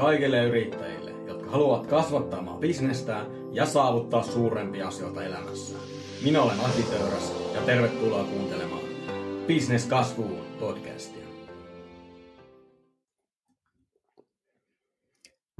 kaikille 0.00 0.44
yrittäjille, 0.44 1.10
jotka 1.26 1.50
haluavat 1.50 1.86
kasvattaa 1.86 2.58
bisnestään 2.60 3.26
ja 3.52 3.66
saavuttaa 3.66 4.22
suurempia 4.22 4.88
asioita 4.88 5.24
elämässään. 5.24 5.82
Minä 6.24 6.42
olen 6.42 6.60
Aki 6.60 6.82
Töyräs 6.82 7.32
ja 7.54 7.60
tervetuloa 7.60 8.24
kuuntelemaan 8.24 8.82
Business 9.46 9.86
Kasvuun 9.86 10.46
podcastia. 10.60 11.26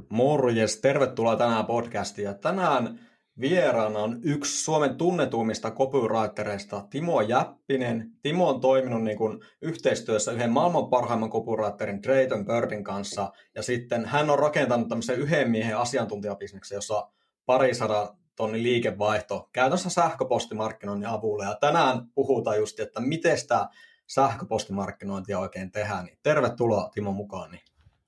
Morjes, 0.09 0.77
tervetuloa 0.77 1.35
tänään 1.35 1.65
podcastiin. 1.65 2.25
Ja 2.25 2.33
tänään 2.33 2.99
vieraana 3.41 3.99
on 3.99 4.19
yksi 4.23 4.63
Suomen 4.63 4.95
tunnetuimmista 4.95 5.71
copywritereista, 5.71 6.87
Timo 6.89 7.21
Jäppinen. 7.21 8.11
Timo 8.21 8.49
on 8.49 8.61
toiminut 8.61 9.03
niin 9.03 9.17
kuin 9.17 9.39
yhteistyössä 9.61 10.31
yhden 10.31 10.51
maailman 10.51 10.87
parhaimman 10.87 11.29
copywriterin 11.29 12.03
Drayton 12.03 12.45
Birdin 12.45 12.83
kanssa, 12.83 13.31
ja 13.55 13.63
sitten 13.63 14.05
hän 14.05 14.29
on 14.29 14.39
rakentanut 14.39 14.87
tämmöisen 14.87 15.19
yhden 15.19 15.51
miehen 15.51 15.77
asiantuntijabisneksen, 15.77 16.75
jossa 16.75 17.07
parisadan 17.45 18.07
tonni 18.35 18.63
liikevaihto 18.63 19.49
käytännössä 19.53 19.89
sähköpostimarkkinoinnin 19.89 21.09
avulla. 21.09 21.43
Ja 21.43 21.57
tänään 21.61 22.07
puhutaan 22.15 22.57
just, 22.57 22.79
että 22.79 22.99
miten 22.99 23.37
sitä 23.37 23.67
sähköpostimarkkinointia 24.07 25.39
oikein 25.39 25.71
tehdään. 25.71 26.05
Niin 26.05 26.17
tervetuloa 26.23 26.89
Timo 26.93 27.11
mukaan. 27.11 27.57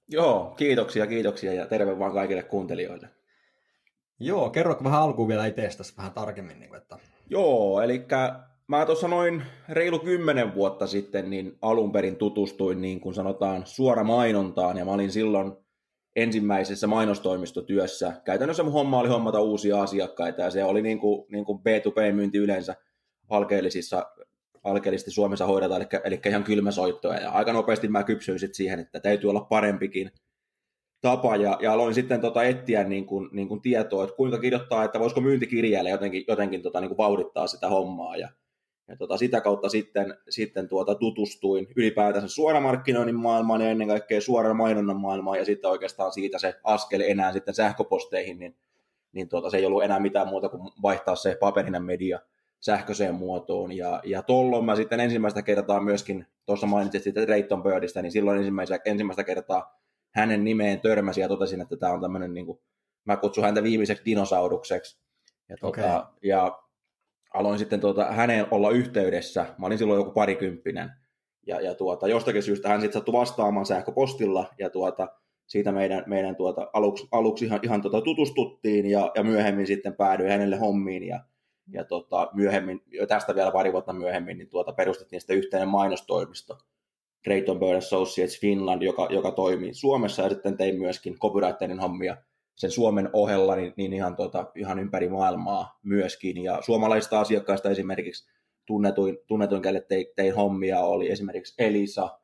Joo, 0.08 0.54
kiitoksia, 0.58 1.08
kiitoksia 1.08 1.54
ja 1.54 1.66
terve 1.66 2.00
vaan 2.00 2.14
kaikille 2.14 2.44
kuuntelijoille. 2.44 3.10
Joo, 4.20 4.50
kerro 4.50 4.78
vähän 4.84 5.02
alkuun 5.02 5.28
vielä 5.28 5.46
itsestäsi 5.46 5.94
vähän 5.98 6.12
tarkemmin. 6.12 6.60
Niin 6.60 6.70
kuin, 6.70 6.82
että... 6.82 6.98
Joo, 7.30 7.82
eli 7.82 8.06
mä 8.68 8.86
tuossa 8.86 9.08
noin 9.08 9.44
reilu 9.70 10.00
kymmenen 10.00 10.56
vuotta 10.56 10.88
sitten 10.88 11.30
niin 11.30 11.58
alun 11.62 11.92
perin 11.92 12.16
tutustuin 12.16 12.82
niin 12.82 13.00
kuin 13.00 13.16
sanotaan 13.16 13.66
suora 13.66 14.04
mainontaan 14.04 14.78
ja 14.78 14.86
mä 14.86 14.92
olin 14.92 15.12
silloin 15.12 15.54
ensimmäisessä 16.16 16.88
mainostoimistotyössä. 16.88 18.14
Käytännössä 18.26 18.64
mun 18.64 18.74
homma 18.74 19.00
oli 19.00 19.10
hommata 19.10 19.40
uusia 19.40 19.82
asiakkaita 19.82 20.42
ja 20.42 20.50
se 20.50 20.64
oli 20.64 20.82
niin 20.82 21.00
kuin, 21.00 21.26
niin 21.32 21.46
kuin 21.46 21.60
B2B-myynti 21.60 22.38
yleensä 22.38 22.76
alkeellisissa, 23.30 24.06
alkeellisesti 24.64 25.12
Suomessa 25.12 25.46
hoidetaan, 25.46 25.82
eli, 25.82 25.90
eli 26.04 26.20
ihan 26.26 26.44
kylmäsoittoja. 26.44 27.20
Ja 27.20 27.32
aika 27.32 27.54
nopeasti 27.54 27.88
mä 27.88 28.04
kypsyin 28.04 28.40
sit 28.40 28.54
siihen, 28.54 28.80
että 28.80 29.00
täytyy 29.00 29.30
olla 29.30 29.42
parempikin 29.42 30.12
tapa 31.04 31.36
ja, 31.36 31.58
ja 31.62 31.74
aloin 31.74 31.94
sitten 31.94 32.22
tota 32.22 32.44
etsiä 32.44 32.84
niin 32.84 33.06
kuin, 33.06 33.30
niin 33.32 33.48
kuin 33.48 33.62
tietoa, 33.62 34.04
että 34.04 34.16
kuinka 34.16 34.40
kirjoittaa, 34.40 34.84
että 34.84 35.00
voisiko 35.00 35.22
myyntikirjailla 35.22 35.90
jotenkin, 35.90 36.24
jotenkin 36.28 36.62
tota, 36.62 36.82
niin 36.82 36.90
kuin 36.90 36.98
vauhdittaa 36.98 37.48
sitä 37.48 37.70
hommaa 37.70 38.18
ja, 38.18 38.30
ja 38.88 38.98
tota, 38.98 39.18
sitä 39.18 39.42
kautta 39.42 39.70
sitten, 39.70 40.18
sitten 40.30 40.68
tuota, 40.68 40.96
tutustuin 40.96 41.68
ylipäätänsä 41.76 42.28
suoramarkkinoinnin 42.28 43.16
maailmaan 43.16 43.62
ja 43.62 43.70
ennen 43.70 43.88
kaikkea 43.88 44.22
suoran 44.22 44.58
mainonnan 44.58 45.02
maailmaan 45.02 45.38
ja 45.38 45.46
sitten 45.46 45.72
oikeastaan 45.72 46.12
siitä 46.12 46.40
se 46.40 46.56
askel 46.64 47.02
enää 47.02 47.34
sitten 47.34 47.54
sähköposteihin, 47.54 48.40
niin, 48.40 48.56
niin 49.12 49.30
tuota, 49.30 49.50
se 49.50 49.58
ei 49.58 49.66
ollut 49.66 49.84
enää 49.84 50.00
mitään 50.00 50.28
muuta 50.28 50.50
kuin 50.50 50.70
vaihtaa 50.82 51.16
se 51.16 51.38
paperinen 51.40 51.84
media 51.84 52.20
sähköiseen 52.60 53.16
muotoon. 53.16 53.72
Ja, 53.72 54.02
ja 54.06 54.22
tuolloin 54.22 54.66
mä 54.66 54.76
sitten 54.76 55.00
ensimmäistä 55.00 55.42
kertaa 55.42 55.80
myöskin, 55.80 56.26
tuossa 56.46 56.68
mainitsit 56.68 57.04
sitten 57.04 57.30
Rayton 57.30 57.64
Birdistä, 57.64 58.02
niin 58.02 58.12
silloin 58.12 58.38
ensimmäistä, 58.38 58.80
ensimmäistä 58.86 59.24
kertaa 59.24 59.83
hänen 60.16 60.44
nimeen 60.44 60.82
törmäsin 60.82 61.22
ja 61.22 61.28
totesin, 61.28 61.62
että 61.62 61.78
tämä 61.78 61.92
on 61.92 62.02
tämmöinen, 62.02 62.34
niin 62.34 62.46
kuin, 62.46 62.60
mä 63.06 63.18
kutsun 63.18 63.44
häntä 63.44 63.64
viimeiseksi 63.64 64.06
dinosaurukseksi. 64.06 65.00
Ja, 65.50 65.58
tuota, 65.58 66.00
okay. 66.00 66.14
ja 66.24 66.60
aloin 67.34 67.60
sitten 67.60 67.80
tuota, 67.80 68.06
häneen 68.06 68.46
olla 68.52 68.70
yhteydessä. 68.70 69.46
Mä 69.58 69.66
olin 69.66 69.78
silloin 69.78 70.00
joku 70.00 70.12
parikymppinen. 70.12 70.92
Ja, 71.48 71.62
ja 71.62 71.76
tuota, 71.76 72.08
jostakin 72.08 72.44
syystä 72.44 72.70
hän 72.70 72.82
sitten 72.82 73.00
sattui 73.00 73.14
vastaamaan 73.14 73.66
sähköpostilla 73.66 74.54
ja 74.60 74.70
tuota, 74.70 75.08
siitä 75.48 75.72
meidän, 75.72 76.04
meidän 76.08 76.36
tuota, 76.36 76.70
aluksi, 76.74 77.08
aluksi 77.12 77.46
ihan, 77.46 77.60
ihan 77.64 77.82
tuota, 77.82 78.02
tutustuttiin 78.02 78.86
ja, 78.86 79.12
ja 79.16 79.24
myöhemmin 79.24 79.68
sitten 79.68 79.96
päädyin 79.96 80.30
hänelle 80.30 80.56
hommiin 80.56 81.04
ja, 81.04 81.20
ja 81.68 81.84
tota, 81.84 82.30
myöhemmin, 82.34 82.82
tästä 83.08 83.36
vielä 83.36 83.52
pari 83.52 83.72
vuotta 83.72 83.94
myöhemmin, 83.94 84.38
niin 84.38 84.50
tuota, 84.50 84.74
perustettiin 84.74 85.22
sitten 85.22 85.38
yhteinen 85.38 85.68
mainostoimisto 85.68 86.58
Drayton 87.26 87.60
Bird 87.60 87.78
Associates 87.78 88.40
Finland, 88.40 88.82
joka, 88.82 89.08
joka 89.12 89.32
toimii 89.32 89.74
Suomessa, 89.74 90.22
ja 90.22 90.30
sitten 90.30 90.58
tein 90.58 90.80
myöskin 90.80 91.20
copywriterin 91.20 91.80
hommia 91.80 92.18
sen 92.56 92.72
Suomen 92.72 93.10
ohella, 93.14 93.56
niin, 93.56 93.74
niin 93.78 93.94
ihan, 93.94 94.16
tota, 94.16 94.52
ihan 94.56 94.80
ympäri 94.80 95.10
maailmaa 95.10 95.80
myöskin, 95.84 96.44
ja 96.44 96.62
suomalaisista 96.62 97.20
asiakkaista 97.20 97.70
esimerkiksi 97.70 98.30
tunnetuin, 98.66 99.18
tunnetuin 99.28 99.62
kelle 99.62 99.82
tein, 99.82 100.06
tein 100.16 100.36
hommia 100.36 100.80
oli 100.80 101.12
esimerkiksi 101.12 101.64
Elisa, 101.64 102.20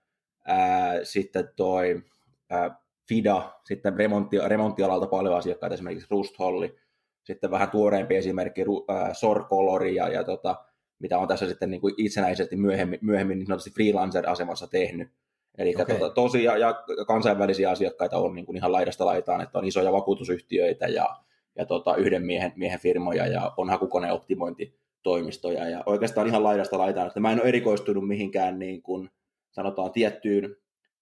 ää, 0.45 1.03
sitten 1.03 1.49
toi 1.55 2.01
ää, 2.49 2.79
Fida, 3.07 3.51
sitten 3.65 3.97
remontti, 3.97 4.37
remonttialalta 4.47 5.07
paljon 5.07 5.35
asiakkaita, 5.35 5.73
esimerkiksi 5.73 6.07
Rust 6.11 6.39
Holli, 6.39 6.75
sitten 7.23 7.51
vähän 7.51 7.69
tuoreempi 7.69 8.15
esimerkki 8.15 8.65
ää, 8.87 9.13
Sorcolori 9.13 9.95
ja, 9.95 10.07
ja 10.09 10.23
tota, 10.23 10.55
mitä 10.99 11.19
on 11.19 11.27
tässä 11.27 11.47
sitten 11.47 11.71
niin 11.71 11.81
kuin 11.81 11.93
itsenäisesti 11.97 12.55
myöhemmin, 12.55 12.99
myöhemmin 13.01 13.39
niin 13.39 13.47
sanotusti 13.47 13.71
freelancer-asemassa 13.71 14.67
tehnyt. 14.67 15.09
Eli 15.57 15.75
okay. 15.75 15.85
tota, 15.85 16.09
tosi 16.09 16.43
ja, 16.43 16.57
ja 16.57 16.83
kansainvälisiä 17.07 17.71
asiakkaita 17.71 18.17
on 18.17 18.35
niin 18.35 18.45
kuin 18.45 18.55
ihan 18.55 18.71
laidasta 18.71 19.05
laitaan, 19.05 19.41
että 19.41 19.59
on 19.59 19.65
isoja 19.65 19.91
vakuutusyhtiöitä 19.91 20.87
ja, 20.87 21.09
ja 21.55 21.65
tota, 21.65 21.95
yhden 21.95 22.25
miehen, 22.25 22.53
miehen 22.55 22.79
firmoja 22.79 23.27
ja 23.27 23.53
on 23.57 23.69
hakukoneoptimointitoimistoja 23.69 25.69
ja 25.69 25.83
oikeastaan 25.85 26.27
ihan 26.27 26.43
laidasta 26.43 26.77
laitaan, 26.77 27.07
että 27.07 27.19
mä 27.19 27.31
en 27.31 27.41
ole 27.41 27.47
erikoistunut 27.47 28.07
mihinkään 28.07 28.59
niin 28.59 28.81
kuin, 28.81 29.09
sanotaan 29.51 29.91
tiettyyn 29.91 30.55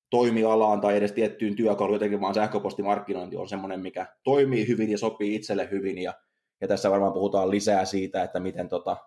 toimialaan 0.09 0.81
tai 0.81 0.97
edes 0.97 1.11
tiettyyn 1.11 1.55
työkaluun, 1.55 1.95
jotenkin 1.95 2.21
vaan 2.21 2.33
sähköpostimarkkinointi 2.33 3.37
on 3.37 3.49
semmoinen, 3.49 3.79
mikä 3.79 4.05
toimii 4.23 4.67
hyvin 4.67 4.91
ja 4.91 4.97
sopii 4.97 5.35
itselle 5.35 5.67
hyvin 5.71 5.97
ja, 5.97 6.13
ja 6.61 6.67
tässä 6.67 6.91
varmaan 6.91 7.13
puhutaan 7.13 7.51
lisää 7.51 7.85
siitä, 7.85 8.23
että 8.23 8.39
miten 8.39 8.69
tota, 8.69 8.97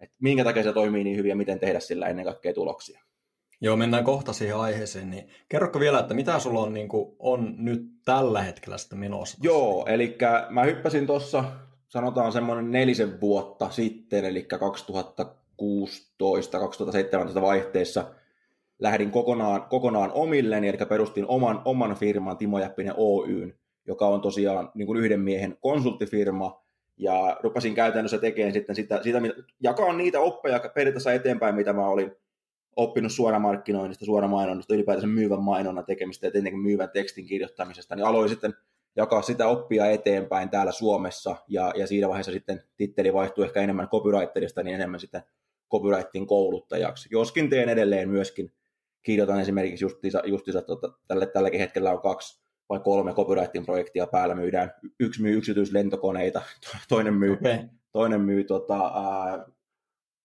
että 0.00 0.16
minkä 0.20 0.44
takia 0.44 0.62
se 0.62 0.72
toimii 0.72 1.04
niin 1.04 1.16
hyvin 1.16 1.28
ja 1.28 1.36
miten 1.36 1.58
tehdä 1.58 1.80
sillä 1.80 2.06
ennen 2.06 2.24
kaikkea 2.24 2.54
tuloksia. 2.54 3.00
Joo, 3.60 3.76
mennään 3.76 4.04
kohta 4.04 4.32
siihen 4.32 4.56
aiheeseen, 4.56 5.10
niin 5.10 5.28
kerroko 5.48 5.80
vielä, 5.80 5.98
että 5.98 6.14
mitä 6.14 6.38
sulla 6.38 6.60
on, 6.60 6.74
niin 6.74 6.88
kuin, 6.88 7.16
on 7.18 7.54
nyt 7.58 7.82
tällä 8.04 8.42
hetkellä 8.42 8.78
sitten 8.78 8.98
menossa? 8.98 9.38
Joo, 9.42 9.86
eli 9.88 10.18
mä 10.50 10.64
hyppäsin 10.64 11.06
tuossa, 11.06 11.44
sanotaan 11.88 12.32
semmoinen 12.32 12.70
nelisen 12.70 13.20
vuotta 13.20 13.70
sitten, 13.70 14.24
eli 14.24 14.48
2016-2017 17.36 17.40
vaihteessa 17.40 18.14
lähdin 18.78 19.10
kokonaan, 19.10 19.62
kokonaan 19.62 20.12
omilleni, 20.12 20.68
eli 20.68 20.78
perustin 20.88 21.26
oman, 21.26 21.62
oman 21.64 21.94
firman 21.96 22.36
Timo 22.36 22.58
Jäppinen 22.58 22.94
Oyn, 22.96 23.58
joka 23.86 24.06
on 24.06 24.20
tosiaan 24.20 24.70
niin 24.74 24.86
kuin 24.86 25.00
yhden 25.00 25.20
miehen 25.20 25.56
konsulttifirma, 25.60 26.65
ja 26.96 27.36
rupesin 27.42 27.74
käytännössä 27.74 28.18
tekemään 28.18 28.52
sitten 28.52 28.76
sitä, 28.76 29.02
sitä 29.02 29.20
jakaa 29.60 29.92
niitä 29.92 30.20
oppeja 30.20 30.60
periaatteessa 30.74 31.12
eteenpäin, 31.12 31.54
mitä 31.54 31.72
mä 31.72 31.88
olin 31.88 32.12
oppinut 32.76 33.12
suoramarkkinoinnista, 33.12 34.04
suoramainonnasta, 34.04 34.74
ylipäätänsä 34.74 35.06
myyvän 35.06 35.42
mainonnan 35.42 35.84
tekemistä 35.84 36.26
ja 36.26 36.30
tietenkin 36.30 36.62
myyvän 36.62 36.90
tekstin 36.90 37.26
kirjoittamisesta, 37.26 37.96
niin 37.96 38.06
aloin 38.06 38.28
sitten 38.28 38.54
jakaa 38.96 39.22
sitä 39.22 39.48
oppia 39.48 39.90
eteenpäin 39.90 40.50
täällä 40.50 40.72
Suomessa, 40.72 41.36
ja, 41.48 41.72
ja 41.76 41.86
siinä 41.86 42.08
vaiheessa 42.08 42.32
sitten 42.32 42.62
titteli 42.76 43.12
vaihtui 43.12 43.44
ehkä 43.44 43.60
enemmän 43.60 43.88
copywriterista, 43.88 44.62
niin 44.62 44.74
enemmän 44.74 45.00
sitten 45.00 45.22
copywriting 45.70 46.28
kouluttajaksi. 46.28 47.08
Joskin 47.12 47.50
teen 47.50 47.68
edelleen 47.68 48.08
myöskin, 48.08 48.52
kirjoitan 49.02 49.40
esimerkiksi 49.40 49.84
justiinsa, 49.84 50.22
justiinsa 50.24 50.62
tota, 50.62 50.92
tälle, 51.08 51.26
tälläkin 51.26 51.60
hetkellä 51.60 51.92
on 51.92 52.02
kaksi 52.02 52.45
vai 52.68 52.80
kolme 52.80 53.12
copywriting-projektia 53.12 54.06
päällä 54.06 54.34
myydään. 54.34 54.72
Yksi 55.00 55.22
myy 55.22 55.36
yksityislentokoneita, 55.36 56.42
toinen 56.88 57.14
myy, 57.14 57.32
okay. 57.32 57.58
toinen 57.92 58.20
myy 58.20 58.44
tota, 58.44 58.78
ää, 58.78 59.46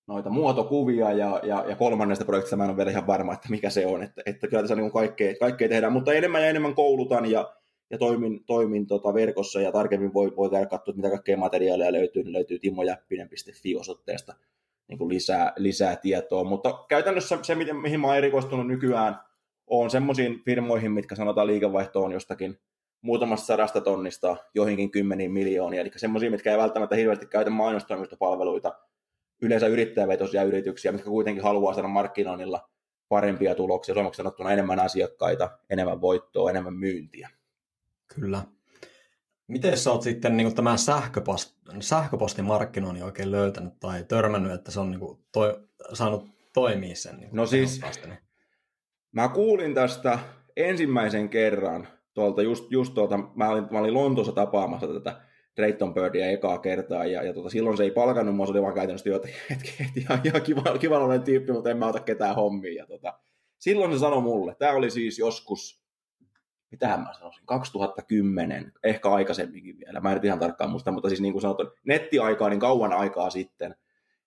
noita 0.07 0.29
muotokuvia 0.29 1.11
ja, 1.11 1.39
ja, 1.43 1.65
ja 1.69 1.75
kolmannesta 1.75 2.25
projektista 2.25 2.55
mä 2.55 2.63
en 2.63 2.69
ole 2.69 2.77
vielä 2.77 2.91
ihan 2.91 3.07
varma, 3.07 3.33
että 3.33 3.49
mikä 3.49 3.69
se 3.69 3.88
on. 3.88 4.03
Että, 4.03 4.21
että 4.25 4.47
kyllä 4.47 4.61
tässä 4.63 4.75
niin 4.75 4.91
kaikkea, 4.91 5.35
kaikkea 5.39 5.69
tehdään, 5.69 5.93
mutta 5.93 6.13
enemmän 6.13 6.41
ja 6.41 6.47
enemmän 6.47 6.75
koulutan 6.75 7.31
ja, 7.31 7.53
ja 7.89 7.97
toimin, 7.97 8.45
toimin 8.45 8.88
tota 8.88 9.13
verkossa 9.13 9.61
ja 9.61 9.71
tarkemmin 9.71 10.13
voi, 10.13 10.35
voi 10.35 10.49
käydä 10.49 10.65
katsoa, 10.65 10.95
mitä 10.95 11.09
kaikkea 11.09 11.38
materiaalia 11.38 11.91
löytyy. 11.91 12.23
Niin 12.23 12.33
löytyy 12.33 12.59
timojäppinen.fi 12.59 13.75
osoitteesta 13.75 14.33
niin 14.88 14.97
kuin 14.97 15.09
lisää, 15.09 15.53
lisää 15.57 15.95
tietoa, 15.95 16.43
mutta 16.43 16.85
käytännössä 16.89 17.39
se, 17.41 17.55
mihin 17.55 17.99
mä 17.99 18.07
oon 18.07 18.17
erikoistunut 18.17 18.67
nykyään, 18.67 19.19
on 19.71 19.89
semmoisiin 19.89 20.44
firmoihin, 20.44 20.91
mitkä 20.91 21.15
sanotaan 21.15 21.47
liikevaihto 21.47 22.03
on 22.03 22.12
jostakin 22.12 22.59
muutamasta 23.01 23.45
sadasta 23.45 23.81
tonnista 23.81 24.38
joihinkin 24.56 24.91
kymmeniin 24.91 25.31
miljoonia, 25.31 25.81
eli 25.81 25.91
semmoisia, 25.95 26.31
mitkä 26.31 26.51
ei 26.51 26.57
välttämättä 26.57 26.95
hirveästi 26.95 27.25
käytä 27.25 27.50
mainostoimistopalveluita, 27.50 28.73
yleensä 29.41 29.68
yrittäjävetoisia 29.68 30.44
yrityksiä, 30.44 30.91
mitkä 30.91 31.09
kuitenkin 31.09 31.44
haluaa 31.44 31.73
saada 31.73 31.88
markkinoinnilla 31.88 32.69
parempia 33.09 33.56
tuloksia, 33.56 33.95
suomeksi 33.95 34.18
sanottuna 34.18 34.51
enemmän 34.51 34.79
asiakkaita, 34.79 35.50
enemmän 35.69 36.01
voittoa, 36.01 36.50
enemmän 36.50 36.74
myyntiä. 36.74 37.29
Kyllä. 38.15 38.44
Miten 39.47 39.77
sä 39.77 39.91
oot 39.91 40.01
sitten 40.01 40.38
niin 40.38 40.56
tämän 40.56 40.77
sähköpost, 40.77 41.56
sähköpostin 41.79 42.45
markkinoinnin 42.45 43.03
oikein 43.03 43.31
löytänyt 43.31 43.79
tai 43.79 44.03
törmännyt, 44.03 44.51
että 44.51 44.71
se 44.71 44.79
on 44.79 44.91
niin 44.91 45.00
kuin, 45.00 45.19
toi, 45.31 45.67
saanut 45.94 46.29
toimia 46.53 46.95
sen? 46.95 47.17
Niin 47.17 47.29
no 47.33 47.45
siis, 47.45 47.81
niin? 48.06 48.30
Mä 49.11 49.29
kuulin 49.29 49.73
tästä 49.73 50.19
ensimmäisen 50.55 51.29
kerran 51.29 51.87
tuolta, 52.13 52.41
just, 52.41 52.71
just 52.71 52.93
tuolta, 52.93 53.17
mä 53.35 53.49
olin, 53.49 53.67
mä 53.71 53.79
olin 53.79 53.93
Lontoossa 53.93 54.33
tapaamassa 54.33 54.87
tätä 54.87 55.21
Drayton 55.55 55.93
Birdia 55.93 56.29
ekaa 56.29 56.57
kertaa, 56.57 57.05
ja, 57.05 57.23
ja 57.23 57.33
tota, 57.33 57.49
silloin 57.49 57.77
se 57.77 57.83
ei 57.83 57.91
palkannut 57.91 58.35
mua, 58.35 58.45
se 58.45 58.51
oli 58.51 58.61
vaan 58.61 58.73
käytännössä 58.73 59.03
työtä, 59.03 59.27
että 59.51 59.69
et, 59.79 59.97
ihan, 59.97 60.21
ihan 60.23 60.41
kiva, 60.79 60.99
olen 60.99 61.23
tyyppi, 61.23 61.51
mutta 61.51 61.69
en 61.69 61.77
mä 61.77 61.87
ota 61.87 61.99
ketään 61.99 62.35
hommia. 62.35 62.73
Ja, 62.73 62.87
tota, 62.87 63.19
silloin 63.57 63.93
se 63.93 63.99
sanoi 63.99 64.21
mulle, 64.21 64.55
tämä 64.55 64.73
oli 64.73 64.91
siis 64.91 65.19
joskus, 65.19 65.81
mitähän 66.71 66.99
mä 66.99 67.13
sanoisin, 67.13 67.45
2010, 67.45 68.71
ehkä 68.83 69.09
aikaisemminkin 69.09 69.77
vielä, 69.77 69.99
mä 69.99 70.11
en 70.11 70.19
ihan 70.23 70.39
tarkkaan 70.39 70.69
muista, 70.69 70.91
mutta 70.91 71.09
siis 71.09 71.21
niin 71.21 71.33
kuin 71.33 71.41
sanottu, 71.41 71.63
nettiaikaa, 71.85 72.49
niin 72.49 72.59
kauan 72.59 72.93
aikaa 72.93 73.29
sitten. 73.29 73.75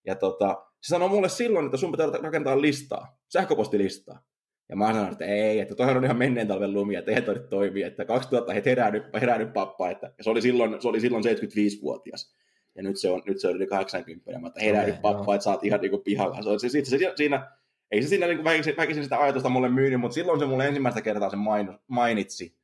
Ja 0.07 0.15
tota, 0.15 0.67
se 0.81 0.89
sanoi 0.89 1.09
mulle 1.09 1.29
silloin, 1.29 1.65
että 1.67 1.77
sun 1.77 1.91
pitää 1.91 2.07
rakentaa 2.23 2.61
listaa, 2.61 3.17
sähköpostilistaa. 3.29 4.23
Ja 4.69 4.77
mä 4.77 4.93
sanoin, 4.93 5.13
että 5.13 5.25
ei, 5.25 5.61
että 5.61 5.75
toihan 5.75 5.97
on 5.97 6.05
ihan 6.05 6.17
menneen 6.17 6.49
talven 6.49 6.73
lumia, 6.73 6.99
että 6.99 7.13
ei 7.13 7.23
toi 7.23 7.47
toimi, 7.51 7.83
että 7.83 8.05
2000 8.05 8.53
he 8.53 8.63
herää 8.67 8.91
nyt, 8.91 9.05
herää 9.21 9.39
nyt 9.39 9.53
pappa, 9.53 9.91
että 9.91 10.13
ja 10.19 10.25
se 10.25 10.31
oli 10.31 10.43
silloin, 10.43 10.83
se 10.83 10.89
oli 10.89 11.01
silloin 11.01 11.25
75-vuotias. 11.25 12.35
Ja 12.75 12.83
nyt 12.83 12.97
se 12.97 13.11
on, 13.11 13.23
nyt 13.27 13.41
se 13.41 13.49
on 13.49 13.57
yli 13.57 13.67
80, 13.67 14.39
mutta 14.39 14.61
herää 14.61 14.83
okay, 14.83 14.93
nyt 14.93 15.03
pappa, 15.03 15.25
no. 15.25 15.35
että 15.35 15.45
saat 15.45 15.65
ihan 15.65 15.81
niinku 15.81 15.99
pihalla. 15.99 16.43
Se, 16.43 16.69
se, 16.69 16.85
se, 16.85 16.99
se, 16.99 17.13
siinä, 17.17 17.51
ei 17.91 18.03
se 18.03 18.09
siinä 18.09 18.27
niinku 18.27 18.45
väkisin, 18.45 18.77
väkisin, 18.77 19.03
sitä 19.03 19.21
ajatusta 19.21 19.49
mulle 19.49 19.69
myynyt, 19.69 20.01
mutta 20.01 20.15
silloin 20.15 20.41
se 20.41 20.47
mulle 20.47 20.67
ensimmäistä 20.67 21.03
kertaa 21.03 21.31
sen 21.31 21.39
main, 21.39 21.79
mainitsi. 21.87 22.57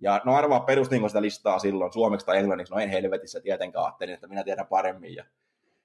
Ja 0.00 0.20
no 0.24 0.34
arvaa 0.34 0.60
perustinko 0.60 1.08
sitä 1.08 1.22
listaa 1.22 1.58
silloin, 1.58 1.92
suomeksi 1.92 2.26
tai 2.26 2.38
englanniksi, 2.38 2.74
no 2.74 2.80
en 2.80 2.88
helvetissä 2.88 3.40
tietenkään 3.40 3.84
ajattelin, 3.84 4.14
että 4.14 4.26
minä 4.26 4.44
tiedän 4.44 4.66
paremmin. 4.66 5.14
Ja, 5.14 5.24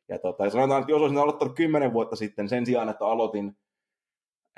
ja 0.09 0.19
tota, 0.19 0.45
ja 0.45 0.49
sanotaan, 0.49 0.81
että 0.81 0.91
jos 0.91 1.01
olisin 1.01 1.17
aloittanut 1.17 1.55
10 1.55 1.93
vuotta 1.93 2.15
sitten 2.15 2.49
sen 2.49 2.65
sijaan, 2.65 2.89
että 2.89 3.05
aloitin 3.05 3.57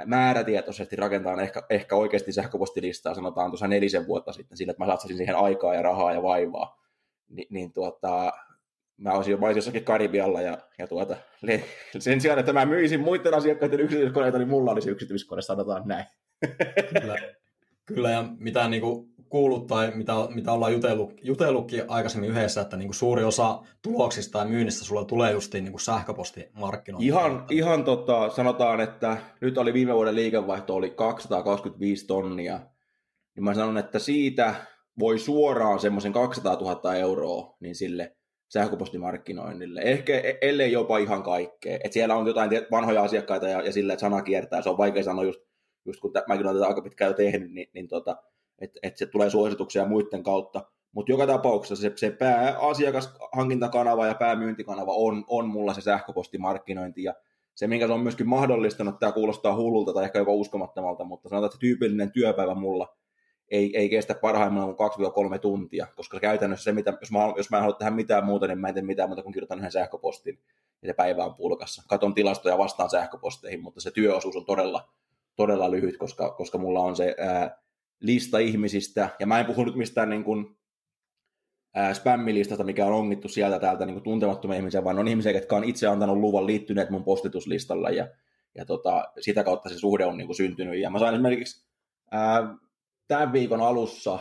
määrätietoisesti 0.06 0.96
rakentaa 0.96 1.42
ehkä, 1.42 1.64
ehkä 1.70 1.96
oikeasti 1.96 2.32
sähköpostilistaa, 2.32 3.14
sanotaan 3.14 3.52
tuossa 3.52 3.68
nelisen 3.68 4.08
vuotta 4.08 4.34
sitten, 4.34 4.58
sillä 4.58 4.72
että 4.72 4.84
mä 4.84 4.92
satsasin 4.92 5.18
siihen 5.18 5.36
aikaa 5.36 5.76
ja 5.76 5.82
rahaa 5.82 6.14
ja 6.14 6.24
vaivaa, 6.24 6.84
Ni, 7.30 7.48
niin 7.50 7.74
tuota, 7.74 8.34
mä 8.98 9.12
olisin 9.12 9.32
jo 9.32 9.50
jossakin 9.56 9.84
Karibialla 9.84 10.42
ja, 10.42 10.58
ja 10.78 10.88
tuota, 10.88 11.18
sen 12.00 12.22
sijaan, 12.22 12.40
että 12.40 12.54
mä 12.54 12.66
myisin 12.66 13.00
muiden 13.00 13.34
asiakkaiden 13.34 13.80
yksityiskoneita, 13.80 14.38
niin 14.38 14.50
mulla 14.50 14.72
olisi 14.72 14.90
yksityiskone, 14.90 15.42
sanotaan 15.42 15.84
näin. 15.86 16.06
Kyllä, 17.02 17.16
Kyllä 17.88 18.12
ja 18.12 18.26
mitä 18.40 18.70
niin 18.70 18.82
kuin 18.82 19.10
kuullut 19.30 19.68
tai 19.68 19.92
mitä, 19.96 20.14
mitä 20.36 20.52
ollaan 20.52 20.74
jutellut, 20.74 21.14
jutellutkin 21.24 21.84
aikaisemmin 21.88 22.30
yhdessä, 22.30 22.62
että 22.62 22.78
niin 22.78 22.88
kuin 22.88 22.96
suuri 22.96 23.24
osa 23.24 23.60
tuloksista 23.82 24.40
ja 24.40 24.46
myynnistä 24.46 24.86
sulla 24.86 25.06
tulee 25.06 25.32
justiin 25.32 25.64
niin 25.64 25.80
sähköpostimarkkinointi. 25.80 27.08
Ihan, 27.08 27.46
ihan 27.50 27.84
tota, 27.84 28.30
sanotaan, 28.30 28.82
että 28.82 29.18
nyt 29.42 29.58
oli 29.58 29.74
viime 29.74 29.94
vuoden 29.94 30.16
liikevaihto 30.16 30.76
oli 30.76 30.90
225 30.90 32.08
tonnia, 32.08 32.60
niin 33.36 33.44
mä 33.44 33.54
sanon, 33.54 33.78
että 33.78 34.00
siitä 34.00 34.56
voi 35.00 35.20
suoraan 35.20 35.80
semmoisen 35.80 36.14
200 36.14 36.56
000 36.56 36.96
euroa 36.96 37.56
niin 37.60 37.76
sille 37.76 38.18
sähköpostimarkkinoinnille. 38.50 39.82
Ehkä 39.82 40.20
e, 40.20 40.38
ellei 40.42 40.72
jopa 40.72 40.98
ihan 40.98 41.24
kaikkea. 41.24 41.80
Et 41.84 41.94
siellä 41.94 42.16
on 42.16 42.28
jotain 42.28 42.50
vanhoja 42.72 43.04
asiakkaita 43.04 43.48
ja, 43.48 43.62
ja 43.62 43.72
sille, 43.72 43.94
että 43.94 44.02
sana 44.02 44.22
kiertää. 44.22 44.62
Se 44.62 44.70
on 44.70 44.78
vaikea 44.78 45.04
sanoa 45.04 45.24
just, 45.24 45.40
just 45.86 46.00
kun 46.00 46.12
mäkin 46.28 46.46
olen 46.46 46.56
tätä 46.58 46.68
aika 46.68 46.82
pitkään 46.82 47.10
jo 47.10 47.14
tehnyt, 47.14 47.52
niin, 47.52 47.70
niin 47.74 47.88
tota, 47.88 48.16
että 48.60 48.80
et 48.84 48.98
se 48.98 49.06
tulee 49.06 49.30
suosituksia 49.30 49.86
muiden 49.86 50.24
kautta. 50.24 50.64
Mutta 50.92 51.12
joka 51.12 51.28
tapauksessa 51.28 51.82
se, 51.82 51.92
se 51.96 52.12
pääasiakashankintakanava 52.12 54.08
ja 54.08 54.16
päämyyntikanava 54.16 54.94
on, 54.94 55.26
on 55.28 55.48
mulla 55.48 55.74
se 55.74 55.82
sähköpostimarkkinointi 55.82 57.04
ja 57.04 57.14
se, 57.56 57.68
minkä 57.68 57.88
se 57.88 57.94
on 57.94 58.00
myöskin 58.00 58.28
mahdollistanut, 58.28 59.00
tämä 59.00 59.12
kuulostaa 59.12 59.56
hullulta 59.56 59.94
tai 59.94 60.04
ehkä 60.04 60.20
jopa 60.20 60.32
uskomattomalta, 60.32 61.04
mutta 61.04 61.30
sanotaan, 61.30 61.48
että 61.48 61.60
tyypillinen 61.60 62.12
työpäivä 62.12 62.56
mulla 62.56 62.98
ei, 63.52 63.78
ei 63.78 63.90
kestä 63.90 64.16
parhaimmillaan 64.16 64.76
kuin 64.76 65.36
2-3 65.36 65.40
tuntia, 65.40 65.88
koska 65.96 66.20
käytännössä 66.20 66.64
se, 66.64 66.72
mitä, 66.72 66.94
jos, 67.02 67.12
mä, 67.12 67.20
jos 67.38 67.50
mä 67.50 67.58
en 67.58 67.64
halua 67.64 67.78
tehdä 67.78 67.92
mitään 67.92 68.26
muuta, 68.26 68.48
niin 68.48 68.60
mä 68.60 68.68
en 68.68 68.74
tee 68.74 68.84
mitään 68.84 69.10
muuta 69.10 69.24
kuin 69.24 69.34
kirjoitan 69.34 69.58
yhden 69.58 69.72
sähköpostin 69.72 70.40
ja 70.82 70.88
se 70.88 70.94
päivä 70.94 71.26
on 71.26 71.36
pulkassa. 71.36 71.84
Katon 71.88 72.14
tilastoja 72.14 72.58
vastaan 72.58 72.90
sähköposteihin, 72.90 73.62
mutta 73.62 73.82
se 73.82 73.92
työosuus 73.92 74.36
on 74.36 74.46
todella, 74.46 74.90
todella 75.36 75.72
lyhyt, 75.72 75.98
koska, 75.98 76.32
koska 76.32 76.58
mulla 76.58 76.80
on 76.80 76.96
se 76.96 77.16
ää, 77.18 77.62
lista 78.00 78.40
ihmisistä, 78.40 79.10
ja 79.20 79.28
mä 79.28 79.40
en 79.40 79.46
puhu 79.46 79.64
nyt 79.64 79.76
mistään 79.76 80.10
niin 80.10 80.24
kuin, 80.24 80.58
ää, 81.76 81.94
spämmilistasta, 81.94 82.64
mikä 82.64 82.86
on 82.86 82.94
ongittu 82.94 83.30
sieltä 83.30 83.60
täältä 83.60 83.86
niin 83.86 83.96
kuin 83.96 84.04
tuntemattomia 84.04 84.58
ihmisiä, 84.58 84.84
vaan 84.84 85.00
on 85.00 85.08
ihmisiä, 85.08 85.32
jotka 85.32 85.58
on 85.58 85.64
itse 85.64 85.88
antanut 85.88 86.18
luvan 86.18 86.48
liittyneet 86.48 86.90
mun 86.90 87.04
postituslistalla, 87.04 87.90
ja, 87.90 88.08
ja 88.56 88.66
tota, 88.66 89.04
sitä 89.20 89.44
kautta 89.44 89.70
se 89.70 89.78
suhde 89.78 90.06
on 90.06 90.18
niin 90.18 90.28
kuin 90.28 90.36
syntynyt. 90.36 90.80
Ja 90.80 90.90
mä 90.90 91.00
sain 91.00 91.14
esimerkiksi 91.14 91.68
ää, 92.12 92.56
tämän 93.08 93.34
viikon 93.34 93.62
alussa 93.62 94.20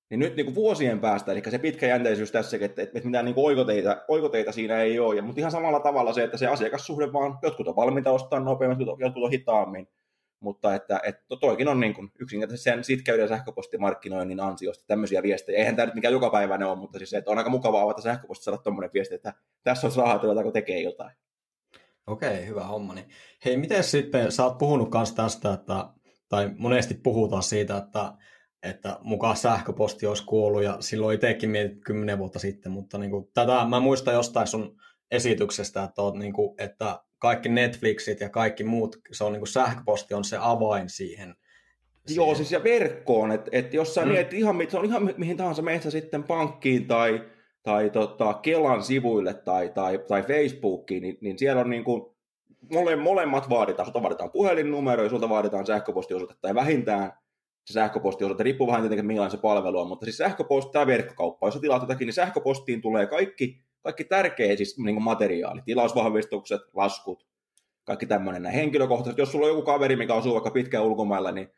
Niin 0.10 0.20
nyt 0.20 0.36
niin 0.36 0.46
kuin 0.46 0.56
vuosien 0.56 1.00
päästä, 1.00 1.32
eli 1.32 1.42
se 1.50 1.58
pitkäjänteisyys 1.58 2.32
tässäkin, 2.32 2.66
että, 2.66 2.82
että 2.82 3.00
mitään 3.04 3.26
niin 3.26 3.36
kuin 3.36 3.46
oikoteita, 3.46 4.04
oikoteita 4.08 4.52
siinä 4.52 4.82
ei 4.82 5.00
ole. 5.00 5.16
Ja, 5.16 5.22
mutta 5.22 5.40
ihan 5.40 5.52
samalla 5.52 5.80
tavalla 5.80 6.14
se, 6.14 6.24
että 6.24 6.38
se 6.38 6.48
asiakassuhde 6.48 7.14
vaan, 7.14 7.38
jotkut 7.42 7.68
on 7.68 7.76
valmiita 7.76 8.12
ostaa 8.12 8.40
nopeammin, 8.40 8.88
jotkut 9.00 9.24
on 9.24 9.32
hitaammin. 9.32 9.88
Mutta 10.40 10.76
että, 10.76 11.00
että 11.04 11.36
toikin 11.40 11.68
on 11.68 11.80
niin 11.80 11.94
kuin 11.94 12.12
yksinkertaisesti 12.20 12.70
sen 12.70 12.84
sitkeyden 12.84 13.28
sähköpostimarkkinoinnin 13.28 14.40
ansiosta 14.40 14.84
tämmöisiä 14.88 15.24
viestejä. 15.24 15.58
Eihän 15.58 15.76
tämä 15.76 15.86
nyt 15.86 15.96
mikään 15.96 16.12
joka 16.12 16.30
päivä 16.30 16.56
ole, 16.56 16.76
mutta 16.76 16.98
siis 16.98 17.10
se, 17.10 17.18
että 17.18 17.32
on 17.32 17.38
aika 17.38 17.50
mukavaa 17.50 17.82
avata 17.82 18.02
sähköpostissa 18.02 18.52
saada 18.52 18.64
tuommoinen 18.64 18.90
viesti, 18.94 19.16
että 19.16 19.34
tässä 19.64 19.88
on 19.88 19.94
rahaa, 19.98 20.16
että 20.16 20.52
tekee 20.54 20.82
jotain. 20.82 21.16
Okei, 22.08 22.48
hyvä 22.48 22.64
homma. 22.64 22.94
Niin. 22.94 23.06
Hei, 23.46 23.58
miten 23.58 23.84
sitten, 23.84 24.32
sä 24.32 24.44
oot 24.44 24.58
puhunut 24.58 24.94
myös 24.94 25.12
tästä, 25.12 25.54
että, 25.54 25.86
tai 26.30 26.50
monesti 26.58 26.94
puhutaan 26.94 27.44
siitä, 27.44 27.78
että, 27.78 28.14
että 28.64 28.98
mukaan 29.02 29.38
sähköposti 29.38 30.06
olisi 30.06 30.26
kuollut, 30.26 30.64
ja 30.64 30.78
silloin 30.80 31.16
itsekin 31.16 31.50
mietit 31.50 31.84
kymmenen 31.86 32.18
vuotta 32.18 32.40
sitten, 32.40 32.72
mutta 32.72 32.98
niin 32.98 33.12
kuin, 33.12 33.28
tätä 33.34 33.66
mä 33.66 33.80
muistan 33.80 34.14
jostain 34.14 34.48
sun 34.48 34.82
esityksestä, 35.12 35.84
että, 35.84 36.02
oot, 36.02 36.16
niin 36.16 36.34
kuin, 36.34 36.56
että 36.58 37.00
kaikki 37.20 37.50
Netflixit 37.50 38.20
ja 38.20 38.30
kaikki 38.30 38.64
muut, 38.64 38.96
se 39.12 39.24
on 39.24 39.32
niin 39.32 39.40
kuin 39.40 39.48
sähköposti 39.48 40.14
on 40.14 40.24
se 40.24 40.38
avain 40.40 40.90
siihen. 40.90 41.36
siihen. 42.06 42.26
Joo, 42.26 42.36
siis 42.36 42.52
ja 42.52 42.64
verkkoon, 42.64 43.32
että 43.32 43.50
et 43.54 43.74
jos 43.74 43.96
sä 43.96 44.02
mm. 44.02 44.12
mietit 44.12 44.34
ihan, 44.34 44.56
se 44.70 44.78
on 44.78 44.86
ihan 44.86 45.14
mihin 45.18 45.38
tahansa 45.38 45.62
meistä 45.62 45.90
sitten 45.90 46.24
pankkiin 46.24 46.88
tai 46.88 47.22
tai 47.64 47.90
tota, 47.90 48.34
Kelan 48.34 48.84
sivuille 48.84 49.34
tai, 49.34 49.70
tai, 49.70 50.00
tai 50.08 50.24
Facebookiin, 50.24 51.04
niin, 51.04 51.18
niin 51.22 51.40
siellä 51.40 51.62
on 51.62 51.70
niin 51.70 51.84
kuin, 51.84 52.14
mole, 52.74 52.96
molemmat 52.96 53.50
vaaditaan. 53.50 53.86
Sulta 53.86 54.02
vaaditaan 54.02 54.32
puhelinnumero 54.32 55.04
ja 55.04 55.10
sulta 55.10 55.30
vaaditaan 55.30 55.66
sähköpostiosoite 55.66 56.36
tai 56.42 56.56
vähintään 56.56 57.14
se 57.66 57.74
sähköpostiosoite, 57.74 58.44
riippuu 58.44 58.68
vähän 58.68 58.82
tietenkin 58.82 59.06
millainen 59.06 59.32
se 59.32 59.38
palvelu 59.38 59.80
on, 59.80 59.88
mutta 59.88 60.06
siis 60.06 60.18
sähköposti 60.18 60.72
tai 60.72 60.88
verkkokauppa, 60.88 61.48
jos 61.48 61.60
tilaat 61.62 61.82
jotakin, 61.82 62.06
niin 62.06 62.14
sähköpostiin 62.14 62.82
tulee 62.82 63.06
kaikki, 63.06 63.62
kaikki 63.82 64.04
tärkeä 64.04 64.56
siis 64.56 64.78
niin 64.78 64.96
kuin 64.96 65.04
materiaali, 65.04 65.62
tilausvahvistukset, 65.66 66.62
laskut, 66.74 67.28
kaikki 67.84 68.06
tämmöinen 68.06 68.44
näin 68.44 68.56
henkilökohtaiset. 68.56 69.18
Jos 69.18 69.32
sulla 69.32 69.46
on 69.46 69.52
joku 69.52 69.62
kaveri, 69.62 69.96
mikä 69.96 70.16
asuu 70.16 70.34
vaikka 70.34 70.52
pitkään 70.52 70.84
ulkomailla, 70.84 71.32
niin 71.32 71.50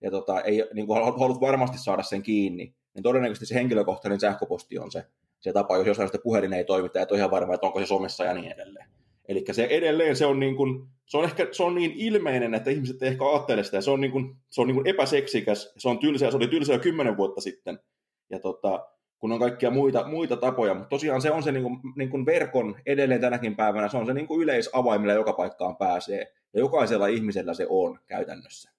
ja 0.00 0.10
tota, 0.10 0.40
ei, 0.40 0.64
niin 0.74 0.86
kuin 0.86 1.40
varmasti 1.40 1.78
saada 1.78 2.02
sen 2.02 2.22
kiinni, 2.22 2.74
niin 2.94 3.02
todennäköisesti 3.02 3.46
se 3.46 3.54
henkilökohtainen 3.54 4.20
sähköposti 4.20 4.78
on 4.78 4.90
se, 4.90 5.04
se 5.44 5.52
tapa, 5.52 5.76
jos 5.76 5.86
jossain 5.86 6.10
puhelin 6.22 6.52
ei 6.52 6.64
toimi, 6.64 6.88
ja 6.94 7.02
et 7.02 7.10
ole 7.10 7.18
ihan 7.18 7.30
varma, 7.30 7.54
että 7.54 7.66
onko 7.66 7.80
se 7.80 7.86
somessa 7.86 8.24
ja 8.24 8.34
niin 8.34 8.52
edelleen. 8.52 8.86
Eli 9.28 9.44
se 9.52 9.64
edelleen 9.70 10.16
se 10.16 10.26
on, 10.26 10.40
niin 10.40 10.56
kuin, 10.56 10.86
se 11.06 11.18
on 11.18 11.24
ehkä 11.24 11.48
se 11.52 11.62
on 11.62 11.74
niin 11.74 11.92
ilmeinen, 11.96 12.54
että 12.54 12.70
ihmiset 12.70 13.02
ei 13.02 13.08
ehkä 13.08 13.24
ajattele 13.24 13.64
sitä, 13.64 13.80
se 13.80 13.90
on, 13.90 14.00
niin 14.00 14.10
kuin, 14.10 14.36
se 14.50 14.60
on 14.60 14.66
niin 14.66 14.74
kuin 14.74 14.86
epäseksikäs, 14.86 15.72
se 15.78 15.88
on 15.88 15.98
tylsä, 15.98 16.30
se 16.30 16.36
oli 16.36 16.48
tylsä 16.48 16.72
jo 16.72 16.78
kymmenen 16.78 17.16
vuotta 17.16 17.40
sitten, 17.40 17.78
ja 18.30 18.40
tota, 18.40 18.88
kun 19.18 19.32
on 19.32 19.38
kaikkia 19.38 19.70
muita, 19.70 20.08
muita 20.08 20.36
tapoja, 20.36 20.74
mutta 20.74 20.88
tosiaan 20.88 21.22
se 21.22 21.30
on 21.30 21.42
se 21.42 21.52
niin 21.52 21.62
kuin, 21.62 21.78
niin 21.96 22.10
kuin 22.10 22.26
verkon 22.26 22.76
edelleen 22.86 23.20
tänäkin 23.20 23.56
päivänä, 23.56 23.88
se 23.88 23.96
on 23.96 24.06
se 24.06 24.14
niin 24.14 24.26
kuin 24.26 24.42
yleisavain, 24.42 25.00
millä 25.00 25.14
joka 25.14 25.32
paikkaan 25.32 25.76
pääsee, 25.76 26.32
ja 26.54 26.60
jokaisella 26.60 27.06
ihmisellä 27.06 27.54
se 27.54 27.66
on 27.68 27.98
käytännössä. 28.06 28.70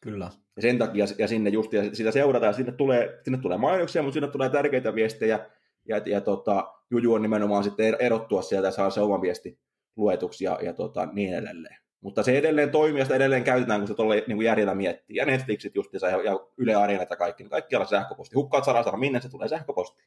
Kyllä. 0.00 0.30
Ja 0.56 0.62
sen 0.62 0.78
takia 0.78 1.06
ja 1.18 1.28
sinne 1.28 1.50
just, 1.50 1.72
ja 1.72 1.94
sitä 1.94 2.10
seurataan, 2.10 2.48
ja 2.48 2.56
sinne 2.56 2.72
tulee, 2.72 3.20
sinne 3.22 3.38
tulee 3.38 3.58
mainoksia, 3.58 4.02
mutta 4.02 4.14
sinne 4.14 4.28
tulee 4.28 4.50
tärkeitä 4.50 4.94
viestejä, 4.94 5.46
ja, 5.88 6.00
ja 6.06 6.20
tota, 6.20 6.72
Juju 6.90 7.14
on 7.14 7.22
nimenomaan 7.22 7.64
sitten 7.64 7.86
er, 7.86 7.96
erottua 8.00 8.42
sieltä 8.42 8.68
ja 8.68 8.72
saa 8.72 8.90
se 8.90 9.00
oma 9.00 9.20
viesti 9.20 9.58
luetuksi 9.96 10.44
ja, 10.44 10.58
ja 10.62 10.72
tota, 10.72 11.06
niin 11.12 11.34
edelleen. 11.34 11.76
Mutta 12.00 12.22
se 12.22 12.38
edelleen 12.38 12.70
toimii 12.70 12.98
ja 12.98 13.04
sitä 13.04 13.16
edelleen 13.16 13.44
käytetään, 13.44 13.80
kun 13.80 13.88
se 13.88 13.94
tuolle 13.94 14.24
niin 14.26 14.42
järjellä 14.42 14.74
miettii. 14.74 15.16
Ja 15.16 15.26
Netflixit 15.26 15.74
justiinsa 15.74 16.08
ja, 16.08 16.22
ja 16.22 16.40
Yle 16.56 16.74
Areenat 16.74 17.10
ja 17.10 17.16
kaikki, 17.16 17.42
niin 17.42 17.50
kaikkialla 17.50 17.86
sähköposti. 17.86 18.34
Hukkaat 18.34 18.64
sarasana, 18.64 18.98
minne 18.98 19.20
se 19.20 19.28
tulee 19.28 19.48
sähköposti. 19.48 20.02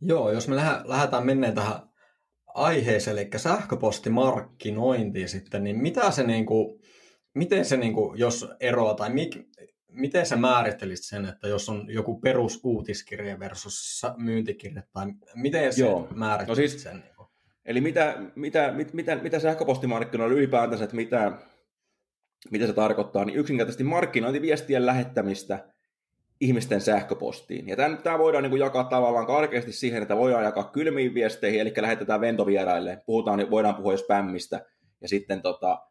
Joo, 0.00 0.30
jos 0.30 0.48
me 0.48 0.56
lähdetään 0.84 1.26
menneen 1.26 1.54
tähän 1.54 1.80
aiheeseen, 2.54 3.18
eli 3.18 3.28
sähköpostimarkkinointiin 3.36 5.28
sitten, 5.28 5.64
niin 5.64 5.76
mitä 5.76 6.10
se 6.10 6.22
niin 6.22 6.46
kuin, 6.46 6.80
miten 7.34 7.64
se, 7.64 7.76
niin 7.76 7.94
kuin, 7.94 8.18
jos 8.18 8.48
eroaa, 8.60 8.94
tai 8.94 9.10
mik, 9.10 9.36
miten 9.96 10.26
sä 10.26 10.36
määrittelisit 10.36 11.06
sen, 11.06 11.24
että 11.24 11.48
jos 11.48 11.68
on 11.68 11.84
joku 11.88 12.20
perusuutiskirja 12.20 13.38
versus 13.38 14.02
myyntikirja, 14.16 14.82
tai 14.92 15.06
miten 15.34 15.72
se 15.72 15.80
Joo. 15.80 16.08
määrittelisit 16.14 16.64
no 16.64 16.70
siis, 16.70 16.82
sen? 16.82 16.96
Niin 16.96 17.16
Eli 17.64 17.80
mitä, 17.80 18.16
mitä, 18.34 18.72
mit, 18.72 18.92
mitä, 18.92 19.16
mitä 19.16 19.38
sähköpostimarkkinoilla 19.38 20.36
ylipäätänsä, 20.36 20.84
että 20.84 20.96
mitä, 20.96 21.32
mitä 22.50 22.66
se 22.66 22.72
tarkoittaa, 22.72 23.24
niin 23.24 23.38
yksinkertaisesti 23.38 23.84
markkinointiviestien 23.84 24.86
lähettämistä 24.86 25.68
ihmisten 26.40 26.80
sähköpostiin. 26.80 27.68
Ja 27.68 27.76
tämä, 27.76 27.96
tämä 27.96 28.18
voidaan 28.18 28.42
niin 28.42 28.50
kuin 28.50 28.60
jakaa 28.60 28.84
tavallaan 28.84 29.26
karkeasti 29.26 29.72
siihen, 29.72 30.02
että 30.02 30.16
voidaan 30.16 30.44
jakaa 30.44 30.70
kylmiin 30.70 31.14
viesteihin, 31.14 31.60
eli 31.60 31.72
lähetetään 31.76 32.20
ventovieraille, 32.20 33.02
puhutaan, 33.06 33.50
voidaan 33.50 33.74
puhua 33.74 33.92
jo 33.92 33.98
spämmistä, 33.98 34.66
ja 35.00 35.08
sitten 35.08 35.42
tota, 35.42 35.86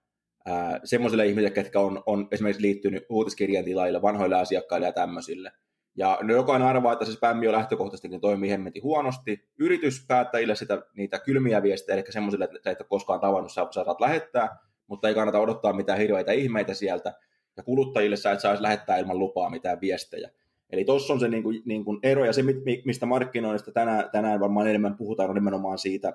semmoisille 0.83 1.25
ihmisille, 1.25 1.49
ketkä 1.49 1.79
on, 1.79 2.03
on 2.05 2.27
esimerkiksi 2.31 2.61
liittynyt 2.61 3.05
uutiskirjan 3.09 3.65
tilaille, 3.65 4.01
vanhoille 4.01 4.35
asiakkaille 4.35 4.87
ja 4.87 4.93
tämmöisille. 4.93 5.51
Ja 5.97 6.19
no 6.21 6.33
jokainen 6.33 6.67
arvaa, 6.67 6.93
että 6.93 7.05
se 7.05 7.11
spämmi 7.11 7.47
on 7.47 7.53
lähtökohtaisesti 7.53 8.07
niin 8.07 8.21
toimii 8.21 8.49
hemmetin 8.49 8.83
huonosti. 8.83 9.49
Yrityspäättäjille 9.59 10.55
sitä, 10.55 10.81
niitä 10.97 11.19
kylmiä 11.19 11.63
viestejä, 11.63 11.97
eli 11.97 12.05
semmoisille, 12.09 12.45
että 12.45 12.71
et 12.71 12.81
ole 12.81 12.87
koskaan 12.89 13.19
tavannut, 13.19 13.51
sä 13.51 13.67
saat 13.71 14.01
lähettää, 14.01 14.57
mutta 14.87 15.07
ei 15.07 15.13
kannata 15.13 15.39
odottaa 15.39 15.73
mitään 15.73 15.99
hirveitä 15.99 16.31
ihmeitä 16.31 16.73
sieltä. 16.73 17.13
Ja 17.57 17.63
kuluttajille 17.63 18.15
sä 18.15 18.31
et 18.31 18.39
saisi 18.39 18.63
lähettää 18.63 18.97
ilman 18.97 19.19
lupaa 19.19 19.49
mitään 19.49 19.81
viestejä. 19.81 20.29
Eli 20.69 20.85
tuossa 20.85 21.13
on 21.13 21.19
se 21.19 21.27
niin 21.27 21.43
kuin, 21.43 21.61
niin 21.65 21.85
kuin 21.85 21.99
ero, 22.03 22.25
ja 22.25 22.33
se, 22.33 22.41
mistä 22.85 23.05
markkinoinnista 23.05 23.71
tänään, 23.71 24.09
tänään 24.11 24.39
varmaan 24.39 24.67
enemmän 24.67 24.97
puhutaan, 24.97 25.29
on 25.29 25.35
nimenomaan 25.35 25.77
siitä, 25.77 26.13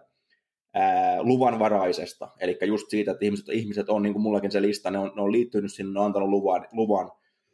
ää, 0.74 1.22
luvanvaraisesta. 1.22 2.28
Eli 2.40 2.58
just 2.66 2.90
siitä, 2.90 3.10
että 3.10 3.24
ihmiset, 3.24 3.48
ihmiset 3.48 3.88
on, 3.88 4.02
niin 4.02 4.12
kuin 4.12 4.22
mullakin 4.22 4.50
se 4.50 4.62
lista, 4.62 4.90
ne 4.90 4.98
on, 4.98 5.12
ne 5.16 5.22
on 5.22 5.32
liittynyt 5.32 5.72
sinne, 5.72 5.92
ne 5.92 6.00
on 6.00 6.06
antanut 6.06 6.28
luvan, 6.28 6.66
luvan 6.72 7.10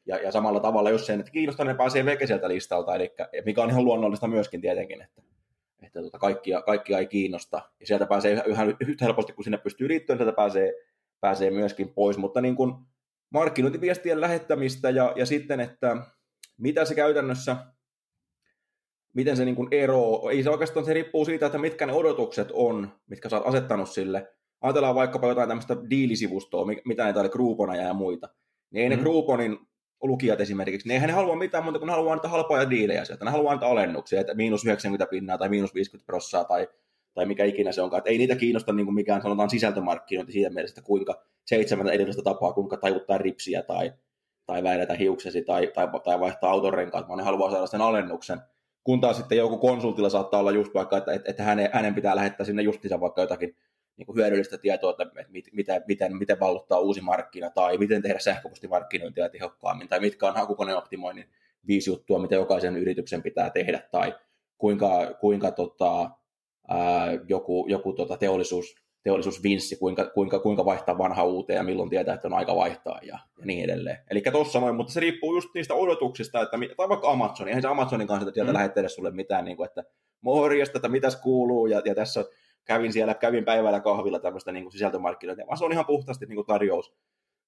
ja, 0.06 0.16
ja 0.16 0.32
samalla 0.32 0.61
tavalla, 0.61 0.90
jos 0.90 1.06
sen, 1.06 1.20
että 1.20 1.32
kiinnostaa, 1.32 1.66
ne 1.66 1.75
pääsee 1.75 2.04
veke 2.04 2.26
sieltä 2.26 2.49
listalta, 2.49 2.94
eli, 2.94 3.14
mikä 3.44 3.62
on 3.62 3.70
ihan 3.70 3.85
luonnollista 3.85 4.28
myöskin 4.28 4.61
tietenkin, 4.61 5.02
että, 5.02 5.23
että 5.82 6.02
tota, 6.02 6.18
kaikkia, 6.18 6.62
kaikkia 6.62 6.99
ei 6.99 7.06
kiinnosta. 7.06 7.62
Ja 7.80 7.87
sieltä 7.87 8.06
pääsee 8.06 8.42
yhä, 8.46 8.66
yhtä 8.80 9.04
helposti, 9.04 9.32
kun 9.32 9.44
sinne 9.44 9.58
pystyy 9.58 9.88
liittyen, 9.88 10.18
sieltä 10.18 10.37
pääsee, 10.37 10.73
pääsee 11.20 11.50
myöskin 11.50 11.88
pois. 11.88 12.18
Mutta 12.18 12.40
niin 12.40 12.56
kuin 12.56 12.75
markkinointiviestien 13.30 14.20
lähettämistä 14.20 14.90
ja, 14.90 15.12
ja 15.16 15.26
sitten, 15.26 15.61
että 15.61 15.96
mitä 16.58 16.85
se 16.85 16.94
käytännössä 16.94 17.56
miten 19.16 19.37
se 19.37 19.44
niin 19.44 19.56
kuin 19.56 19.68
eroo, 19.70 20.30
ei 20.30 20.42
se 20.42 20.50
oikeastaan, 20.50 20.87
se 20.87 20.92
riippuu 20.92 21.25
siitä, 21.25 21.46
että 21.46 21.58
mitkä 21.58 21.87
ne 21.87 21.92
odotukset 21.92 22.49
on, 22.52 22.88
mitkä 23.06 23.28
sä 23.28 23.37
oot 23.37 23.46
asettanut 23.46 23.88
sille. 23.88 24.28
Ajatellaan 24.61 24.94
vaikkapa 24.94 25.28
jotain 25.28 25.49
tämmöistä 25.49 25.76
diilisivustoa, 25.90 26.66
mitä 26.85 27.04
näitä 27.04 27.20
oli 27.20 27.28
Groupona 27.28 27.76
ja 27.76 27.94
muita. 27.94 28.28
Niin 28.70 28.82
ei 28.82 28.88
mm. 28.88 28.96
ne 28.96 29.02
Grouponin 29.02 29.58
lukijat 30.02 30.40
esimerkiksi, 30.40 30.88
niin 30.88 30.94
eihän 30.94 31.08
ne 31.08 31.14
halua 31.14 31.37
mitään 31.37 31.64
muuta 31.64 31.78
kuin 31.78 31.87
ne 31.87 31.92
haluaa 31.92 32.12
antaa 32.12 32.30
halpoja 32.30 32.70
diilejä 32.70 33.04
sieltä. 33.04 33.25
Ne 33.25 33.30
haluaa 33.30 33.52
antaa 33.52 33.70
alennuksia, 33.70 34.20
että 34.20 34.35
miinus 34.35 34.64
90 34.64 35.06
pinnaa 35.06 35.38
tai 35.38 35.49
miinus 35.49 35.75
50 35.75 36.06
prossaa 36.06 36.44
tai, 36.44 36.68
tai 37.14 37.26
mikä 37.26 37.44
ikinä 37.44 37.73
se 37.73 37.82
onkaan. 37.82 37.99
Että 37.99 38.11
ei 38.11 38.18
niitä 38.18 38.37
kiinnosta 38.37 38.73
niin 38.73 38.87
kuin 38.87 38.94
mikään 38.94 39.23
sanotaan 39.23 39.50
sisältömarkkinointi 39.50 40.32
siitä 40.32 40.50
mielessä, 40.50 40.73
että 40.73 40.87
kuinka 40.87 41.23
seitsemän 41.46 41.88
edellistä 41.88 42.23
tapaa, 42.23 42.52
kuinka 42.52 42.76
tajuttaa 42.76 43.18
ripsiä 43.18 43.62
tai, 43.62 43.92
tai 44.46 44.62
väidetä 44.62 44.94
hiuksesi 44.94 45.42
tai, 45.42 45.73
tai, 45.75 45.88
tai 46.04 46.20
vaihtaa 46.20 46.50
auton 46.50 46.75
renkaat, 46.75 47.08
vaan 47.08 47.18
ne 47.18 47.25
haluaa 47.25 47.50
saada 47.50 47.66
sen 47.66 47.80
alennuksen 47.80 48.40
kun 48.87 49.00
taas 49.00 49.16
sitten 49.16 49.38
joku 49.38 49.59
konsultilla 49.59 50.09
saattaa 50.09 50.40
olla 50.40 50.50
just 50.50 50.75
vaikka, 50.75 50.97
että, 50.97 51.12
että 51.25 51.43
hänen, 51.43 51.71
hänen 51.73 51.95
pitää 51.95 52.16
lähettää 52.16 52.47
sinne 52.47 52.62
justiinsa 52.62 53.00
vaikka 53.00 53.21
jotakin 53.21 53.57
niin 53.97 54.14
hyödyllistä 54.14 54.59
tietoa, 54.59 54.90
että 54.90 55.07
miten, 55.52 55.83
miten, 55.87 56.16
miten 56.16 56.40
valluttaa 56.40 56.78
uusi 56.78 57.00
markkina 57.00 57.50
tai 57.50 57.78
miten 57.78 58.02
tehdä 58.02 58.19
sähköpostimarkkinointia 58.19 59.28
tehokkaammin 59.28 59.88
tai 59.88 60.00
mitkä 60.00 60.28
on 60.28 60.35
hakukoneoptimoinnin 60.35 61.28
viisi 61.66 61.90
juttua, 61.90 62.19
mitä 62.19 62.35
jokaisen 62.35 62.76
yrityksen 62.76 63.23
pitää 63.23 63.50
tehdä 63.50 63.83
tai 63.90 64.14
kuinka, 64.59 65.14
kuinka 65.21 65.50
tota, 65.50 66.11
ää, 66.69 67.09
joku, 67.28 67.66
joku 67.69 67.93
tota 67.93 68.16
teollisuus, 68.16 68.75
teollisuusvinssi, 69.07 69.77
kuinka, 69.77 70.11
kuinka, 70.15 70.39
kuinka 70.39 70.65
vaihtaa 70.65 70.99
vanha 70.99 71.25
uuteen 71.25 71.57
ja 71.57 71.63
milloin 71.63 71.91
tietää, 71.91 72.15
että 72.15 72.29
on 72.29 72.35
aika 72.35 72.57
vaihtaa 72.57 72.99
ja, 73.03 73.19
ja 73.39 73.47
niin 73.47 73.65
edelleen. 73.65 73.99
Eli 74.11 74.23
tuossa 74.33 74.61
noin, 74.61 74.75
mutta 74.75 74.93
se 74.93 75.01
riippuu 75.01 75.35
just 75.35 75.49
niistä 75.55 75.75
odotuksista, 75.75 76.43
että, 76.43 76.57
tai 76.77 76.89
vaikka 76.89 77.11
Amazon, 77.11 77.49
eihän 77.49 77.63
se 77.63 77.69
Amazonin 77.69 78.07
kanssa 78.07 78.31
sieltä 78.35 78.53
mm. 78.53 78.57
lähettele 78.57 78.89
sulle 78.89 79.11
mitään, 79.11 79.45
niin 79.45 79.57
kuin, 79.57 79.69
että 79.69 79.85
morjesta, 80.21 80.79
että 80.79 80.89
mitäs 80.89 81.17
kuuluu, 81.17 81.67
ja, 81.67 81.83
ja 81.85 81.95
tässä 81.95 82.25
kävin 82.65 82.93
siellä, 82.93 83.15
kävin 83.15 83.45
päivällä 83.45 83.81
kahvilla 83.81 84.19
tämmöistä 84.19 84.53
niin 84.53 84.65
kuin 84.65 84.73
sisältömarkkinointia, 84.73 85.47
vaan 85.47 85.59
se 85.59 85.65
on 85.65 85.73
ihan 85.73 85.87
puhtaasti 85.87 86.27
niin 86.27 86.37
kuin 86.37 86.47
tarjous, 86.47 86.95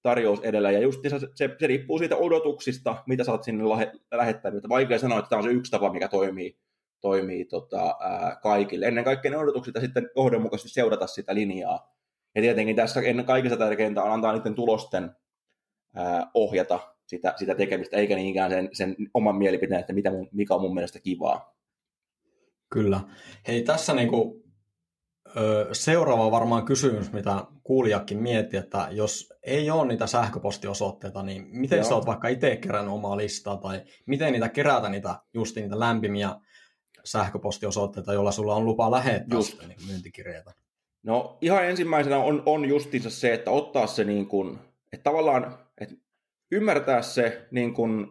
tarjous 0.03 0.41
edellä, 0.43 0.71
ja 0.71 0.81
just 0.81 1.01
se, 1.03 1.19
se, 1.19 1.51
se, 1.59 1.67
riippuu 1.67 1.99
siitä 1.99 2.17
odotuksista, 2.17 2.97
mitä 3.07 3.25
sä 3.25 3.33
oot 3.33 3.45
sinne 3.45 3.65
lähettänyt, 4.13 4.69
vaikea 4.69 4.99
sanoa, 4.99 5.19
että 5.19 5.29
tämä 5.29 5.39
on 5.39 5.45
se 5.45 5.51
yksi 5.51 5.71
tapa, 5.71 5.93
mikä 5.93 6.09
toimii, 6.09 6.57
toimii 7.01 7.45
tota, 7.45 7.97
ää, 8.01 8.39
kaikille. 8.43 8.87
Ennen 8.87 9.05
kaikkea 9.05 9.31
ne 9.31 9.37
odotukset 9.37 9.75
ja 9.75 9.81
sitten 9.81 10.11
johdonmukaisesti 10.17 10.69
seurata 10.69 11.07
sitä 11.07 11.35
linjaa. 11.35 11.95
Ja 12.35 12.43
tietenkin 12.43 12.77
tässä 12.77 13.01
ennen 13.01 13.27
kaikista 13.27 13.59
tärkeintä 13.59 14.03
on 14.03 14.13
antaa 14.13 14.33
niiden 14.33 14.55
tulosten 14.55 15.11
ää, 15.95 16.31
ohjata 16.35 16.81
sitä, 17.07 17.35
sitä 17.37 17.55
tekemistä, 17.55 17.97
eikä 17.97 18.17
niinkään 18.17 18.51
sen, 18.51 18.69
sen 18.73 18.97
oman 19.15 19.37
mielipiteen, 19.37 19.81
että 19.81 19.93
mitä 19.93 20.11
mun, 20.11 20.29
mikä 20.33 20.55
on 20.55 20.61
mun 20.61 20.75
mielestä 20.75 21.01
kivaa. 21.01 21.55
Kyllä. 22.71 23.01
Hei, 23.49 23.63
tässä 23.63 23.95
niinku, 23.95 24.45
ö, 25.37 25.69
seuraava 25.73 26.31
varmaan 26.31 26.65
kysymys, 26.65 27.13
mitä 27.13 27.45
kuulijakin 27.63 28.23
mietti, 28.23 28.57
että 28.57 28.89
jos 28.91 29.33
ei 29.43 29.71
ole 29.71 29.87
niitä 29.87 30.07
sähköpostiosoitteita, 30.07 31.23
niin 31.23 31.47
miten 31.51 31.77
Joo. 31.77 31.89
sä 31.89 31.95
oot 31.95 32.07
vaikka 32.07 32.29
itse 32.29 32.57
kerännyt 32.57 32.95
omaa 32.95 33.17
listaa, 33.17 33.57
tai 33.57 33.83
miten 34.07 34.33
niitä 34.33 34.49
kerätä 34.49 34.89
niitä, 34.89 35.15
just 35.35 35.57
niitä 35.57 35.79
lämpimiä 35.79 36.35
sähköpostiosoitteita, 37.11 38.13
jolla 38.13 38.33
sulla 38.33 38.55
on 38.55 38.65
lupa 38.65 38.91
lähettää 38.91 39.39
Just. 39.39 39.63
niin 39.69 39.79
myyntikirjeitä? 39.87 40.53
No 41.03 41.39
ihan 41.41 41.65
ensimmäisenä 41.65 42.19
on, 42.19 42.43
on 42.47 42.65
justiinsa 42.65 43.11
se, 43.11 43.35
että 43.35 43.51
ottaa 43.51 43.87
se 43.87 44.05
niin 44.05 44.27
kuin, 44.27 44.59
että 44.93 45.05
tavallaan, 45.05 45.59
että 45.81 45.95
ymmärtää 46.53 47.03
se 47.03 47.47
niin 47.51 47.75
kuin, 47.75 48.07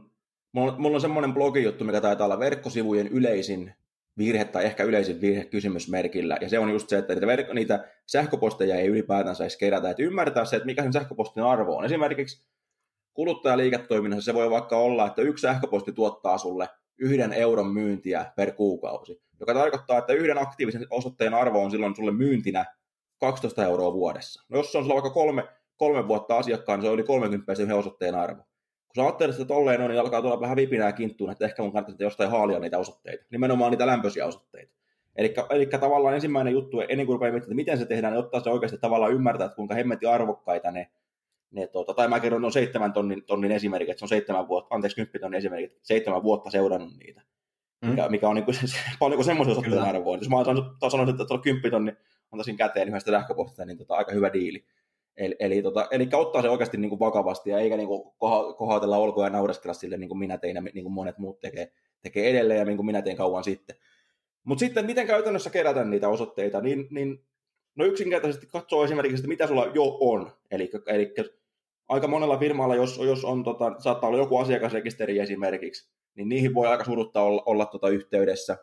mulla 0.52 0.72
on, 0.72 0.82
mulla 0.82 0.98
on 0.98 1.02
semmoinen 1.02 1.34
blogijuttu, 1.34 1.84
mikä 1.84 2.02
taitaa 2.02 2.26
olla 2.26 2.40
verkkosivujen 2.40 3.08
yleisin 3.08 3.74
virhe 4.18 4.46
tai 4.46 4.66
ehkä 4.66 4.84
yleisin 4.84 5.22
virhe 5.22 5.46
kysymysmerkillä. 5.46 6.38
Ja 6.42 6.50
se 6.50 6.60
on 6.60 6.70
just 6.70 6.90
se, 6.90 6.98
että 6.98 7.14
niitä, 7.14 7.28
verkko, 7.28 7.54
niitä 7.54 7.88
sähköposteja 8.06 8.76
ei 8.76 8.88
ylipäätään 8.88 9.36
saisi 9.36 9.58
kerätä. 9.58 9.90
Että 9.90 10.04
ymmärtää 10.04 10.46
se, 10.46 10.56
että 10.56 10.66
mikä 10.66 10.84
sen 10.84 10.94
sähköpostin 10.94 11.44
arvo 11.44 11.78
on. 11.78 11.86
Esimerkiksi 11.86 12.48
kuluttajaliiketoiminnassa 13.14 14.26
se 14.26 14.34
voi 14.34 14.50
vaikka 14.50 14.78
olla, 14.78 15.08
että 15.08 15.22
yksi 15.22 15.42
sähköposti 15.42 15.92
tuottaa 15.92 16.38
sulle 16.38 16.70
yhden 16.98 17.34
euron 17.34 17.68
myyntiä 17.74 18.32
per 18.36 18.52
kuukausi, 18.52 19.22
joka 19.40 19.54
tarkoittaa, 19.54 19.98
että 19.98 20.14
yhden 20.14 20.38
aktiivisen 20.38 20.88
osoitteen 20.90 21.34
arvo 21.34 21.64
on 21.64 21.72
silloin 21.72 21.96
sulle 21.96 22.12
myyntinä 22.12 22.66
12 23.20 23.66
euroa 23.66 23.94
vuodessa. 23.94 24.46
No 24.50 24.58
jos 24.58 24.72
se 24.72 24.78
on 24.78 24.84
sulla 24.84 24.96
vaikka 24.96 25.10
kolme, 25.10 25.44
kolme 25.78 26.08
vuotta 26.08 26.38
asiakkaan, 26.38 26.80
niin 26.80 26.86
se 26.86 26.90
on 26.90 26.94
yli 26.94 27.04
30 27.04 27.54
yhden 27.64 27.78
osoitteen 27.78 28.16
arvo. 28.16 28.42
Kun 28.42 28.96
sä 28.96 29.02
ajattelet 29.02 29.36
että 29.36 29.46
tolleen 29.46 29.82
on, 29.82 29.90
niin 29.90 30.00
alkaa 30.00 30.22
tulla 30.22 30.42
vähän 30.42 30.56
vipinää 30.56 30.92
kinttuun, 30.92 31.32
että 31.32 31.46
ehkä 31.46 31.64
mun 31.64 31.74
kannattaa 31.74 32.06
jostain 32.06 32.30
haalia 32.30 32.60
niitä 32.60 32.78
osoitteita. 32.78 33.26
Nimenomaan 33.32 33.72
niitä 33.72 33.88
lämpöisiä 33.88 34.26
osoitteita. 34.26 34.78
Eli, 35.50 35.66
tavallaan 35.66 36.16
ensimmäinen 36.16 36.54
juttu, 36.54 36.80
ennen 36.80 37.06
kuin 37.06 37.16
rupeaa 37.16 37.32
miettimään, 37.32 37.60
että 37.60 37.72
miten 37.72 37.78
se 37.78 37.86
tehdään, 37.86 38.14
niin 38.14 38.24
ottaa 38.24 38.40
se 38.40 38.50
oikeasti 38.50 38.78
tavallaan 38.78 39.14
ymmärtää, 39.14 39.46
että 39.46 39.56
kuinka 39.56 39.76
hemmetin 39.76 40.10
arvokkaita 40.10 40.72
ne 40.72 40.90
ne, 41.52 41.68
tuota, 41.68 41.94
tai 41.94 42.08
mä 42.08 42.20
kerron, 42.20 42.46
on 42.46 42.52
seitsemän 42.52 42.94
tonnin, 42.94 43.24
tonnin 43.24 43.52
esimerkit, 43.52 43.90
että 43.90 44.00
se 44.00 44.06
on 44.06 44.10
seitsemän 44.10 44.48
vuotta, 44.48 44.76
anteeksi, 44.76 44.96
kymppitonnin 44.96 45.38
esimerkit, 45.38 45.80
seitsemän 45.84 46.24
vuotta 46.24 46.50
seurannut 46.50 46.94
niitä. 46.98 47.22
Mm. 47.82 47.90
Mikä, 47.90 48.10
mikä 48.10 48.30
on 48.30 48.36
niin 48.36 48.46
kuin, 48.46 48.56
se, 48.56 48.78
paljon 49.00 49.24
semmoisen 49.24 49.52
osoitteen 49.52 49.82
arvoa. 49.82 50.18
Jos 50.18 50.30
mä 50.30 50.90
sanoin, 50.90 51.10
että 51.10 51.26
tuolla 51.26 51.44
kymppitonni 51.44 51.94
antaisin 52.32 52.58
käteen 52.58 52.88
yhdestä 52.88 53.12
lähkökohdasta, 53.12 53.66
niin 53.66 53.78
tota, 53.78 53.96
aika 53.96 54.12
hyvä 54.12 54.34
diili. 54.34 54.66
Eli, 55.18 55.36
eli, 55.40 55.62
tota, 55.62 55.88
eli 55.92 56.10
ottaa 56.14 56.42
se 56.42 56.50
oikeasti 56.50 56.78
niin 56.78 56.90
kuin 56.90 57.00
vakavasti 57.00 57.50
ja 57.50 57.60
eikä 57.60 57.78
niin 57.78 57.88
kuin 57.88 58.04
kohautella 58.58 58.98
olkoa 58.98 59.26
ja 59.26 59.30
naureskella 59.30 59.74
sille 59.74 59.98
niin 59.98 60.10
kuin 60.10 60.20
minä 60.20 60.38
tein 60.38 60.56
ja 60.56 60.62
niin 60.62 60.84
kuin 60.84 60.94
monet 60.94 61.18
muut 61.18 61.40
tekee, 61.40 61.72
tekee 62.02 62.30
edelleen 62.30 62.60
ja 62.60 62.66
niin 62.66 62.78
kuin 62.78 62.86
minä 62.86 63.02
tein 63.02 63.18
kauan 63.18 63.44
sitten. 63.44 63.76
Mutta 64.44 64.60
sitten 64.60 64.86
miten 64.86 65.08
käytännössä 65.08 65.50
kerätä 65.50 65.84
niitä 65.84 66.10
osoitteita, 66.10 66.62
niin, 66.62 66.88
niin 66.92 67.26
no 67.78 67.86
yksinkertaisesti 67.86 68.48
katsoo 68.48 68.84
esimerkiksi, 68.84 69.16
että 69.16 69.28
mitä 69.28 69.48
sulla 69.48 69.72
jo 69.74 69.98
on. 70.00 70.32
Eli, 70.52 70.72
eli 70.88 71.14
aika 71.88 72.08
monella 72.08 72.38
firmalla, 72.38 72.76
jos, 72.76 72.98
jos 72.98 73.26
on, 73.26 73.44
tota, 73.44 73.76
saattaa 73.80 74.08
olla 74.08 74.20
joku 74.20 74.38
asiakasrekisteri 74.38 75.20
esimerkiksi, 75.20 75.90
niin 76.16 76.30
niihin 76.30 76.54
voi 76.54 76.68
aika 76.68 76.84
surutta 76.84 77.22
olla, 77.22 77.44
olla 77.46 77.66
tota 77.66 77.90
yhteydessä. 77.90 78.58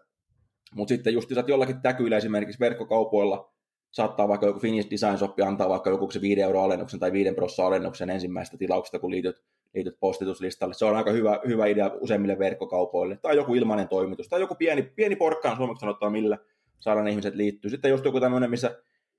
Mutta 0.74 0.94
sitten 0.94 1.12
just 1.12 1.32
että 1.32 1.52
jollakin 1.52 1.82
täkyillä 1.82 2.16
esimerkiksi 2.16 2.60
verkkokaupoilla 2.60 3.54
saattaa 3.90 4.28
vaikka 4.28 4.46
joku 4.46 4.60
Finnish 4.60 4.90
Design 4.90 5.18
Shop 5.18 5.40
antaa 5.46 5.68
vaikka 5.68 5.90
joku 5.90 6.10
se 6.10 6.20
5 6.20 6.40
euro 6.42 6.62
alennuksen 6.62 7.00
tai 7.00 7.12
5 7.12 7.34
prosenttia 7.34 7.66
alennuksen 7.66 8.10
ensimmäistä 8.10 8.56
tilauksesta, 8.56 8.98
kun 8.98 9.10
liityt, 9.10 9.42
liityt 9.74 9.96
postituslistalle. 10.00 10.74
Se 10.74 10.84
on 10.84 10.96
aika 10.96 11.10
hyvä, 11.10 11.40
hyvä 11.46 11.66
idea 11.66 11.90
useimmille 12.00 12.38
verkkokaupoille. 12.38 13.18
Tai 13.22 13.36
joku 13.36 13.54
ilmainen 13.54 13.88
toimitus, 13.88 14.28
tai 14.28 14.40
joku 14.40 14.54
pieni, 14.54 14.82
pieni 14.82 15.16
porkkaan 15.16 15.56
suomeksi 15.56 15.80
sanottuna, 15.80 16.10
millä 16.10 16.38
saadaan 16.80 17.08
ihmiset 17.08 17.34
liittyä. 17.34 17.70
Sitten 17.70 17.90
just 17.90 18.04
joku 18.04 18.20
tämmöinen, 18.20 18.50
missä, 18.50 18.78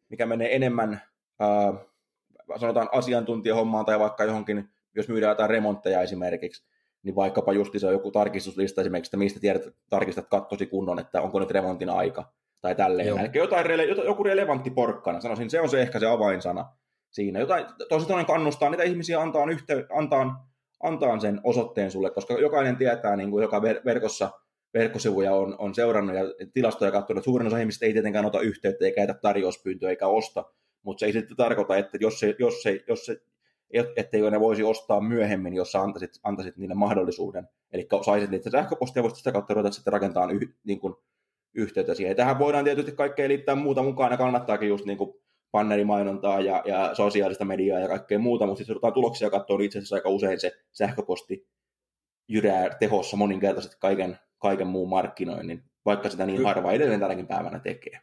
mikä 0.09 0.25
menee 0.25 0.55
enemmän, 0.55 1.01
ää, 1.39 1.73
sanotaan 2.59 2.89
asiantuntijahommaan 2.91 3.85
tai 3.85 3.99
vaikka 3.99 4.23
johonkin, 4.23 4.69
jos 4.95 5.07
myydään 5.07 5.31
jotain 5.31 5.49
remontteja 5.49 6.01
esimerkiksi, 6.01 6.65
niin 7.03 7.15
vaikkapa 7.15 7.53
just 7.53 7.73
se 7.77 7.87
on 7.87 7.93
joku 7.93 8.11
tarkistuslista 8.11 8.81
esimerkiksi, 8.81 9.09
että 9.09 9.17
mistä 9.17 9.39
tiedät, 9.39 9.63
tarkistat 9.89 10.27
kattosi 10.27 10.65
kunnon, 10.65 10.99
että 10.99 11.21
onko 11.21 11.39
nyt 11.39 11.51
remontin 11.51 11.89
aika 11.89 12.33
tai 12.61 12.75
tälleen. 12.75 13.07
Joo. 13.07 13.17
Eli 13.17 13.29
jotain, 13.33 13.65
joku 14.05 14.23
relevantti 14.23 14.69
porkkana, 14.69 15.21
sanoisin, 15.21 15.49
se 15.49 15.61
on 15.61 15.69
se 15.69 15.81
ehkä 15.81 15.99
se 15.99 16.07
avainsana 16.07 16.65
siinä. 17.11 17.39
Jotain, 17.39 17.65
tosi 17.89 18.07
toinen 18.07 18.25
kannustaa 18.25 18.69
niitä 18.69 18.83
ihmisiä 18.83 19.21
antaa, 19.21 19.45
yhtey, 19.51 19.85
antaa, 19.97 20.49
antaa 20.83 21.19
sen 21.19 21.41
osoitteen 21.43 21.91
sulle, 21.91 22.09
koska 22.09 22.33
jokainen 22.33 22.77
tietää, 22.77 23.15
niin 23.15 23.31
kuin 23.31 23.41
joka 23.41 23.61
verkossa 23.61 24.31
verkkosivuja 24.75 25.35
on, 25.35 25.55
on 25.59 25.75
seurannut 25.75 26.15
ja 26.15 26.23
tilastoja 26.53 26.91
katsonut, 26.91 27.17
että 27.17 27.25
suurin 27.25 27.47
osa 27.47 27.57
ihmisistä 27.57 27.85
ei 27.85 27.93
tietenkään 27.93 28.25
ota 28.25 28.41
yhteyttä 28.41 28.85
eikä 28.85 29.01
jätä 29.01 29.13
tarjouspyyntöä 29.13 29.89
eikä 29.89 30.07
osta, 30.07 30.45
mutta 30.83 30.99
se 30.99 31.05
ei 31.05 31.13
sitten 31.13 31.37
tarkoita, 31.37 31.77
että 31.77 31.97
jos 32.01 32.19
se, 32.19 32.35
jos 32.39 32.63
se, 32.63 32.83
jos 32.87 33.05
se 33.05 33.21
etteikö 33.95 34.31
ne 34.31 34.39
voisi 34.39 34.63
ostaa 34.63 35.01
myöhemmin, 35.01 35.53
jos 35.53 35.71
sä 35.71 35.81
antaisit, 35.81 36.19
antaisit 36.23 36.57
niille 36.57 36.75
mahdollisuuden. 36.75 37.47
Eli 37.71 37.87
saisit 38.05 38.29
niitä 38.29 38.49
sähköpostia, 38.49 39.03
voisit 39.03 39.17
sitä 39.17 39.31
kautta 39.31 39.53
ruveta 39.53 39.73
sitten 39.73 39.93
rakentamaan 39.93 40.35
yh, 40.35 40.49
niin 40.63 40.79
kuin, 40.79 40.95
yhteyttä 41.55 41.93
siihen. 41.93 42.11
Ja 42.11 42.15
tähän 42.15 42.39
voidaan 42.39 42.63
tietysti 42.63 42.91
kaikkea 42.91 43.27
liittää 43.27 43.55
muuta 43.55 43.83
mukaan, 43.83 44.11
ja 44.11 44.17
kannattaakin 44.17 44.69
just 44.69 44.85
niin 44.85 44.97
kuin 44.97 45.13
bannerimainontaa 45.51 46.39
ja, 46.39 46.63
ja 46.65 46.95
sosiaalista 46.95 47.45
mediaa 47.45 47.79
ja 47.79 47.87
kaikkea 47.87 48.19
muuta, 48.19 48.45
mutta 48.45 48.57
sitten 48.57 48.93
tuloksia 48.93 49.29
katsoa, 49.29 49.57
niin 49.57 49.65
itse 49.65 49.79
asiassa 49.79 49.95
aika 49.95 50.09
usein 50.09 50.39
se 50.39 50.51
sähköposti 50.71 51.47
jyrää 52.27 52.69
tehossa 52.79 53.17
moninkertaisesti 53.17 53.77
kaiken, 53.79 54.17
kaiken 54.45 54.67
muun 54.67 54.89
markkinoinnin, 54.89 55.63
vaikka 55.85 56.09
sitä 56.09 56.25
niin 56.25 56.43
harva 56.43 56.71
edelleen 56.71 56.99
tänäkin 56.99 57.27
päivänä 57.27 57.59
tekee. 57.59 57.99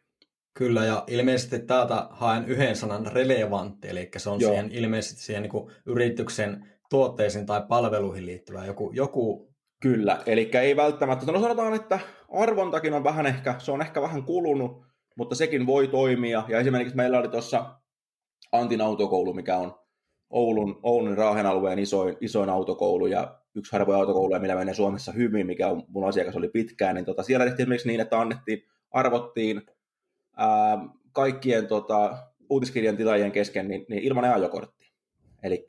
Kyllä, 0.55 0.85
ja 0.85 1.05
ilmeisesti 1.07 1.59
täältä 1.59 2.07
haen 2.11 2.45
yhden 2.45 2.77
sanan 2.77 3.07
relevantti, 3.07 3.89
eli 3.89 4.11
se 4.17 4.31
on 4.31 4.41
siihen 4.41 4.73
ilmeisesti 4.73 5.23
siihen 5.23 5.43
niin 5.43 5.71
yrityksen 5.87 6.69
tuotteisiin 6.91 7.47
tai 7.47 7.63
palveluihin 7.69 8.27
liittyvä 8.27 8.65
joku, 8.65 8.93
joku 8.95 9.53
Kyllä, 9.83 10.23
eli 10.27 10.51
ei 10.55 10.77
välttämättä, 10.77 11.33
no 11.33 11.41
sanotaan, 11.41 11.75
että 11.75 11.99
arvontakin 12.29 12.95
on 12.95 13.05
vähän 13.05 13.27
ehkä, 13.27 13.55
se 13.59 13.73
on 13.73 13.83
ehkä 13.83 14.03
vähän 14.03 14.23
kulunut, 14.23 14.85
mutta 15.17 15.35
sekin 15.35 15.67
voi 15.67 15.89
toimia. 15.89 16.43
Ja 16.49 16.59
esimerkiksi 16.59 16.97
meillä 16.97 17.19
oli 17.19 17.29
tuossa 17.29 17.75
Antin 18.53 18.81
autokoulu, 18.81 19.35
mikä 19.35 19.57
on 19.57 19.75
Oulun, 20.33 20.81
Oulun 20.83 21.19
Raahen 21.19 21.47
alueen 21.47 21.79
isoin, 21.79 22.17
isoin 22.21 22.51
autokoulu 22.51 23.07
ja 23.07 23.39
yksi 23.55 23.73
harvoja 23.73 23.99
autokouluja, 23.99 24.41
millä 24.41 24.55
menee 24.55 24.75
Suomessa 24.75 25.13
hyvin, 25.13 25.47
mikä 25.47 25.69
on, 25.69 25.83
mun 25.89 26.09
asiakas 26.09 26.37
oli 26.37 26.49
pitkään, 26.49 26.95
niin 26.95 27.05
tota, 27.05 27.23
siellä 27.23 27.45
tehtiin 27.45 27.65
esimerkiksi 27.65 27.89
niin, 27.89 28.01
että 28.01 28.21
annettiin, 28.21 28.63
arvottiin 28.91 29.63
ää, 30.37 30.79
kaikkien 31.13 31.67
tota, 31.67 32.19
uutiskirjan 32.51 32.97
tilaajien 32.97 33.33
kesken 33.33 33.69
niin, 33.69 33.87
niin 33.89 34.03
ilman 34.03 34.25
ajokortti. 34.25 34.93
Eli 35.43 35.67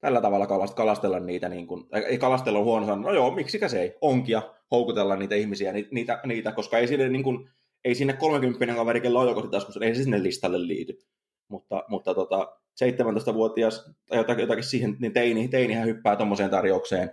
tällä 0.00 0.20
tavalla 0.20 0.66
kalastella 0.74 1.20
niitä, 1.20 1.48
niin 1.48 1.66
kuin, 1.66 1.84
ei 2.06 2.18
kalastella 2.18 2.58
on 2.58 2.64
huono 2.64 2.86
sanoa, 2.86 3.10
no 3.10 3.12
joo, 3.12 3.30
miksikä 3.30 3.68
se 3.68 3.80
ei, 3.80 3.94
onkia, 4.00 4.42
houkutella 4.70 5.16
niitä 5.16 5.34
ihmisiä, 5.34 5.72
niitä, 5.90 6.20
niitä 6.26 6.52
koska 6.52 6.78
ei 6.78 6.88
sinne, 6.88 7.08
niin 7.08 7.22
kuin, 7.22 7.50
ei 7.84 7.94
sinne 7.94 8.12
30 8.12 8.74
kaveri, 8.74 9.00
kello 9.00 9.20
on 9.20 9.26
ajokorttitaskussa, 9.26 9.84
ei 9.84 9.94
se 9.94 10.02
sinne 10.02 10.22
listalle 10.22 10.66
liity. 10.66 10.98
Mutta, 11.48 11.84
mutta 11.88 12.14
tota, 12.14 12.61
17-vuotias 12.84 13.90
tai 14.08 14.18
jotakin, 14.18 14.42
jotakin 14.42 14.64
siihen, 14.64 14.96
niin 15.00 15.12
teini, 15.12 15.48
teinihän 15.48 15.86
hyppää 15.86 16.16
tuommoiseen 16.16 16.50
tarjoukseen, 16.50 17.10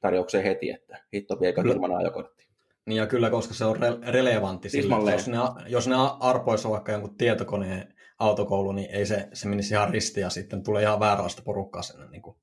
tarjoukseen 0.00 0.44
heti, 0.44 0.70
että 0.70 0.98
hitto 1.14 1.40
viekö 1.40 1.60
ilman 1.60 1.96
ajokortti. 1.96 2.48
Niin 2.86 2.96
ja 2.96 3.06
kyllä, 3.06 3.30
koska 3.30 3.54
se 3.54 3.64
on 3.64 3.76
re- 3.76 4.08
relevantti 4.08 4.68
sille, 4.68 5.12
jos 5.12 5.28
ne, 5.28 5.36
jos 5.66 5.88
ne 5.88 5.94
arpoissa 6.20 6.70
vaikka 6.70 6.92
jonkun 6.92 7.16
tietokoneen 7.16 7.94
autokoulu, 8.18 8.72
niin 8.72 8.90
ei 8.90 9.06
se, 9.06 9.28
se 9.32 9.48
menisi 9.48 9.74
ihan 9.74 9.90
risti 9.90 10.20
ja 10.20 10.30
sitten 10.30 10.62
tulee 10.62 10.82
ihan 10.82 11.00
vääränlaista 11.00 11.42
porukkaa 11.44 11.82
sinne. 11.82 12.06
Niin 12.10 12.22
kuin. 12.22 12.36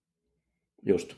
Just. 0.85 1.15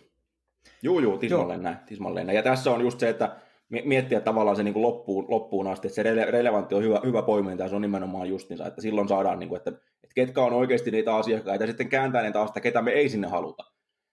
Juu, 0.81 0.99
juu, 0.99 1.17
tismalleen 1.17 1.63
näin, 1.63 1.77
tismalleen 1.85 2.27
näin. 2.27 2.35
Ja 2.35 2.43
tässä 2.43 2.71
on 2.71 2.81
just 2.81 2.99
se, 2.99 3.09
että 3.09 3.37
miettiä 3.69 4.21
tavallaan 4.21 4.55
se 4.55 4.63
niin 4.63 4.73
kuin 4.73 4.83
loppuun, 4.83 5.25
loppuun 5.29 5.67
asti, 5.67 5.87
että 5.87 5.95
se 5.95 6.03
rele- 6.03 6.31
relevantti 6.31 6.75
on 6.75 6.83
hyvä, 6.83 7.01
hyvä 7.05 7.21
poiminta, 7.21 7.63
ja 7.63 7.69
se 7.69 7.75
on 7.75 7.81
nimenomaan 7.81 8.29
justinsa, 8.29 8.65
että 8.65 8.81
silloin 8.81 9.07
saadaan, 9.07 9.39
niin 9.39 9.49
kuin, 9.49 9.57
että, 9.57 9.71
ketkä 10.13 10.41
on 10.41 10.53
oikeasti 10.53 10.91
niitä 10.91 11.15
asiakkaita, 11.15 11.63
ja 11.63 11.67
sitten 11.67 11.89
kääntää 11.89 12.21
ne 12.21 12.31
taas, 12.31 12.49
että 12.49 12.61
ketä 12.61 12.81
me 12.81 12.91
ei 12.91 13.09
sinne 13.09 13.27
haluta. 13.27 13.63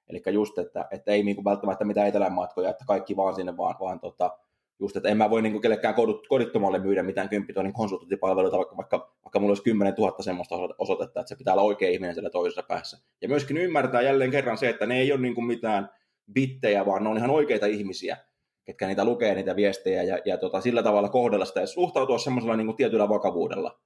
Eli 0.08 0.22
just, 0.32 0.58
että, 0.58 0.88
että 0.90 1.12
ei 1.12 1.22
niin 1.22 1.36
kuin 1.36 1.44
välttämättä 1.44 1.84
mitään 1.84 2.08
etelän 2.08 2.32
matkoja, 2.32 2.70
että 2.70 2.84
kaikki 2.86 3.16
vaan 3.16 3.34
sinne, 3.34 3.56
vaan, 3.56 3.74
vaan 3.80 4.00
tota, 4.00 4.38
just, 4.80 4.96
että 4.96 5.08
en 5.08 5.16
mä 5.16 5.30
voi 5.30 5.42
niin 5.42 5.60
kellekään 5.60 5.94
kodittomalle 6.28 6.78
myydä 6.78 7.02
mitään 7.02 7.28
10 7.28 7.54
tonnin 7.54 7.72
konsultointipalveluita, 7.72 8.56
vaikka, 8.56 8.76
vaikka, 8.76 9.14
vaikka 9.24 9.40
mulla 9.40 9.50
olisi 9.50 9.62
10 9.62 9.94
000 9.98 10.22
semmoista 10.22 10.54
osoitetta, 10.78 11.20
että 11.20 11.28
se 11.28 11.36
pitää 11.36 11.54
olla 11.54 11.62
oikea 11.62 11.90
ihminen 11.90 12.14
siellä 12.14 12.30
toisessa 12.30 12.62
päässä. 12.62 12.98
Ja 13.22 13.28
myöskin 13.28 13.56
ymmärtää 13.56 14.02
jälleen 14.02 14.30
kerran 14.30 14.58
se, 14.58 14.68
että 14.68 14.86
ne 14.86 14.98
ei 14.98 15.12
ole 15.12 15.20
niin 15.20 15.34
kuin 15.34 15.46
mitään 15.46 15.90
bittejä, 16.32 16.86
vaan 16.86 17.04
ne 17.04 17.10
on 17.10 17.16
ihan 17.16 17.30
oikeita 17.30 17.66
ihmisiä, 17.66 18.16
ketkä 18.64 18.86
niitä 18.86 19.04
lukee, 19.04 19.34
niitä 19.34 19.56
viestejä, 19.56 20.02
ja, 20.02 20.18
ja 20.24 20.38
tota, 20.38 20.60
sillä 20.60 20.82
tavalla 20.82 21.08
kohdella 21.08 21.44
sitä, 21.44 21.60
ja 21.60 21.66
suhtautua 21.66 22.18
semmoisella 22.18 22.56
niin 22.56 22.66
kuin 22.66 22.76
tietyllä 22.76 23.08
vakavuudella 23.08 23.80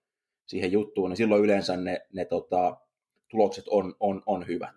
siihen 0.47 0.73
juttuun, 0.73 1.11
niin 1.11 1.17
silloin 1.17 1.45
yleensä 1.45 1.77
ne, 1.77 2.07
ne 2.13 2.25
tota, 2.25 2.77
tulokset 3.29 3.65
on, 3.69 3.95
on, 4.01 4.23
on 4.27 4.47
hyvät. 4.47 4.75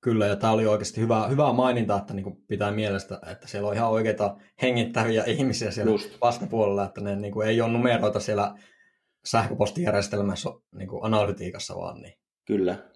Kyllä, 0.00 0.26
ja 0.26 0.36
tämä 0.36 0.52
oli 0.52 0.66
oikeasti 0.66 1.00
hyvä, 1.00 1.26
hyvä 1.26 1.52
maininta, 1.52 1.96
että 1.96 2.14
niin 2.14 2.44
pitää 2.48 2.70
mielestä, 2.70 3.20
että 3.30 3.48
siellä 3.48 3.68
on 3.68 3.74
ihan 3.74 3.90
oikeita 3.90 4.36
hengittäviä 4.62 5.24
ihmisiä 5.24 5.70
siellä 5.70 5.92
Just. 5.92 6.20
vastapuolella, 6.20 6.84
että 6.84 7.00
ne 7.00 7.16
niin 7.16 7.32
kuin, 7.32 7.48
ei 7.48 7.60
ole 7.60 7.72
numeroita 7.72 8.20
siellä 8.20 8.54
sähköpostijärjestelmässä 9.24 10.50
niin 10.72 10.88
kuin 10.88 11.04
analytiikassa 11.04 11.76
vaan. 11.76 12.00
Niin. 12.00 12.14
Kyllä. 12.44 12.90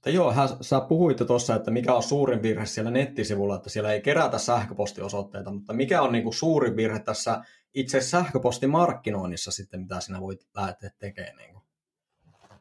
Mutta 0.00 0.10
joo, 0.10 0.32
hän, 0.32 0.48
sä 0.60 0.80
puhuit 0.80 1.16
tuossa, 1.26 1.54
että 1.54 1.70
mikä 1.70 1.94
on 1.94 2.02
suurin 2.02 2.42
virhe 2.42 2.66
siellä 2.66 2.90
nettisivulla, 2.90 3.56
että 3.56 3.70
siellä 3.70 3.92
ei 3.92 4.00
kerätä 4.00 4.38
sähköpostiosoitteita, 4.38 5.50
mutta 5.50 5.72
mikä 5.72 6.02
on 6.02 6.12
niin 6.12 6.22
kuin 6.22 6.34
suurin 6.34 6.76
virhe 6.76 6.98
tässä 6.98 7.42
itse 7.74 8.00
sähköpostimarkkinoinnissa 8.00 9.50
sitten, 9.50 9.80
mitä 9.80 10.00
sinä 10.00 10.20
voit 10.20 10.46
lähteä 10.56 10.90
tekemään? 10.98 11.36
Niin 11.36 11.52
kuin? 11.52 11.64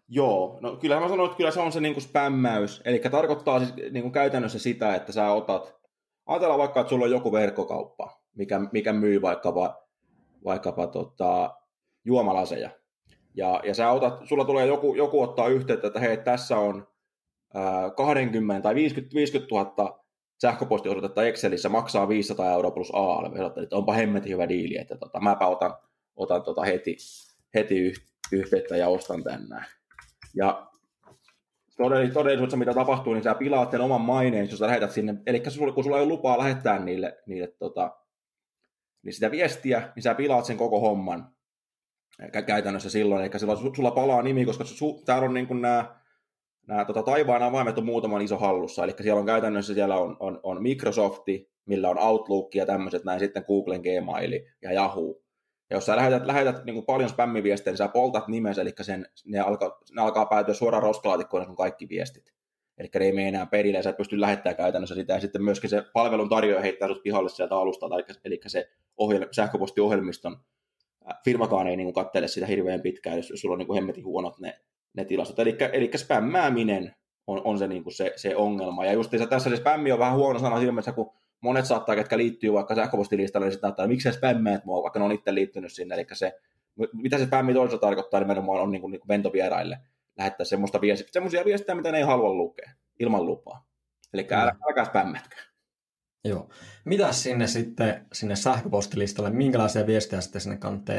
Joo, 0.07 0.57
no 0.61 0.75
kyllähän 0.75 1.03
mä 1.03 1.09
sanoin, 1.09 1.27
että 1.27 1.37
kyllä 1.37 1.51
se 1.51 1.59
on 1.59 1.71
se 1.71 1.79
niin 1.79 1.93
kuin 1.93 2.03
spämmäys. 2.03 2.81
Eli 2.85 2.99
tarkoittaa 3.11 3.59
siis 3.59 3.75
niin 3.75 4.01
kuin 4.01 4.11
käytännössä 4.11 4.59
sitä, 4.59 4.95
että 4.95 5.11
sä 5.11 5.31
otat, 5.31 5.75
ajatellaan 6.25 6.59
vaikka, 6.59 6.79
että 6.79 6.89
sulla 6.89 7.05
on 7.05 7.11
joku 7.11 7.31
verkkokauppa, 7.31 8.21
mikä, 8.35 8.59
mikä 8.71 8.93
myy 8.93 9.21
vaikkapa, 9.21 9.83
vaikkapa 10.45 10.87
tota, 10.87 11.55
juomalaseja. 12.05 12.69
Ja, 13.35 13.61
ja 13.63 13.73
sä 13.73 13.91
otat, 13.91 14.19
sulla 14.23 14.45
tulee 14.45 14.65
joku, 14.65 14.95
joku 14.95 15.21
ottaa 15.21 15.47
yhteyttä, 15.47 15.87
että 15.87 15.99
hei, 15.99 16.17
tässä 16.17 16.57
on 16.57 16.87
20 17.95 18.63
tai 18.63 18.75
50, 18.75 19.15
50 19.15 19.55
000 19.55 20.03
sähköpostiosoitetta 20.41 21.23
Excelissä, 21.23 21.69
maksaa 21.69 22.09
500 22.09 22.51
euroa 22.51 22.71
plus 22.71 22.91
ALV. 22.93 23.35
Että 23.63 23.75
onpa 23.75 23.93
hemmetin 23.93 24.31
hyvä 24.31 24.49
diili, 24.49 24.77
että 24.77 24.97
tota, 24.97 25.19
mäpä 25.19 25.47
otan, 25.47 25.73
otan 26.15 26.43
tota 26.43 26.63
heti, 26.63 26.97
heti 27.53 27.93
yhteyttä 28.31 28.77
ja 28.77 28.87
ostan 28.87 29.23
tänne. 29.23 29.65
Ja 30.35 30.69
todellisuudessa, 32.13 32.57
mitä 32.57 32.73
tapahtuu, 32.73 33.13
niin 33.13 33.23
sä 33.23 33.35
pilaat 33.35 33.71
sen 33.71 33.81
oman 33.81 34.01
maineen, 34.01 34.49
jos 34.49 34.59
sä 34.59 34.67
lähetät 34.67 34.91
sinne. 34.91 35.15
Eli 35.25 35.43
kun 35.75 35.83
sulla 35.83 35.97
ei 35.97 36.03
ole 36.03 36.09
lupaa 36.09 36.37
lähettää 36.37 36.79
niille, 36.79 37.17
niille 37.25 37.47
tota, 37.47 37.97
niin 39.03 39.13
sitä 39.13 39.31
viestiä, 39.31 39.91
niin 39.95 40.03
sä 40.03 40.15
pilaat 40.15 40.45
sen 40.45 40.57
koko 40.57 40.79
homman 40.79 41.27
käytännössä 42.45 42.89
silloin. 42.89 43.21
Eli 43.21 43.39
silloin 43.39 43.75
sulla 43.75 43.91
palaa 43.91 44.21
nimi, 44.21 44.45
koska 44.45 44.63
su, 44.63 45.01
täällä 45.05 45.25
on 45.25 45.33
niin 45.33 45.47
kuin 45.47 45.61
nämä, 45.61 45.98
nämä 46.69 46.85
tota, 46.85 47.03
taivaan 47.03 47.43
avaimet 47.43 47.77
on 47.77 47.85
muutaman 47.85 48.21
iso 48.21 48.37
hallussa. 48.37 48.83
Eli 48.83 48.93
siellä 49.01 49.19
on 49.19 49.25
käytännössä 49.25 49.73
siellä 49.73 49.97
on, 49.97 50.17
on, 50.19 50.39
on 50.43 50.63
Microsofti, 50.63 51.49
millä 51.65 51.89
on 51.89 51.99
Outlook 51.99 52.55
ja 52.55 52.65
tämmöiset 52.65 53.03
näin, 53.03 53.19
sitten 53.19 53.43
Googlen 53.47 53.81
Gmail 53.81 54.39
ja 54.61 54.71
Yahoo. 54.71 55.21
Ja 55.69 55.77
jos 55.77 55.85
sä 55.85 55.95
lähetät, 55.95 56.25
lähetät 56.25 56.65
niin 56.65 56.73
kuin 56.73 56.85
paljon 56.85 57.09
spämmiviestejä, 57.09 57.71
niin 57.71 57.77
sä 57.77 57.87
poltat 57.87 58.27
nimensä, 58.27 58.61
eli 58.61 58.73
sen, 58.81 59.05
ne, 59.25 59.39
alkaa, 59.39 59.79
ne 59.95 60.01
alkaa 60.01 60.25
päätyä 60.25 60.53
suoraan 60.53 60.83
roskalaatikkoon 60.83 61.45
sun 61.45 61.55
kaikki 61.55 61.89
viestit. 61.89 62.33
Eli 62.77 62.89
ne 62.99 63.05
ei 63.05 63.11
mene 63.11 63.27
enää 63.27 63.45
perille, 63.45 63.77
ja 63.77 63.83
sä 63.83 63.89
et 63.89 63.97
pysty 63.97 64.21
lähettämään 64.21 64.57
käytännössä 64.57 64.95
sitä, 64.95 65.13
ja 65.13 65.19
sitten 65.19 65.43
myöskin 65.43 65.69
se 65.69 65.83
palvelun 65.93 66.29
tarjoaja 66.29 66.61
heittää 66.61 66.87
sut 66.87 67.03
pihalle 67.03 67.29
sieltä 67.29 67.55
alustalta, 67.55 67.95
eli, 67.95 68.03
eli 68.25 68.39
se 68.47 68.69
ohjel, 68.97 69.27
sähköpostiohjelmiston 69.31 70.37
firmakaan 71.25 71.67
ei 71.67 71.77
niin 71.77 71.93
kattele 71.93 72.27
sitä 72.27 72.45
hirveän 72.45 72.81
pitkään, 72.81 73.17
jos, 73.17 73.29
jos 73.29 73.41
sulla 73.41 73.53
on 73.53 73.59
niin 73.59 73.73
hemmetin 73.73 74.05
huonot 74.05 74.39
ne, 74.39 74.59
ne 74.93 75.05
tilastot. 75.05 75.39
Eli, 75.39 75.57
eli 75.73 75.91
spämmääminen 75.95 76.95
on, 77.27 77.41
on 77.43 77.59
se, 77.59 77.67
niin 77.67 77.83
kuin 77.83 77.93
se, 77.93 78.13
se 78.15 78.35
ongelma. 78.35 78.85
Ja 78.85 78.93
just 78.93 79.11
tässä 79.29 79.49
se 79.49 79.55
spämmi 79.55 79.91
on 79.91 79.99
vähän 79.99 80.15
huono 80.15 80.39
sana 80.39 80.57
siinä 80.57 80.71
mielessä, 80.71 80.91
kun 80.91 81.11
monet 81.41 81.65
saattaa, 81.65 81.95
ketkä 81.95 82.17
liittyy 82.17 82.53
vaikka 82.53 82.75
sähköpostilistalle, 82.75 83.45
niin 83.45 83.51
sitten 83.51 83.69
että 83.69 83.87
miksi 83.87 84.03
sä 84.03 84.17
spämmäät 84.17 84.65
mua, 84.65 84.83
vaikka 84.83 84.99
ne 84.99 85.05
on 85.05 85.11
itse 85.11 85.33
liittynyt 85.33 85.73
sinne. 85.73 85.95
Eli 85.95 86.05
se, 86.13 86.39
mitä 86.93 87.17
se 87.17 87.25
spämmi 87.25 87.53
toisaalta 87.53 87.87
tarkoittaa, 87.87 88.19
nimenomaan 88.19 88.61
on 88.61 88.71
niin 88.71 88.81
kuin, 88.81 88.91
niin 88.91 88.99
kuin 88.99 89.07
ventovieraille 89.07 89.79
lähettää 90.17 90.45
semmoista 90.45 90.81
viestiä, 90.81 91.07
semmoisia 91.11 91.45
viestejä, 91.45 91.75
mitä 91.75 91.91
ne 91.91 91.97
ei 91.97 92.03
halua 92.03 92.33
lukea 92.33 92.71
ilman 92.99 93.25
lupaa. 93.25 93.67
Eli 94.13 94.27
älä, 94.31 94.55
älkää 94.67 94.85
spämmätkö. 94.85 95.35
Joo. 96.23 96.49
Mitä 96.85 97.11
sinne 97.11 97.47
sitten, 97.47 98.07
sinne 98.13 98.35
sähköpostilistalle, 98.35 99.29
minkälaisia 99.29 99.87
viestejä 99.87 100.21
sitten 100.21 100.41
sinne 100.41 100.57
kannattaa 100.57 100.95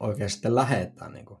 oikein 0.00 0.30
sitten 0.30 0.54
lähettää? 0.54 1.08
Niin 1.08 1.26
kuin? 1.26 1.40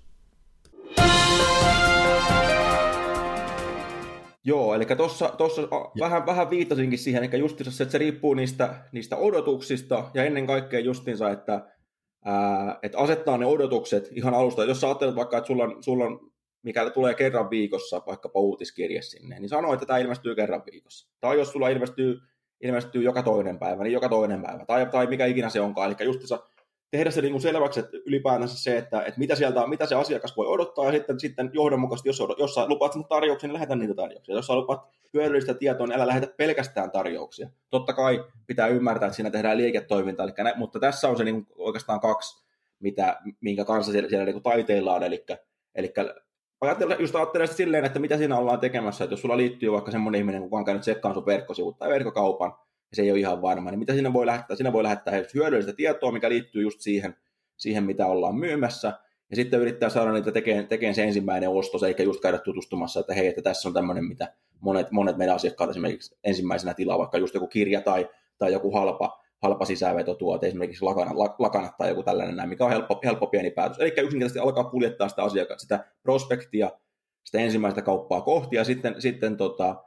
Joo, 4.43 4.75
eli 4.75 4.85
tuossa 5.37 5.67
vähän, 5.99 6.25
vähän 6.25 6.49
viittasinkin 6.49 6.99
siihen, 6.99 7.23
eli 7.23 7.39
justiinsa 7.39 7.71
se, 7.71 7.83
että 7.83 7.91
se 7.91 7.97
riippuu 7.97 8.33
niistä, 8.33 8.75
niistä 8.91 9.17
odotuksista 9.17 10.11
ja 10.13 10.23
ennen 10.23 10.47
kaikkea 10.47 10.79
justiinsa, 10.79 11.29
että, 11.29 11.67
ää, 12.25 12.79
että 12.83 12.97
asettaa 12.97 13.37
ne 13.37 13.45
odotukset 13.45 14.09
ihan 14.11 14.33
alusta. 14.33 14.63
Jos 14.63 14.81
sä 14.81 14.87
ajattelet 14.87 15.15
vaikka, 15.15 15.37
että 15.37 15.47
sulla 15.47 15.63
on, 15.63 15.83
sulla 15.83 16.05
on 16.05 16.31
mikä 16.63 16.89
tulee 16.89 17.13
kerran 17.13 17.49
viikossa 17.49 18.01
vaikkapa 18.07 18.39
uutiskirje 18.39 19.01
sinne, 19.01 19.39
niin 19.39 19.49
sano, 19.49 19.73
että 19.73 19.85
tämä 19.85 19.99
ilmestyy 19.99 20.35
kerran 20.35 20.63
viikossa. 20.71 21.09
Tai 21.19 21.37
jos 21.37 21.51
sulla 21.51 21.69
ilmestyy, 21.69 22.19
ilmestyy 22.61 23.03
joka 23.03 23.23
toinen 23.23 23.59
päivä, 23.59 23.83
niin 23.83 23.93
joka 23.93 24.09
toinen 24.09 24.41
päivä. 24.41 24.65
Tai, 24.65 24.85
tai 24.85 25.07
mikä 25.07 25.25
ikinä 25.25 25.49
se 25.49 25.61
onkaan. 25.61 25.87
Eli 25.87 26.05
justiinsa 26.05 26.39
tehdä 26.91 27.11
se 27.11 27.21
niin 27.21 27.31
kuin 27.31 27.41
selväksi, 27.41 27.79
että 27.79 27.97
ylipäätänsä 28.05 28.63
se, 28.63 28.77
että, 28.77 29.01
että 29.01 29.19
mitä, 29.19 29.35
sieltä, 29.35 29.67
mitä 29.67 29.85
se 29.85 29.95
asiakas 29.95 30.37
voi 30.37 30.47
odottaa, 30.47 30.85
ja 30.85 30.91
sitten, 30.91 31.19
sitten 31.19 31.49
johdonmukaisesti, 31.53 32.09
jos, 32.09 32.23
jos 32.37 32.53
sä 32.53 32.67
lupaat 32.67 32.93
sinne 32.93 33.07
tarjouksia, 33.09 33.47
niin 33.47 33.53
lähetä 33.53 33.75
niitä 33.75 33.93
tarjouksia. 33.93 34.35
Jos 34.35 34.49
lupaat 34.49 34.87
hyödyllistä 35.13 35.53
tietoa, 35.53 35.87
niin 35.87 35.95
älä 35.95 36.07
lähetä 36.07 36.27
pelkästään 36.37 36.91
tarjouksia. 36.91 37.49
Totta 37.69 37.93
kai 37.93 38.25
pitää 38.47 38.67
ymmärtää, 38.67 39.07
että 39.07 39.15
siinä 39.15 39.29
tehdään 39.29 39.57
liiketoimintaa, 39.57 40.25
eli, 40.25 40.53
mutta 40.55 40.79
tässä 40.79 41.09
on 41.09 41.17
se 41.17 41.23
niin 41.23 41.47
oikeastaan 41.55 41.99
kaksi, 41.99 42.45
mitä, 42.79 43.17
minkä 43.41 43.65
kanssa 43.65 43.91
siellä, 43.91 44.09
siellä 44.09 44.25
niin 44.25 44.43
taiteillaan, 44.43 45.03
eli, 45.03 45.25
eli 45.75 45.93
ajattelen, 46.61 46.97
just 46.99 47.15
ajattelen 47.15 47.47
sitä 47.47 47.57
silleen, 47.57 47.85
että 47.85 47.99
mitä 47.99 48.17
siinä 48.17 48.37
ollaan 48.37 48.59
tekemässä, 48.59 49.03
että 49.03 49.13
jos 49.13 49.21
sulla 49.21 49.37
liittyy 49.37 49.71
vaikka 49.71 49.91
semmoinen 49.91 50.19
ihminen, 50.19 50.41
kuka 50.41 50.57
on 50.57 50.65
käynyt 50.65 50.81
tsekkaan 50.81 51.13
sun 51.13 51.25
verkkosivut 51.25 51.77
tai 51.77 51.89
verkkokaupan, 51.89 52.53
ja 52.91 52.95
se 52.95 53.01
ei 53.01 53.11
ole 53.11 53.19
ihan 53.19 53.41
varma, 53.41 53.71
niin 53.71 53.79
mitä 53.79 53.93
siinä 53.93 54.13
voi 54.13 54.25
lähettää? 54.25 54.55
Siinä 54.55 54.73
voi 54.73 54.83
lähettää 54.83 55.13
hyödyllistä 55.33 55.73
tietoa, 55.73 56.11
mikä 56.11 56.29
liittyy 56.29 56.61
just 56.61 56.81
siihen, 56.81 57.15
siihen 57.57 57.83
mitä 57.83 58.07
ollaan 58.07 58.35
myymässä, 58.35 58.93
ja 59.29 59.35
sitten 59.35 59.59
yrittää 59.59 59.89
saada 59.89 60.11
niitä 60.11 60.31
tekemään, 60.31 60.67
tekemään 60.67 60.95
se 60.95 61.03
ensimmäinen 61.03 61.49
ostos, 61.49 61.83
eikä 61.83 62.03
just 62.03 62.21
käydä 62.21 62.37
tutustumassa, 62.37 62.99
että 62.99 63.13
hei, 63.13 63.27
että 63.27 63.41
tässä 63.41 63.69
on 63.69 63.73
tämmöinen, 63.73 64.05
mitä 64.05 64.33
monet, 64.59 64.91
monet 64.91 65.17
meidän 65.17 65.35
asiakkaat 65.35 65.69
esimerkiksi 65.69 66.17
ensimmäisenä 66.23 66.73
tilaa, 66.73 66.97
vaikka 66.97 67.17
just 67.17 67.33
joku 67.33 67.47
kirja 67.47 67.81
tai, 67.81 68.09
tai 68.37 68.53
joku 68.53 68.71
halpa, 68.71 69.21
halpa 69.41 69.65
sisäänvetotuote, 69.65 70.47
esimerkiksi 70.47 70.85
lakana, 70.85 71.11
lakanat 71.39 71.77
tai 71.77 71.89
joku 71.89 72.03
tällainen 72.03 72.35
näin, 72.35 72.49
mikä 72.49 72.65
on 72.65 72.71
helppo, 72.71 72.99
helppo 73.03 73.27
pieni 73.27 73.51
päätös. 73.51 73.79
Eli 73.79 73.89
yksinkertaisesti 73.89 74.39
alkaa 74.39 74.63
kuljettaa 74.63 75.09
sitä 75.09 75.23
asiakkaat, 75.23 75.59
sitä 75.59 75.85
prospektia, 76.03 76.71
sitä 77.23 77.39
ensimmäistä 77.39 77.81
kauppaa 77.81 78.21
kohti, 78.21 78.55
ja 78.55 78.63
sitten, 78.63 79.01
sitten 79.01 79.37
tota, 79.37 79.83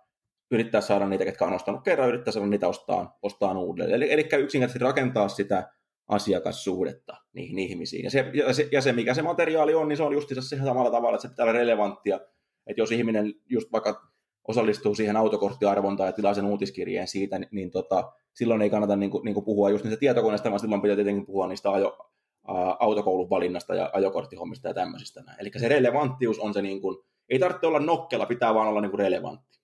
yrittää 0.54 0.80
saada 0.80 1.08
niitä, 1.08 1.24
ketkä 1.24 1.44
on 1.44 1.52
ostanut 1.52 1.84
kerran, 1.84 2.08
yrittää 2.08 2.32
saada 2.32 2.46
niitä 2.46 2.68
ostaa, 2.68 3.18
ostaa 3.22 3.58
uudelleen. 3.58 3.96
Eli, 3.96 4.12
eli 4.12 4.28
yksinkertaisesti 4.38 4.84
rakentaa 4.84 5.28
sitä 5.28 5.70
asiakassuhdetta 6.08 7.16
niihin 7.32 7.58
ihmisiin. 7.58 8.04
Ja 8.04 8.10
se, 8.10 8.30
ja, 8.34 8.52
se, 8.54 8.68
ja 8.72 8.80
se, 8.80 8.92
mikä 8.92 9.14
se 9.14 9.22
materiaali 9.22 9.74
on, 9.74 9.88
niin 9.88 9.96
se 9.96 10.02
on 10.02 10.12
just 10.12 10.28
se 10.40 10.56
samalla 10.56 10.90
tavalla, 10.90 11.16
että 11.16 11.22
se 11.22 11.28
pitää 11.28 11.44
olla 11.44 11.52
relevanttia. 11.52 12.20
Että 12.66 12.80
jos 12.80 12.92
ihminen 12.92 13.34
just 13.50 13.72
vaikka 13.72 14.14
osallistuu 14.48 14.94
siihen 14.94 15.16
autokorttiarvontaan 15.16 16.08
ja 16.08 16.12
tilaa 16.12 16.34
sen 16.34 16.46
uutiskirjeen 16.46 17.08
siitä, 17.08 17.38
niin, 17.38 17.48
niin 17.52 17.70
tota, 17.70 18.12
silloin 18.34 18.62
ei 18.62 18.70
kannata 18.70 18.96
niin 18.96 19.10
kuin, 19.10 19.24
niin 19.24 19.34
kuin 19.34 19.44
puhua 19.44 19.70
just 19.70 19.84
niistä 19.84 20.00
tietokoneista, 20.00 20.50
vaan 20.50 20.60
silloin 20.60 20.82
pitää 20.82 20.96
tietenkin 20.96 21.26
puhua 21.26 21.46
niistä 21.46 21.70
ajo, 21.70 22.10
ä, 22.48 22.52
autokoulun 22.78 23.30
valinnasta 23.30 23.74
ja 23.74 23.90
ajokorttihommista 23.92 24.68
ja 24.68 24.74
tämmöisistä. 24.74 25.22
Eli 25.38 25.50
se 25.56 25.68
relevanttius 25.68 26.38
on 26.38 26.54
se, 26.54 26.62
niin 26.62 26.80
kuin, 26.80 26.96
ei 27.28 27.38
tarvitse 27.38 27.66
olla 27.66 27.80
nokkela, 27.80 28.26
pitää 28.26 28.54
vaan 28.54 28.68
olla 28.68 28.80
niin 28.80 28.90
kuin 28.90 28.98
relevantti. 28.98 29.60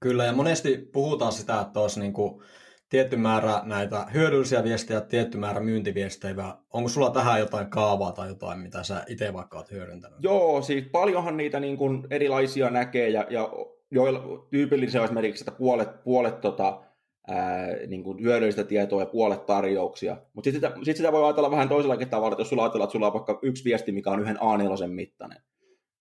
Kyllä, 0.00 0.24
ja 0.24 0.32
monesti 0.32 0.88
puhutaan 0.92 1.32
sitä, 1.32 1.60
että 1.60 1.80
olisi 1.80 2.00
niin 2.00 2.12
kuin 2.12 2.42
tietty 2.88 3.16
määrä 3.16 3.60
näitä 3.64 4.06
hyödyllisiä 4.14 4.64
viestejä, 4.64 5.00
tietty 5.00 5.38
määrä 5.38 5.60
myyntiviestejä. 5.60 6.54
Onko 6.72 6.88
sulla 6.88 7.10
tähän 7.10 7.40
jotain 7.40 7.70
kaavaa 7.70 8.12
tai 8.12 8.28
jotain, 8.28 8.58
mitä 8.58 8.82
sä 8.82 9.04
itse 9.08 9.32
vaikka 9.32 9.58
olet 9.58 9.70
hyödyntänyt? 9.70 10.18
Joo, 10.22 10.62
siis 10.62 10.84
paljonhan 10.92 11.36
niitä 11.36 11.60
niin 11.60 11.76
kuin 11.76 12.06
erilaisia 12.10 12.70
näkee, 12.70 13.08
ja, 13.08 13.26
ja 13.30 13.50
joilla 13.90 14.46
tyypillisiä 14.50 15.04
esimerkiksi, 15.04 15.42
että 15.42 15.58
puolet, 15.58 16.04
puolet 16.04 16.40
tota, 16.40 16.82
ää, 17.28 17.66
niin 17.86 18.02
kuin 18.02 18.22
hyödyllistä 18.22 18.64
tietoa 18.64 19.02
ja 19.02 19.06
puolet 19.06 19.46
tarjouksia. 19.46 20.16
Mutta 20.32 20.50
sitten 20.50 20.70
sitä, 20.70 20.84
sit 20.84 20.96
sitä 20.96 21.12
voi 21.12 21.24
ajatella 21.24 21.50
vähän 21.50 21.68
toisellakin 21.68 22.08
tavalla, 22.08 22.32
että 22.32 22.40
jos 22.40 22.48
sulla 22.48 22.62
ajatellaan, 22.62 22.86
että 22.86 22.92
sulla 22.92 23.06
on 23.06 23.12
vaikka 23.12 23.38
yksi 23.42 23.64
viesti, 23.64 23.92
mikä 23.92 24.10
on 24.10 24.20
yhden 24.20 24.36
A4 24.36 24.86
mittainen, 24.86 25.38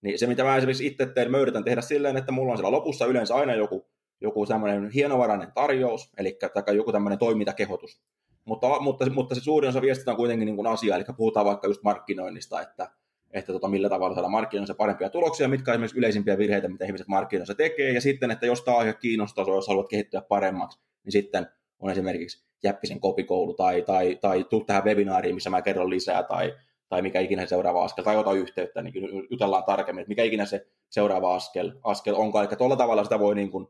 niin 0.06 0.20
se, 0.20 0.28
mitä 0.28 0.44
mä 0.44 0.58
esimerkiksi 0.58 0.88
itse 0.88 1.06
teen, 1.06 1.32
mä 1.32 1.38
yritän 1.38 1.64
tehdä 1.64 1.82
silleen, 1.82 2.18
että 2.18 2.32
mulla 2.32 2.52
on 2.52 2.58
siellä 2.58 2.72
lopussa 2.72 3.06
yleensä 3.06 3.36
aina 3.36 3.56
joku, 3.56 3.88
joku 4.22 4.46
tämmöinen 4.46 4.90
hienovarainen 4.90 5.52
tarjous, 5.56 6.12
eli 6.18 6.38
tai 6.66 6.76
joku 6.76 6.92
tämmöinen 6.92 7.20
toimintakehotus. 7.20 8.02
Mutta, 8.46 8.80
mutta, 8.80 9.10
mutta 9.10 9.36
se 9.36 9.42
suurin 9.42 9.70
osa 9.70 9.82
viestistä 9.82 10.12
on 10.12 10.18
kuitenkin 10.18 10.46
niin 10.46 10.56
kuin 10.56 10.68
asia, 10.68 10.96
eli 10.96 11.04
puhutaan 11.18 11.46
vaikka 11.46 11.68
just 11.68 11.84
markkinoinnista, 11.84 12.62
että, 12.62 12.90
että 13.32 13.54
tota, 13.54 13.68
millä 13.68 13.90
tavalla 13.90 14.16
saada 14.16 14.30
markkinoissa 14.30 14.76
parempia 14.76 15.10
tuloksia, 15.10 15.48
mitkä 15.48 15.72
on 15.72 15.76
esimerkiksi 15.76 15.98
yleisimpiä 15.98 16.38
virheitä, 16.38 16.68
mitä 16.68 16.86
ihmiset 16.86 17.08
markkinoissa 17.08 17.56
tekee, 17.56 17.92
ja 17.92 18.02
sitten, 18.02 18.32
että 18.32 18.46
jos 18.46 18.62
tämä 18.62 18.78
aihe 18.78 18.94
kiinnostaa, 18.94 19.46
jos 19.48 19.68
haluat 19.68 19.90
kehittyä 19.90 20.22
paremmaksi, 20.22 20.80
niin 21.04 21.12
sitten 21.12 21.48
on 21.80 21.92
esimerkiksi 21.92 22.46
Jäppisen 22.64 23.00
kopikoulu, 23.00 23.54
tai, 23.54 23.82
tai, 23.82 24.18
tai 24.22 24.44
tuu 24.44 24.64
tähän 24.64 24.84
webinaariin, 24.84 25.36
missä 25.36 25.50
mä 25.50 25.62
kerron 25.62 25.90
lisää, 25.90 26.24
tai 26.24 26.54
tai 26.90 27.02
mikä 27.02 27.20
ikinä 27.20 27.42
se 27.42 27.48
seuraava 27.48 27.84
askel, 27.84 28.04
tai 28.04 28.18
ota 28.18 28.34
yhteyttä, 28.34 28.82
niin 28.82 28.94
jutellaan 29.30 29.64
tarkemmin, 29.64 30.02
että 30.02 30.10
mikä 30.10 30.24
ikinä 30.24 30.46
se 30.46 30.68
seuraava 30.90 31.36
askel, 31.36 31.72
askel 31.84 32.16
onkaan. 32.16 32.46
Eli 32.46 32.56
tuolla 32.58 32.76
tavalla 32.76 33.04
sitä 33.04 33.20
voi 33.20 33.36
niin 33.36 33.52
kuin, 33.52 33.68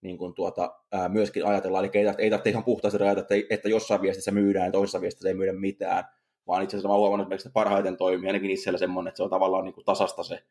niin 0.00 0.18
kuin 0.18 0.34
tuota, 0.34 0.74
ää, 0.92 1.08
myöskin 1.08 1.46
ajatella, 1.46 1.80
eli 1.80 1.90
ei, 1.94 2.06
ei 2.18 2.30
tarvitse 2.30 2.50
ihan 2.50 2.64
puhtaasti 2.64 2.98
rajata, 2.98 3.20
että, 3.20 3.34
että 3.50 3.68
jossain 3.68 4.02
viestissä 4.02 4.30
myydään 4.30 4.66
ja 4.66 4.72
toisessa 4.72 5.00
viestissä 5.00 5.28
ei 5.28 5.34
myydä 5.34 5.52
mitään, 5.52 6.04
vaan 6.46 6.62
itse 6.62 6.76
asiassa 6.76 6.88
mä 6.88 6.94
huomannut, 6.94 7.32
että 7.32 7.50
parhaiten 7.50 7.96
toimii 7.96 8.26
ainakin 8.26 8.50
itsellä 8.50 8.78
semmoinen, 8.78 9.08
että 9.08 9.16
se 9.16 9.22
on 9.22 9.30
tavallaan 9.30 9.64
niin 9.64 9.74
kuin 9.74 9.84
tasasta 9.84 10.22
se, 10.22 10.42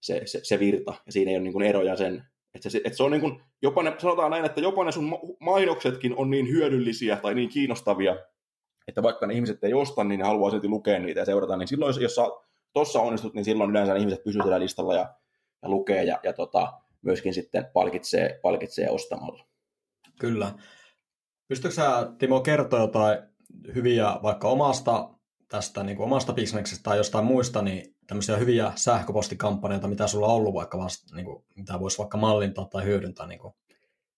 se, 0.00 0.22
se, 0.24 0.40
se 0.42 0.58
virta, 0.58 0.94
ja 1.06 1.12
siinä 1.12 1.30
ei 1.30 1.36
ole 1.36 1.42
niin 1.42 1.52
kuin 1.52 1.66
eroja 1.66 1.96
sen, 1.96 2.24
että 2.54 2.70
se, 2.70 2.80
että 2.84 2.96
se 2.96 3.02
on 3.02 3.10
niin 3.10 3.20
kuin, 3.20 3.42
jopa 3.62 3.82
ne, 3.82 3.94
sanotaan 3.98 4.30
näin, 4.30 4.44
että 4.44 4.60
jopa 4.60 4.84
ne 4.84 4.92
sun 4.92 5.18
mainoksetkin 5.40 6.14
on 6.16 6.30
niin 6.30 6.48
hyödyllisiä 6.48 7.16
tai 7.16 7.34
niin 7.34 7.48
kiinnostavia, 7.48 8.16
että 8.88 9.02
vaikka 9.02 9.26
ne 9.26 9.34
ihmiset 9.34 9.64
ei 9.64 9.74
osta, 9.74 10.04
niin 10.04 10.18
ne 10.18 10.26
haluaa 10.26 10.50
silti 10.50 10.68
lukea 10.68 10.98
niitä 10.98 11.20
ja 11.20 11.24
seurata, 11.24 11.56
niin 11.56 11.68
silloin, 11.68 12.00
jos 12.00 12.14
sä 12.14 12.22
tuossa 12.72 13.00
onnistut, 13.00 13.34
niin 13.34 13.44
silloin 13.44 13.70
yleensä 13.70 13.94
ne 13.94 14.00
ihmiset 14.00 14.24
pysyvät 14.24 14.44
siellä 14.44 14.60
listalla 14.60 14.94
ja, 14.94 15.14
ja 15.62 15.68
lukee 15.68 16.04
ja, 16.04 16.20
ja 16.22 16.32
tota, 16.32 16.72
myöskin 17.02 17.34
sitten 17.34 17.66
palkitsee, 17.72 18.38
palkitsee 18.42 18.90
ostamalla. 18.90 19.44
Kyllä. 20.20 20.52
Pystytkö 21.48 21.74
sä, 21.74 22.12
Timo, 22.18 22.40
kertoa 22.40 22.80
jotain 22.80 23.18
hyviä 23.74 24.16
vaikka 24.22 24.48
omasta 24.48 25.08
tästä 25.48 25.82
niin 25.82 25.96
kuin 25.96 26.04
omasta 26.04 26.32
bisneksestä 26.32 26.82
tai 26.82 26.96
jostain 26.96 27.24
muista, 27.24 27.62
niin 27.62 27.94
tämmöisiä 28.06 28.36
hyviä 28.36 28.72
sähköpostikampanjoita, 28.74 29.88
mitä 29.88 30.06
sulla 30.06 30.26
on 30.26 30.34
ollut 30.34 30.54
vaikka 30.54 30.78
vasta, 30.78 31.16
niin 31.16 31.26
kuin, 31.26 31.44
mitä 31.56 31.80
voisi 31.80 31.98
vaikka 31.98 32.18
mallintaa 32.18 32.64
tai 32.64 32.84
hyödyntää? 32.84 33.26
Niin 33.26 33.38
kuin? 33.40 33.54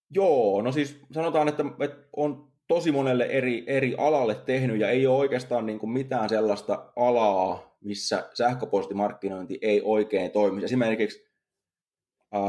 Joo, 0.09 0.61
no 0.61 0.71
siis 0.71 0.99
sanotaan, 1.11 1.47
että, 1.47 1.63
että 1.79 2.07
on 2.15 2.48
tosi 2.69 2.91
monelle 2.91 3.25
eri, 3.25 3.63
eri 3.67 3.95
alalle 3.97 4.35
tehnyt 4.35 4.79
ja 4.79 4.89
ei 4.89 5.07
ole 5.07 5.17
oikeastaan 5.17 5.65
niin 5.65 5.79
kuin 5.79 5.89
mitään 5.89 6.29
sellaista 6.29 6.91
alaa, 6.95 7.77
missä 7.81 8.29
sähköpostimarkkinointi 8.33 9.59
ei 9.61 9.81
oikein 9.85 10.31
toimi. 10.31 10.63
Esimerkiksi 10.63 11.29
ää, 12.31 12.41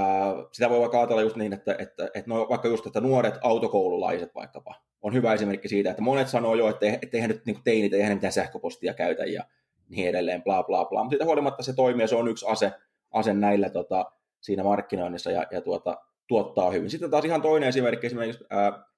sitä 0.53 0.71
voi 0.71 0.81
vaikka 0.81 0.99
ajatella 0.99 1.23
just 1.23 1.37
niin, 1.37 1.53
että, 1.53 1.77
että, 1.79 2.05
että 2.05 2.31
no, 2.31 2.47
vaikka 2.49 2.69
just, 2.69 2.87
että 2.87 3.01
nuoret 3.01 3.35
autokoululaiset 3.43 4.35
vaikkapa 4.35 4.75
on 5.03 5.15
hyvä 5.15 5.35
esimerkki 5.35 5.69
siitä, 5.69 5.91
että 5.91 6.03
monet 6.03 6.29
sanoo 6.29 6.55
jo, 6.55 6.69
että, 6.69 6.87
eihän 7.13 7.31
nyt 7.31 7.47
niin 7.47 7.63
teinit, 7.65 7.95
eihän 7.95 8.15
mitään 8.15 8.33
sähköpostia 8.33 8.95
käytä 8.95 9.25
ja 9.25 9.45
niin 9.89 10.09
edelleen, 10.09 10.43
bla 10.43 10.63
bla 10.63 10.85
bla. 10.85 11.03
Mutta 11.03 11.13
siitä 11.13 11.25
huolimatta 11.25 11.63
se 11.63 11.73
toimii 11.73 12.03
ja 12.03 12.09
se 12.09 12.17
on 12.17 12.29
yksi 12.29 12.47
ase, 12.49 12.73
ase 13.11 13.35
näillä 13.35 13.71
tota, 13.71 14.13
siinä 14.41 14.63
markkinoinnissa 14.65 15.31
ja, 15.31 15.47
ja 15.51 15.61
tuota, 15.61 15.99
tuottaa 16.29 16.71
hyvin. 16.71 16.91
Sitten 16.91 17.11
taas 17.11 17.25
ihan 17.25 17.43
toinen 17.43 17.69
esimerkki, 17.69 18.07
esimerkiksi 18.07 18.45
ää, 18.51 18.90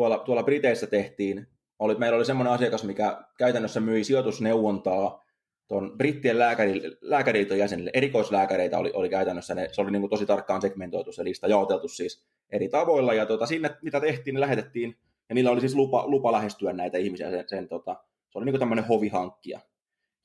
tuolla, 0.00 0.18
tuolla 0.18 0.42
Briteissä 0.42 0.86
tehtiin, 0.86 1.46
oli, 1.78 1.94
meillä 1.94 2.16
oli 2.16 2.24
semmoinen 2.24 2.52
asiakas, 2.52 2.84
mikä 2.84 3.22
käytännössä 3.38 3.80
myi 3.80 4.04
sijoitusneuvontaa 4.04 5.24
tuon 5.68 5.92
brittien 5.96 6.38
lääkäri, 6.38 6.82
lääkäriliiton 7.00 7.58
jäsenille, 7.58 7.90
erikoislääkäreitä 7.94 8.78
oli, 8.78 8.90
oli 8.94 9.08
käytännössä, 9.08 9.54
ne, 9.54 9.68
se 9.72 9.80
oli 9.80 9.90
niin 9.90 10.02
kuin 10.02 10.10
tosi 10.10 10.26
tarkkaan 10.26 10.62
segmentoitu 10.62 11.12
se 11.12 11.24
lista, 11.24 11.48
jaoteltu 11.48 11.88
siis 11.88 12.24
eri 12.50 12.68
tavoilla, 12.68 13.14
ja 13.14 13.26
tota, 13.26 13.46
sinne 13.46 13.70
mitä 13.82 14.00
tehtiin, 14.00 14.34
niin 14.34 14.40
lähetettiin, 14.40 14.96
ja 15.28 15.34
niillä 15.34 15.50
oli 15.50 15.60
siis 15.60 15.74
lupa, 15.74 16.06
lupa 16.06 16.32
lähestyä 16.32 16.72
näitä 16.72 16.98
ihmisiä, 16.98 17.30
sen, 17.30 17.44
sen 17.46 17.68
tota, 17.68 17.96
se 18.30 18.38
oli 18.38 18.44
niin 18.44 18.52
kuin 18.52 18.60
tämmöinen 18.60 18.86
hovihankkija. 18.86 19.60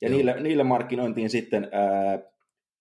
Ja 0.01 0.09
niille, 0.09 0.41
niille 0.41 0.63
markkinointiin 0.63 1.29
sitten 1.29 1.69
ää, 1.71 2.19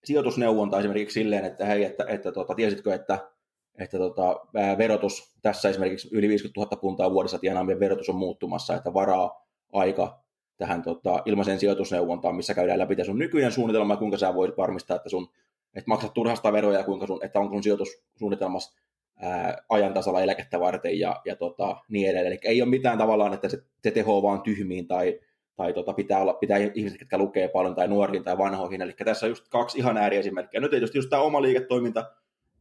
sijoitusneuvonta 0.04 0.78
esimerkiksi 0.78 1.20
silleen, 1.20 1.44
että 1.44 1.66
hei, 1.66 1.84
että, 1.84 2.04
että 2.08 2.32
tota, 2.32 2.54
tiesitkö, 2.54 2.94
että, 2.94 3.30
että 3.78 3.98
tota, 3.98 4.40
verotus 4.78 5.34
tässä 5.42 5.68
esimerkiksi 5.68 6.08
yli 6.12 6.28
50 6.28 6.60
000 6.60 6.76
puntaa 6.76 7.10
vuodessa 7.12 7.38
tienaamien 7.38 7.80
verotus 7.80 8.08
on 8.08 8.16
muuttumassa, 8.16 8.74
että 8.74 8.94
varaa 8.94 9.46
aika 9.72 10.20
tähän 10.56 10.82
tota, 10.82 11.22
ilmaiseen 11.26 11.60
sijoitusneuvontaan, 11.60 12.36
missä 12.36 12.54
käydään 12.54 12.78
läpi 12.78 13.04
sun 13.04 13.18
nykyinen 13.18 13.52
suunnitelma 13.52 13.92
ja 13.92 13.98
kuinka 13.98 14.16
sä 14.16 14.34
voit 14.34 14.56
varmistaa, 14.56 14.96
että 14.96 15.08
sun 15.08 15.28
että 15.74 15.88
maksat 15.88 16.14
turhasta 16.14 16.52
veroja 16.52 16.78
ja 16.78 16.84
kuinka 16.84 17.06
sun, 17.06 17.24
että 17.24 17.38
onko 17.38 17.54
sun 17.54 17.62
sijoitussuunnitelmassa 17.62 18.80
ää, 19.20 19.62
ajan 19.68 19.94
tasalla 19.94 20.20
eläkettä 20.20 20.60
varten 20.60 20.98
ja, 20.98 21.20
ja 21.24 21.36
tota, 21.36 21.76
niin 21.88 22.10
edelleen. 22.10 22.26
Eli 22.26 22.38
ei 22.44 22.62
ole 22.62 22.70
mitään 22.70 22.98
tavallaan, 22.98 23.34
että 23.34 23.48
se, 23.48 23.62
se 23.82 23.90
teho 23.90 24.22
vaan 24.22 24.42
tyhmiin 24.42 24.86
tai, 24.86 25.20
tai 25.56 25.72
tota, 25.72 25.92
pitää 25.92 26.20
olla 26.20 26.34
pitää 26.34 26.58
ihmiset, 26.74 27.00
jotka 27.00 27.18
lukee 27.18 27.48
paljon 27.48 27.74
tai 27.74 27.88
nuoriin 27.88 28.24
tai 28.24 28.38
vanhoihin. 28.38 28.82
Eli 28.82 28.92
tässä 28.92 29.26
on 29.26 29.30
just 29.30 29.48
kaksi 29.48 29.78
ihan 29.78 29.96
ääriesimerkkiä. 29.96 30.60
Nyt 30.60 30.70
tietysti 30.70 30.98
just 30.98 31.10
tämä 31.10 31.22
oma 31.22 31.42
liiketoiminta 31.42 32.10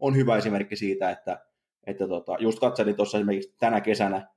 on 0.03 0.15
hyvä 0.15 0.37
esimerkki 0.37 0.75
siitä, 0.75 1.09
että, 1.09 1.45
että 1.87 2.07
tota, 2.07 2.35
just 2.39 2.59
katselin 2.59 2.95
tuossa 2.95 3.17
esimerkiksi 3.17 3.55
tänä 3.59 3.81
kesänä 3.81 4.27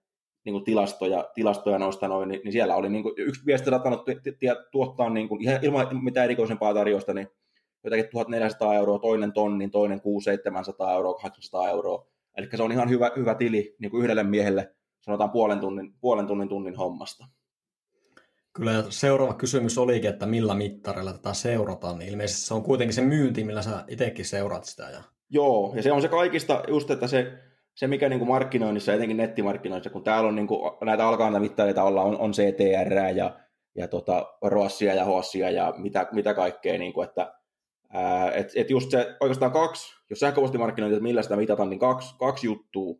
niin 0.44 0.52
kuin 0.52 0.64
tilastoja, 0.64 1.30
tilastoja 1.34 1.78
noista 1.78 2.08
noin, 2.08 2.28
niin, 2.28 2.40
niin 2.44 2.52
siellä 2.52 2.76
oli 2.76 2.88
niin 2.88 3.02
kuin 3.02 3.14
yksi 3.16 3.46
viesti 3.46 3.70
saattanut 3.70 4.04
tuottaa 4.70 5.10
niin 5.10 5.28
kuin, 5.28 5.42
ihan 5.42 5.64
ilman 5.64 6.04
mitään 6.04 6.24
erikoisempaa 6.24 6.74
tarjosta, 6.74 7.14
niin 7.14 7.28
jotakin 7.84 8.08
1400 8.12 8.74
euroa, 8.74 8.98
toinen 8.98 9.32
tonnin, 9.32 9.70
toinen 9.70 9.98
600-700 9.98 10.02
euroa, 10.92 11.14
800 11.14 11.68
euroa. 11.68 12.06
Eli 12.36 12.48
se 12.54 12.62
on 12.62 12.72
ihan 12.72 12.90
hyvä, 12.90 13.10
hyvä 13.16 13.34
tili 13.34 13.76
niin 13.78 13.90
kuin 13.90 14.02
yhdelle 14.02 14.22
miehelle, 14.22 14.74
sanotaan 15.00 15.30
puolen 15.30 15.60
tunnin, 15.60 15.94
puolen 16.00 16.26
tunnin 16.26 16.48
tunnin 16.48 16.76
hommasta. 16.76 17.26
Kyllä 18.52 18.84
seuraava 18.88 19.34
kysymys 19.34 19.78
olikin, 19.78 20.10
että 20.10 20.26
millä 20.26 20.54
mittarilla 20.54 21.12
tätä 21.12 21.32
seurataan. 21.32 21.98
Niin 21.98 22.10
ilmeisesti 22.10 22.46
se 22.46 22.54
on 22.54 22.62
kuitenkin 22.62 22.94
se 22.94 23.02
myynti, 23.02 23.44
millä 23.44 23.62
sä 23.62 23.84
itsekin 23.88 24.24
seuraat 24.24 24.64
sitä. 24.64 24.82
Ja... 24.82 25.02
Joo, 25.30 25.72
ja 25.76 25.82
se 25.82 25.92
on 25.92 26.02
se 26.02 26.08
kaikista 26.08 26.62
just, 26.68 26.90
että 26.90 27.06
se, 27.06 27.32
se 27.74 27.86
mikä 27.86 28.08
niin 28.08 28.18
kuin 28.18 28.28
markkinoinnissa, 28.28 28.94
etenkin 28.94 29.16
nettimarkkinoinnissa, 29.16 29.90
kun 29.90 30.04
täällä 30.04 30.28
on 30.28 30.34
niin 30.34 30.46
kuin, 30.46 30.72
näitä 30.84 31.08
alkaa 31.08 31.40
mittareita 31.40 31.82
olla, 31.82 32.02
on, 32.02 32.18
on 32.18 32.32
CTR 32.32 32.92
ja, 33.14 33.40
ja 33.74 33.88
tota, 33.88 34.26
ROASia 34.42 34.94
ja 34.94 35.04
HOSia 35.04 35.50
ja 35.50 35.74
mitä, 35.76 36.08
mitä 36.12 36.34
kaikkea, 36.34 36.78
niin 36.78 36.92
kuin, 36.92 37.08
että 37.08 37.34
et, 38.34 38.52
et 38.54 38.70
just 38.70 38.90
se 38.90 39.16
oikeastaan 39.20 39.52
kaksi, 39.52 39.94
jos 40.10 40.20
sähköpostimarkkinointi, 40.20 41.00
millä 41.00 41.22
sitä 41.22 41.36
mitataan, 41.36 41.70
niin 41.70 41.80
kaksi, 41.80 42.14
kaksi 42.18 42.46
juttua 42.46 42.94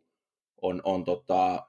on, 0.61 0.81
on 0.83 1.03
tota, 1.03 1.63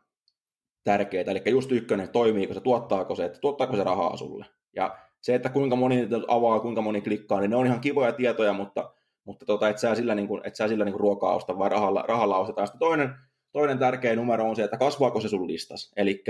tärkeää. 0.84 1.24
Eli 1.26 1.42
just 1.50 1.72
ykkönen, 1.72 2.08
toimiiko 2.08 2.54
se, 2.54 2.60
tuottaako 2.60 3.14
se, 3.14 3.24
että 3.24 3.38
tuottaako 3.38 3.76
se 3.76 3.84
rahaa 3.84 4.16
sulle. 4.16 4.46
Ja 4.76 4.98
se, 5.20 5.34
että 5.34 5.48
kuinka 5.48 5.76
moni 5.76 6.08
avaa, 6.28 6.60
kuinka 6.60 6.82
moni 6.82 7.00
klikkaa, 7.00 7.40
niin 7.40 7.50
ne 7.50 7.56
on 7.56 7.66
ihan 7.66 7.80
kivoja 7.80 8.12
tietoja, 8.12 8.52
mutta, 8.52 8.92
mutta 9.28 9.46
tota, 9.46 9.68
et 9.68 9.78
sä 9.78 9.94
sillä, 9.94 10.14
niin 10.14 10.28
kuin, 10.28 10.40
et 10.44 10.56
sä 10.56 10.68
sillä 10.68 10.84
niin 10.84 11.00
ruokaa 11.00 11.34
osta, 11.34 11.58
vaan 11.58 11.70
rahalla, 11.70 12.04
rahalla 12.08 12.38
ostetaan. 12.38 12.66
Sitten 12.66 12.78
toinen, 12.78 13.14
toinen 13.52 13.78
tärkeä 13.78 14.16
numero 14.16 14.48
on 14.48 14.56
se, 14.56 14.64
että 14.64 14.76
kasvaako 14.76 15.20
se 15.20 15.28
sun 15.28 15.46
listas. 15.46 15.92
Eli 15.96 16.24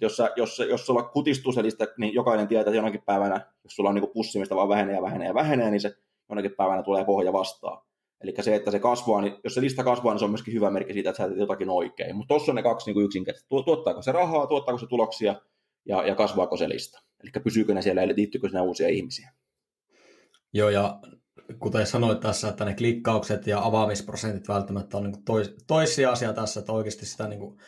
jos, 0.00 0.22
jos, 0.36 0.58
jos 0.58 0.86
sulla 0.86 1.02
kutistuu 1.02 1.52
se 1.52 1.62
lista, 1.62 1.84
niin 1.98 2.14
jokainen 2.14 2.48
tietää, 2.48 2.70
että 2.70 2.76
jonakin 2.76 3.02
päivänä, 3.06 3.52
jos 3.64 3.76
sulla 3.76 3.88
on 3.88 3.94
niin 3.94 4.10
pussimista 4.14 4.56
vaan 4.56 4.68
vähenee 4.68 4.94
ja 4.94 5.02
vähenee 5.02 5.26
ja 5.26 5.34
vähenee, 5.34 5.70
niin 5.70 5.80
se 5.80 5.96
jonakin 6.28 6.54
päivänä 6.56 6.82
tulee 6.82 7.04
pohja 7.04 7.32
vastaan. 7.32 7.82
Eli 8.20 8.34
se, 8.40 8.54
että 8.54 8.70
se 8.70 8.78
kasvaa, 8.78 9.20
niin 9.20 9.36
jos 9.44 9.54
se 9.54 9.60
lista 9.60 9.84
kasvaa, 9.84 10.12
niin 10.12 10.18
se 10.18 10.24
on 10.24 10.30
myöskin 10.30 10.54
hyvä 10.54 10.70
merkki 10.70 10.92
siitä, 10.92 11.10
että 11.10 11.22
sä 11.22 11.28
teet 11.28 11.40
jotakin 11.40 11.70
oikein. 11.70 12.16
Mutta 12.16 12.28
tuossa 12.28 12.52
on 12.52 12.56
ne 12.56 12.62
kaksi 12.62 12.92
niin 12.92 13.04
yksinkertaisesti. 13.04 13.48
Tuottaako 13.64 14.02
se 14.02 14.12
rahaa, 14.12 14.46
tuottaako 14.46 14.78
se 14.78 14.86
tuloksia 14.86 15.34
ja, 15.86 16.06
ja 16.06 16.14
kasvaako 16.14 16.56
se 16.56 16.68
lista. 16.68 17.02
Eli 17.22 17.30
pysyykö 17.44 17.74
ne 17.74 17.82
siellä, 17.82 18.02
eli 18.02 18.16
liittyykö 18.16 18.48
sinne 18.48 18.60
uusia 18.60 18.88
ihmisiä. 18.88 19.32
Joo, 20.52 20.70
ja 20.70 21.00
kuten 21.58 21.86
sanoit 21.86 22.20
tässä, 22.20 22.48
että 22.48 22.64
ne 22.64 22.74
klikkaukset 22.74 23.46
ja 23.46 23.64
avaamisprosentit 23.64 24.48
välttämättä 24.48 24.96
on 24.96 25.02
niin 25.02 25.24
tois, 25.24 25.54
toisia 25.66 26.10
asia 26.10 26.32
tässä, 26.32 26.60
että 26.60 26.72
oikeasti 26.72 27.06
sitä 27.06 27.28
niin 27.28 27.40
kuin 27.40 27.58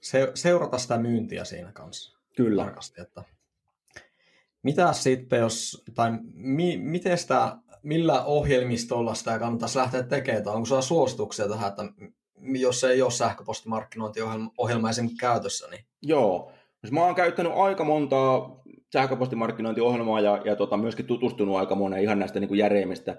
se, 0.00 0.32
seurata 0.34 0.78
sitä 0.78 0.98
myyntiä 0.98 1.44
siinä 1.44 1.72
kanssa. 1.72 2.18
Kyllä. 2.36 2.64
Tarkasti, 2.64 3.00
että 3.00 3.24
mitä 4.62 4.92
sitten, 4.92 5.38
jos, 5.38 5.84
tai 5.94 6.10
mi, 6.34 6.76
miten 6.76 7.18
sitä 7.18 7.56
millä 7.82 8.24
ohjelmistolla 8.24 9.14
sitä 9.14 9.38
kannattaisi 9.38 9.78
lähteä 9.78 10.02
tekemään, 10.02 10.44
tai 10.44 10.54
onko 10.54 10.66
sulla 10.66 10.82
suosituksia 10.82 11.48
tähän, 11.48 11.68
että 11.68 11.82
jos 12.42 12.84
ei 12.84 13.02
ole 13.02 13.10
sähköpostimarkkinointiohjelma 13.10 14.90
esimerkiksi 14.90 15.20
käytössä? 15.20 15.68
Niin... 15.70 15.84
Joo, 16.02 16.52
siis 16.80 16.92
mä 16.92 17.04
oon 17.04 17.14
käyttänyt 17.14 17.52
aika 17.54 17.84
montaa 17.84 18.57
sähköpostimarkkinointiohjelmaa 18.92 20.20
ja, 20.20 20.42
ja 20.44 20.56
tota, 20.56 20.76
myöskin 20.76 21.06
tutustunut 21.06 21.56
aika 21.56 21.74
moneen 21.74 22.02
ihan 22.02 22.18
näistä 22.18 22.40
niin 22.40 22.48
kuin 22.48 22.58
järeimmistä 22.58 23.16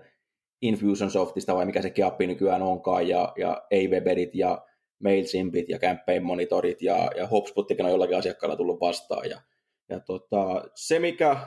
Infusionsoftista 0.62 1.56
vai 1.56 1.66
mikä 1.66 1.82
se 1.82 1.90
Keappi 1.90 2.28
nykyään 2.28 2.62
onkaan 2.62 3.08
ja, 3.08 3.34
ja 3.38 3.62
Aweberit 3.74 4.36
ja 4.36 4.66
MailChimpit 5.04 5.70
ja 5.70 5.80
Campaign 5.80 6.26
Monitorit 6.26 6.82
ja, 6.82 7.12
ja 7.18 7.28
HubSpottikin 7.28 7.86
on 7.86 7.92
jollakin 7.92 8.18
asiakkaalla 8.18 8.56
tullut 8.56 8.82
vastaan. 8.82 9.30
Ja, 9.30 9.42
ja 9.90 10.00
tota, 10.00 10.64
se, 10.76 11.00
mikä 11.00 11.38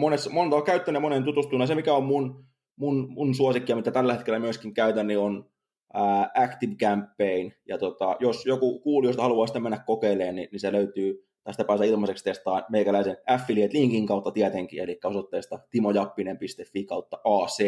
monessa, 0.00 0.30
monta 0.30 0.56
on 0.56 0.62
käyttänyt 0.62 0.96
ja 0.96 1.00
monen 1.00 1.24
tutustunut. 1.24 1.68
Se, 1.68 1.74
mikä 1.74 1.94
on 1.94 2.04
mun, 2.04 2.44
mun, 2.76 3.12
mun 3.12 3.34
suosikki 3.34 3.74
mitä 3.74 3.90
tällä 3.90 4.14
hetkellä 4.14 4.38
myöskin 4.38 4.74
käytän, 4.74 5.06
niin 5.06 5.18
on 5.18 5.50
ää, 5.94 6.30
Active 6.34 6.74
Campaign. 6.74 7.52
Ja 7.68 7.78
tota, 7.78 8.16
jos 8.20 8.46
joku 8.46 8.80
kuulijoista 8.80 9.22
haluaa 9.22 9.46
sitä 9.46 9.60
mennä 9.60 9.78
kokeilemaan, 9.86 10.36
niin, 10.36 10.48
niin 10.52 10.60
se 10.60 10.72
löytyy 10.72 11.25
tästä 11.46 11.64
pääsee 11.64 11.86
ilmaiseksi 11.86 12.24
testaa 12.24 12.62
meikäläisen 12.70 13.16
affiliate-linkin 13.26 14.06
kautta 14.06 14.30
tietenkin, 14.30 14.82
eli 14.82 14.98
osoitteesta 15.04 15.58
timojappinen.fi 15.70 16.84
kautta 16.84 17.20
AC. 17.24 17.64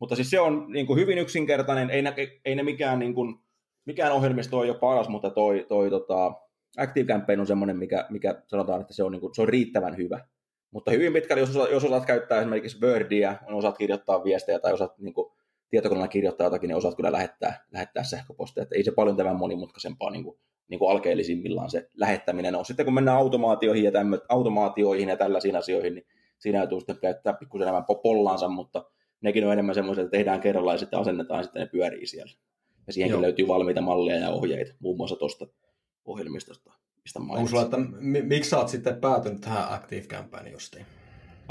Mutta 0.00 0.16
siis 0.16 0.30
se 0.30 0.40
on 0.40 0.66
niin 0.72 0.86
kuin 0.86 0.98
hyvin 0.98 1.18
yksinkertainen, 1.18 1.90
ei 1.90 2.02
ne, 2.02 2.14
ei 2.44 2.54
ne 2.54 2.62
mikään, 2.62 2.98
niin 2.98 3.14
kuin, 3.14 3.34
mikään 3.84 4.12
ohjelmisto 4.12 4.58
ole 4.58 4.66
jo 4.66 4.74
paras, 4.74 5.08
mutta 5.08 5.30
toi, 5.30 5.66
toi 5.68 5.90
tota, 5.90 6.32
Active 6.78 7.06
Campaign 7.12 7.40
on 7.40 7.46
semmoinen, 7.46 7.76
mikä, 7.76 8.06
mikä 8.10 8.42
sanotaan, 8.46 8.80
että 8.80 8.94
se 8.94 9.02
on, 9.02 9.12
niin 9.12 9.20
kuin, 9.20 9.34
se 9.34 9.42
on 9.42 9.48
riittävän 9.48 9.96
hyvä. 9.96 10.20
Mutta 10.70 10.90
hyvin 10.90 11.12
pitkälle, 11.12 11.40
jos 11.40 11.50
osaat, 11.50 11.70
jos 11.70 11.84
osaat 11.84 12.06
käyttää 12.06 12.38
esimerkiksi 12.38 12.80
Wordia, 12.82 13.36
osaat 13.46 13.78
kirjoittaa 13.78 14.24
viestejä 14.24 14.58
tai 14.58 14.72
osaat 14.72 14.98
niin 14.98 15.14
kuin, 15.14 15.32
tietokoneella 15.70 16.08
kirjoittaa 16.08 16.46
jotakin, 16.46 16.68
niin 16.68 16.76
osaat 16.76 16.96
kyllä 16.96 17.12
lähettää, 17.12 17.64
lähettää 17.72 18.04
sähköpostia. 18.04 18.62
Että 18.62 18.74
ei 18.74 18.84
se 18.84 18.92
paljon 18.92 19.16
tämän 19.16 19.36
monimutkaisempaa 19.36 20.10
niin 20.10 20.24
kuin, 20.24 20.38
niin 20.68 20.78
kuin 20.78 20.90
alkeellisimmillaan 20.90 21.70
se 21.70 21.90
lähettäminen 21.94 22.56
on. 22.56 22.64
Sitten 22.64 22.84
kun 22.86 22.94
mennään 22.94 23.18
automaatioihin 23.18 23.84
ja, 23.84 23.92
tämmö, 23.92 24.18
automaatioihin 24.28 25.08
ja 25.08 25.16
tällaisiin 25.16 25.56
asioihin, 25.56 25.94
niin 25.94 26.06
siinä 26.38 26.58
täytyy 26.58 26.80
sitten 26.80 26.98
käyttää 27.00 27.32
pikkusen 27.32 27.68
enemmän 27.68 27.84
pollaansa, 28.02 28.48
mutta 28.48 28.84
nekin 29.20 29.46
on 29.46 29.52
enemmän 29.52 29.74
semmoisia, 29.74 30.04
että 30.04 30.16
tehdään 30.16 30.40
kerralla 30.40 30.72
ja 30.72 30.78
sitten 30.78 30.98
asennetaan 30.98 31.38
ja 31.38 31.42
sitten 31.42 31.60
ne 31.60 31.66
pyörii 31.66 32.06
siellä. 32.06 32.32
Ja 32.86 32.92
siihenkin 32.92 33.14
Joo. 33.14 33.22
löytyy 33.22 33.48
valmiita 33.48 33.80
malleja 33.80 34.18
ja 34.18 34.30
ohjeita, 34.30 34.74
muun 34.78 34.96
muassa 34.96 35.16
tuosta 35.16 35.46
ohjelmistosta 36.04 36.72
mistä 37.08 37.20
Onko 37.38 37.48
sulla, 37.48 37.62
että 37.62 37.76
miksi 38.22 38.50
sä 38.50 38.58
oot 38.58 38.68
sitten 38.68 39.00
päätynyt 39.00 39.40
tähän 39.40 39.72
Active 39.72 40.06
Campaigniin 40.06 40.52
justiin? 40.52 40.86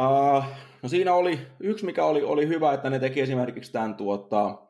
Uh, 0.01 0.43
no 0.83 0.89
siinä 0.89 1.13
oli 1.13 1.39
yksi, 1.59 1.85
mikä 1.85 2.05
oli, 2.05 2.23
oli 2.23 2.47
hyvä, 2.47 2.73
että 2.73 2.89
ne 2.89 2.99
teki 2.99 3.21
esimerkiksi 3.21 3.71
tämän 3.71 3.95
tuota, 3.95 4.66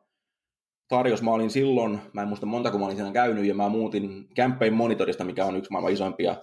tarjous. 0.87 1.21
Mä 1.21 1.31
olin 1.31 1.49
silloin, 1.49 1.99
mä 2.13 2.21
en 2.21 2.27
muista 2.27 2.45
monta 2.45 2.71
kun 2.71 2.79
mä 2.79 2.85
olin 2.85 2.97
siinä 2.97 3.11
käynyt, 3.11 3.45
ja 3.45 3.55
mä 3.55 3.69
muutin 3.69 4.29
Campaign 4.35 4.73
Monitorista, 4.73 5.23
mikä 5.23 5.45
on 5.45 5.55
yksi 5.55 5.71
maailman 5.71 5.93
isoimpia 5.93 6.35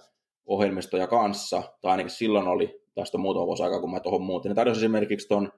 ohjelmistoja 0.45 1.07
kanssa, 1.07 1.63
tai 1.81 1.91
ainakin 1.91 2.11
silloin 2.11 2.47
oli, 2.47 2.81
tästä 2.95 3.17
on 3.17 3.21
muutama 3.21 3.45
vuosi 3.45 3.63
aikaa, 3.63 3.79
kun 3.79 3.91
mä 3.91 3.99
tuohon 3.99 4.21
muutin. 4.21 4.49
Ne 4.49 4.55
tarjosi 4.55 4.79
esimerkiksi 4.79 5.27
ton, 5.27 5.51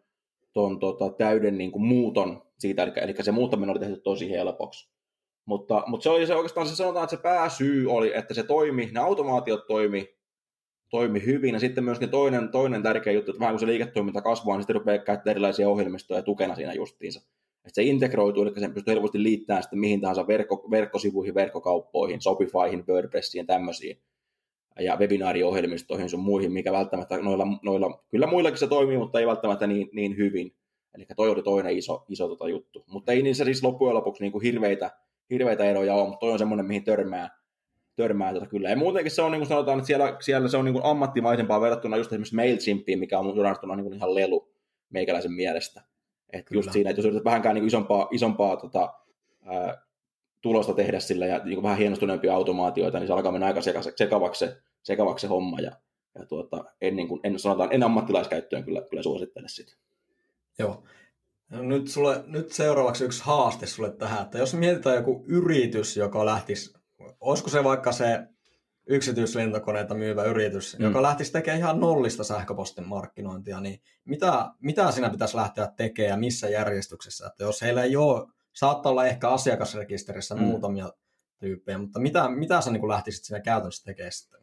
ton 0.53 0.79
tota, 0.79 1.09
täyden 1.09 1.57
niin 1.57 1.71
kuin, 1.71 1.85
muuton 1.85 2.43
siitä, 2.59 2.83
eli, 2.83 2.91
eli 2.95 3.15
se 3.21 3.31
muuttaminen 3.31 3.69
oli 3.69 3.79
tehty 3.79 4.01
tosi 4.03 4.31
helpoksi. 4.31 4.89
Mutta, 5.45 5.83
mutta 5.87 6.03
se 6.03 6.09
oli 6.09 6.27
se 6.27 6.35
oikeastaan 6.35 6.67
se 6.67 6.75
sanotaan, 6.75 7.03
että 7.03 7.15
se 7.15 7.21
pääsyy 7.21 7.91
oli, 7.91 8.11
että 8.15 8.33
se 8.33 8.43
toimi, 8.43 8.89
ne 8.91 8.99
automaatiot 8.99 9.67
toimi, 9.67 10.17
toimi 10.89 11.25
hyvin. 11.25 11.53
Ja 11.53 11.59
sitten 11.59 11.83
myöskin 11.83 12.09
toinen, 12.09 12.49
toinen 12.49 12.83
tärkeä 12.83 13.13
juttu, 13.13 13.31
että 13.31 13.39
vähän 13.39 13.53
kun 13.53 13.59
se 13.59 13.65
liiketoiminta 13.65 14.21
kasvaa, 14.21 14.55
niin 14.55 14.63
sitten 14.63 14.75
rupeaa 14.75 14.97
käyttämään 14.97 15.31
erilaisia 15.31 15.69
ohjelmistoja 15.69 16.21
tukena 16.21 16.55
siinä 16.55 16.73
justiinsa. 16.73 17.29
Että 17.67 17.75
se 17.75 17.83
integroituu, 17.83 18.43
eli 18.43 18.59
sen 18.59 18.73
pystyy 18.73 18.93
helposti 18.93 19.23
liittämään 19.23 19.63
sitten 19.63 19.79
mihin 19.79 20.01
tahansa 20.01 20.27
verkko, 20.27 20.67
verkkosivuihin, 20.71 21.35
verkkokauppoihin, 21.35 22.21
Shopifyhin, 22.21 22.83
WordPressiin, 22.87 23.47
tämmöisiin 23.47 23.97
ja 24.79 24.95
webinaariohjelmistoihin 24.95 26.09
sun 26.09 26.19
muihin, 26.19 26.51
mikä 26.51 26.71
välttämättä 26.71 27.17
noilla, 27.17 27.47
noilla, 27.63 28.03
kyllä 28.09 28.27
muillakin 28.27 28.59
se 28.59 28.67
toimii, 28.67 28.97
mutta 28.97 29.19
ei 29.19 29.27
välttämättä 29.27 29.67
niin, 29.67 29.89
niin 29.93 30.17
hyvin. 30.17 30.55
Eli 30.95 31.05
toi 31.15 31.29
oli 31.29 31.43
toinen 31.43 31.77
iso, 31.77 32.05
iso 32.09 32.27
tota 32.27 32.49
juttu. 32.49 32.83
Mutta 32.87 33.11
ei 33.11 33.21
niissä 33.21 33.45
siis 33.45 33.63
loppujen 33.63 33.95
lopuksi 33.95 34.23
niin 34.23 34.31
kuin 34.31 34.41
hirveitä, 34.41 34.91
hirveitä 35.29 35.63
eroja 35.63 35.93
ole, 35.93 36.07
mutta 36.07 36.19
toi 36.19 36.31
on 36.31 36.39
semmoinen, 36.39 36.65
mihin 36.65 36.83
törmää, 36.83 37.29
törmää 37.95 38.33
tota 38.33 38.45
kyllä. 38.45 38.69
Ja 38.69 38.75
muutenkin 38.75 39.11
se 39.11 39.21
on, 39.21 39.31
niin 39.31 39.39
kuin 39.39 39.47
sanotaan, 39.47 39.77
että 39.77 39.87
siellä, 39.87 40.17
siellä 40.19 40.47
se 40.47 40.57
on 40.57 40.65
niin 40.65 40.73
kuin 40.73 40.85
ammattimaisempaa 40.85 41.61
verrattuna 41.61 41.97
just 41.97 42.11
esimerkiksi 42.11 42.35
MailChimpiin, 42.35 42.99
mikä 42.99 43.19
on 43.19 43.37
verrattuna 43.37 43.75
niin 43.75 43.83
kuin 43.83 43.95
ihan 43.95 44.15
lelu 44.15 44.49
meikäläisen 44.89 45.31
mielestä. 45.33 45.81
Että 46.33 46.55
just 46.55 46.71
siinä, 46.71 46.89
että 46.89 46.99
jos 46.99 47.05
yrität 47.05 47.25
vähänkään 47.25 47.55
niin 47.55 47.67
isompaa, 47.67 48.07
isompaa 48.11 48.57
tota, 48.57 48.93
ää, 49.45 49.81
tulosta 50.41 50.73
tehdä 50.73 50.99
sillä 50.99 51.25
ja 51.25 51.41
niin 51.43 51.63
vähän 51.63 51.77
hienostuneempia 51.77 52.35
automaatioita, 52.35 52.99
niin 52.99 53.07
se 53.07 53.13
alkaa 53.13 53.31
mennä 53.31 53.47
aika 53.47 53.61
sekavaksi, 53.95 54.45
sekavaksi 54.83 55.21
se 55.21 55.27
homma. 55.27 55.59
Ja, 55.59 55.71
ja 56.19 56.25
tuota, 56.25 56.63
en, 56.81 56.95
niin 56.95 57.07
kuin, 57.07 57.19
en, 57.23 57.39
sanotaan, 57.39 57.73
en 57.73 57.83
ammattilaiskäyttöön 57.83 58.63
kyllä, 58.63 58.81
kyllä 58.89 59.03
suosittele 59.03 59.47
sitä. 59.47 59.73
Joo. 60.59 60.83
No 61.49 61.61
nyt, 61.61 61.87
sulle, 61.87 62.23
nyt 62.25 62.51
seuraavaksi 62.51 63.05
yksi 63.05 63.23
haaste 63.23 63.65
sulle 63.65 63.91
tähän, 63.91 64.21
että 64.21 64.37
jos 64.37 64.53
mietitään 64.53 64.95
joku 64.95 65.25
yritys, 65.27 65.97
joka 65.97 66.25
lähtisi, 66.25 66.73
olisiko 67.19 67.49
se 67.49 67.63
vaikka 67.63 67.91
se 67.91 68.19
yksityislentokoneita 68.87 69.95
myyvä 69.95 70.23
yritys, 70.23 70.79
mm. 70.79 70.85
joka 70.85 71.01
lähtisi 71.01 71.31
tekemään 71.31 71.59
ihan 71.59 71.79
nollista 71.79 72.23
sähköpostin 72.23 72.87
markkinointia, 72.87 73.59
niin 73.59 73.81
mitä, 74.05 74.51
mitä 74.61 74.91
siinä 74.91 75.09
pitäisi 75.09 75.37
lähteä 75.37 75.67
tekemään 75.77 76.09
ja 76.09 76.17
missä 76.17 76.49
järjestyksessä? 76.49 77.27
Että 77.27 77.43
jos 77.43 77.61
heillä 77.61 77.83
ei 77.83 77.95
ole, 77.95 78.27
saattaa 78.53 78.91
olla 78.91 79.05
ehkä 79.05 79.29
asiakasrekisterissä 79.29 80.35
mm. 80.35 80.41
muutamia 80.41 80.93
tyyppejä, 81.39 81.77
mutta 81.77 81.99
mitä, 81.99 82.29
mitä 82.29 82.61
sä 82.61 82.71
niin 82.71 82.87
lähtisit 82.87 83.25
siinä 83.25 83.41
käytännössä 83.41 83.85
tekemään 83.85 84.11
sitten? 84.11 84.39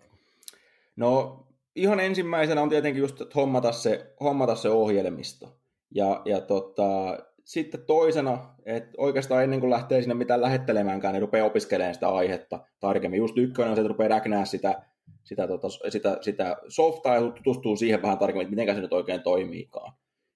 No 0.96 1.40
ihan 1.74 2.00
ensimmäisenä 2.00 2.62
on 2.62 2.68
tietenkin 2.68 3.00
just 3.00 3.34
hommata 3.34 3.72
se, 3.72 4.14
hommata 4.20 4.54
se 4.54 4.68
ohjelmisto. 4.68 5.58
Ja, 5.94 6.22
ja 6.24 6.40
tota, 6.40 7.18
sitten 7.44 7.84
toisena, 7.86 8.54
että 8.66 8.90
oikeastaan 8.98 9.44
ennen 9.44 9.60
kuin 9.60 9.70
lähtee 9.70 10.02
sinne 10.02 10.14
mitään 10.14 10.40
lähettelemäänkään, 10.40 11.14
niin 11.14 11.22
rupeaa 11.22 11.46
opiskelemaan 11.46 11.94
sitä 11.94 12.08
aihetta 12.08 12.60
tarkemmin. 12.80 13.18
Just 13.18 13.38
ykkönen 13.38 13.70
on 13.70 13.76
se, 13.76 13.80
että 13.80 13.88
rupeaa 13.88 14.08
räknää 14.08 14.44
sitä, 14.44 14.82
sitä, 15.24 15.48
tota, 15.48 15.68
sitä, 15.88 16.18
sitä 16.20 16.56
softaa 16.68 17.14
ja 17.14 17.30
tutustuu 17.30 17.76
siihen 17.76 18.02
vähän 18.02 18.18
tarkemmin, 18.18 18.42
että 18.46 18.56
miten 18.56 18.74
se 18.74 18.80
nyt 18.80 18.92
oikein 18.92 19.22
toimiikaan. 19.22 19.92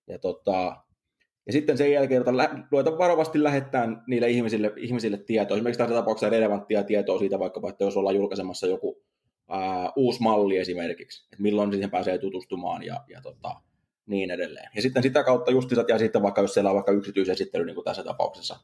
Ja, 0.06 0.18
tota, 0.18 0.76
ja 1.46 1.52
sitten 1.52 1.78
sen 1.78 1.92
jälkeen 1.92 2.24
ruveta 2.70 2.98
varovasti 2.98 3.42
lähettää 3.42 3.88
niille 4.06 4.30
ihmisille, 4.30 4.72
ihmisille 4.76 5.18
tietoa. 5.18 5.56
Esimerkiksi 5.56 5.78
tässä 5.78 5.94
tapauksessa 5.94 6.30
relevanttia 6.30 6.82
tietoa 6.82 7.18
siitä 7.18 7.38
vaikkapa, 7.38 7.70
että 7.70 7.84
jos 7.84 7.96
ollaan 7.96 8.16
julkaisemassa 8.16 8.66
joku 8.66 9.02
ää, 9.48 9.92
uusi 9.96 10.22
malli 10.22 10.56
esimerkiksi, 10.56 11.26
että 11.32 11.42
milloin 11.42 11.72
siihen 11.72 11.90
pääsee 11.90 12.18
tutustumaan 12.18 12.82
ja, 12.82 13.04
ja 13.08 13.20
tota, 13.20 13.54
niin 14.08 14.30
edelleen. 14.30 14.70
Ja 14.76 14.82
sitten 14.82 15.02
sitä 15.02 15.24
kautta 15.24 15.50
justisat 15.50 15.88
ja 15.88 15.98
sitten 15.98 16.22
vaikka 16.22 16.40
jos 16.40 16.54
siellä 16.54 16.70
on 16.70 16.74
vaikka 16.74 16.92
yksityisesittely, 16.92 17.64
niin 17.64 17.74
kuin 17.74 17.84
tässä 17.84 18.04
tapauksessa 18.04 18.56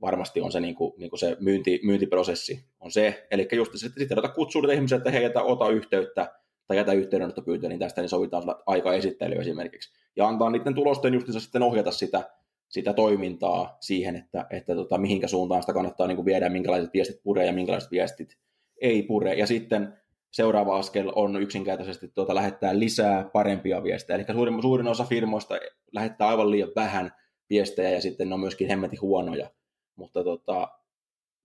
varmasti 0.00 0.40
on 0.40 0.52
se, 0.52 0.60
niin 0.60 0.74
kuin, 0.74 0.94
niin 0.98 1.10
kuin 1.10 1.20
se 1.20 1.36
myynti, 1.40 1.80
myyntiprosessi 1.82 2.64
on 2.80 2.90
se. 2.90 3.26
Eli 3.30 3.48
just 3.52 3.72
sitten, 3.74 4.00
sitten 4.00 4.18
ota 4.18 4.28
kutsua 4.28 4.72
ihmisiä, 4.72 4.98
että 4.98 5.10
hei, 5.10 5.22
jätä, 5.22 5.42
ota 5.42 5.68
yhteyttä 5.68 6.32
tai 6.66 6.76
jätä 6.76 6.92
yhteydenottopyyntö, 6.92 7.68
niin 7.68 7.78
tästä 7.78 8.00
niin 8.00 8.08
sovitaan 8.08 8.42
aika 8.66 8.92
esittely 8.92 9.34
esimerkiksi. 9.34 9.92
Ja 10.16 10.28
antaa 10.28 10.50
niiden 10.50 10.74
tulosten 10.74 11.14
justiinsa 11.14 11.40
sitten 11.40 11.62
ohjata 11.62 11.90
sitä, 11.90 12.30
sitä 12.68 12.92
toimintaa 12.92 13.76
siihen, 13.80 14.16
että, 14.16 14.46
että 14.50 14.74
tota, 14.74 14.98
mihinkä 14.98 15.28
suuntaan 15.28 15.62
sitä 15.62 15.72
kannattaa 15.72 16.06
niin 16.06 16.16
kuin 16.16 16.26
viedä 16.26 16.48
minkälaiset 16.48 16.92
viestit 16.94 17.22
puree 17.22 17.46
ja 17.46 17.52
minkälaiset 17.52 17.90
viestit 17.90 18.38
ei 18.80 19.02
pure. 19.02 19.34
Ja 19.34 19.46
sitten 19.46 19.98
seuraava 20.30 20.78
askel 20.78 21.12
on 21.14 21.42
yksinkertaisesti 21.42 22.08
tuota, 22.08 22.34
lähettää 22.34 22.78
lisää 22.78 23.30
parempia 23.32 23.82
viestejä. 23.82 24.16
Eli 24.16 24.24
suurin, 24.32 24.62
suurin 24.62 24.88
osa 24.88 25.04
firmoista 25.04 25.54
lähettää 25.92 26.28
aivan 26.28 26.50
liian 26.50 26.70
vähän 26.76 27.12
viestejä 27.50 27.90
ja 27.90 28.00
sitten 28.00 28.28
ne 28.28 28.34
on 28.34 28.40
myöskin 28.40 28.68
hemmetin 28.68 29.00
huonoja. 29.00 29.50
Mutta 29.96 30.24
tota, 30.24 30.68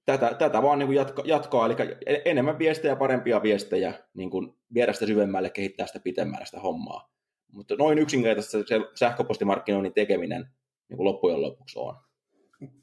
tätä, 0.06 0.34
tätä 0.34 0.62
vaan 0.62 0.80
niin 0.80 0.88
kuin 0.88 0.96
jatka, 0.96 1.24
jatkaa, 1.26 1.66
eli 2.06 2.22
enemmän 2.26 2.60
viestejä, 2.60 2.96
parempia 2.96 3.44
viestejä, 3.44 3.94
niin 4.14 4.30
kuin 4.30 4.54
viedä 4.74 4.94
sitä 4.94 5.06
syvemmälle, 5.06 5.50
kehittää 5.50 5.88
sitä 5.88 6.00
pitemmälle 6.00 6.46
sitä 6.46 6.60
hommaa. 6.60 7.14
Mutta 7.52 7.76
noin 7.76 8.00
yksinkertaisesti 8.00 8.68
se 8.68 8.80
sähköpostimarkkinoinnin 8.96 9.94
tekeminen 9.94 10.48
niin 10.90 10.98
kuin 10.98 11.06
loppujen 11.06 11.42
lopuksi 11.42 11.80
on. 11.80 11.96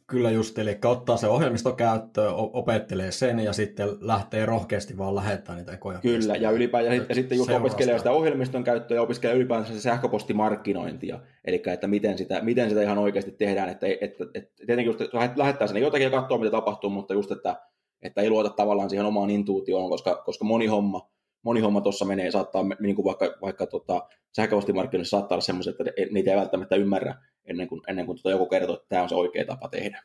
Kyllä 0.07 0.31
just, 0.31 0.59
eli 0.59 0.79
ottaa 0.85 1.17
se 1.17 1.27
ohjelmisto 1.27 1.73
käyttöön, 1.73 2.35
opettelee 2.35 3.11
sen 3.13 3.41
ja 3.41 3.53
sitten 3.53 3.89
lähtee 4.01 4.47
rohkeasti 4.47 4.99
vaan 4.99 5.15
lähettämään 5.15 5.59
niitä 5.59 5.73
ekoja. 5.73 5.99
Kyllä, 5.99 6.37
ja 6.37 6.51
ylipäätään 6.51 7.07
ja 7.09 7.15
sitten 7.15 7.39
just 7.39 7.51
opiskelee 7.51 7.99
sitä 7.99 8.11
ohjelmiston 8.11 8.65
käyttöä 8.65 8.95
ja 8.95 9.03
opiskelee 9.03 9.37
ylipäätään 9.37 9.75
se 9.75 9.81
sähköpostimarkkinointia, 9.81 11.21
eli 11.45 11.63
että 11.67 11.87
miten 11.87 12.19
sitä, 12.19 12.41
miten 12.41 12.69
sitä 12.69 12.83
ihan 12.83 12.99
oikeasti 12.99 13.31
tehdään, 13.31 13.69
että, 13.69 13.87
että, 14.01 14.25
että 14.35 14.53
tietenkin 14.67 14.87
just 14.87 15.01
lähettää 15.37 15.67
sinne 15.67 15.81
jotakin 15.81 16.05
ja 16.05 16.11
katsoa, 16.11 16.39
mitä 16.39 16.51
tapahtuu, 16.51 16.91
mutta 16.91 17.15
just, 17.15 17.31
että, 17.31 17.57
että 18.03 18.21
ei 18.21 18.31
luota 18.31 18.51
tavallaan 18.51 18.91
siihen 18.91 19.07
omaan 19.07 19.31
intuutioon, 19.31 19.91
koska, 19.91 20.23
koska 20.25 20.45
moni 20.45 20.67
homma, 20.67 21.11
moni 21.43 21.61
homma 21.61 21.81
tuossa 21.81 22.05
menee, 22.05 22.31
saattaa, 22.31 22.65
niin 22.81 22.97
kuin 22.97 23.05
vaikka, 23.05 23.27
vaikka 23.43 23.67
tota, 23.67 24.09
sähköpostimarkkinoissa 24.37 25.19
saattaa 25.19 25.37
olla 25.37 25.45
semmoiset, 25.45 25.75
että 25.81 25.93
niitä 26.13 26.31
ei 26.31 26.37
välttämättä 26.37 26.77
ymmärrä, 26.77 27.15
ennen 27.45 27.69
kuin, 27.69 27.81
ennen 27.89 28.07
kuin 28.07 28.17
tuota 28.17 28.31
joku 28.31 28.47
kertoo, 28.47 28.75
että 28.75 28.87
tämä 28.89 29.03
on 29.03 29.09
se 29.09 29.15
oikea 29.15 29.45
tapa 29.45 29.69
tehdä. 29.69 30.03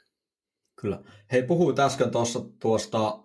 Kyllä. 0.82 1.00
Hei, 1.32 1.43
puhuit 1.43 1.80
äsken 1.80 2.12
tuossa 2.12 2.39
tuosta, 2.60 3.19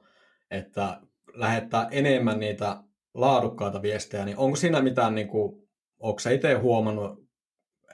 että 0.50 1.00
lähettää 1.34 1.88
enemmän 1.90 2.40
niitä 2.40 2.82
laadukkaita 3.14 3.82
viestejä, 3.82 4.24
niin 4.24 4.36
onko 4.36 4.56
siinä 4.56 4.82
mitään, 4.82 5.14
niin 5.14 5.28
kuin, 5.28 5.68
onko 5.98 6.18
se 6.18 6.34
itse 6.34 6.54
huomannut, 6.54 7.30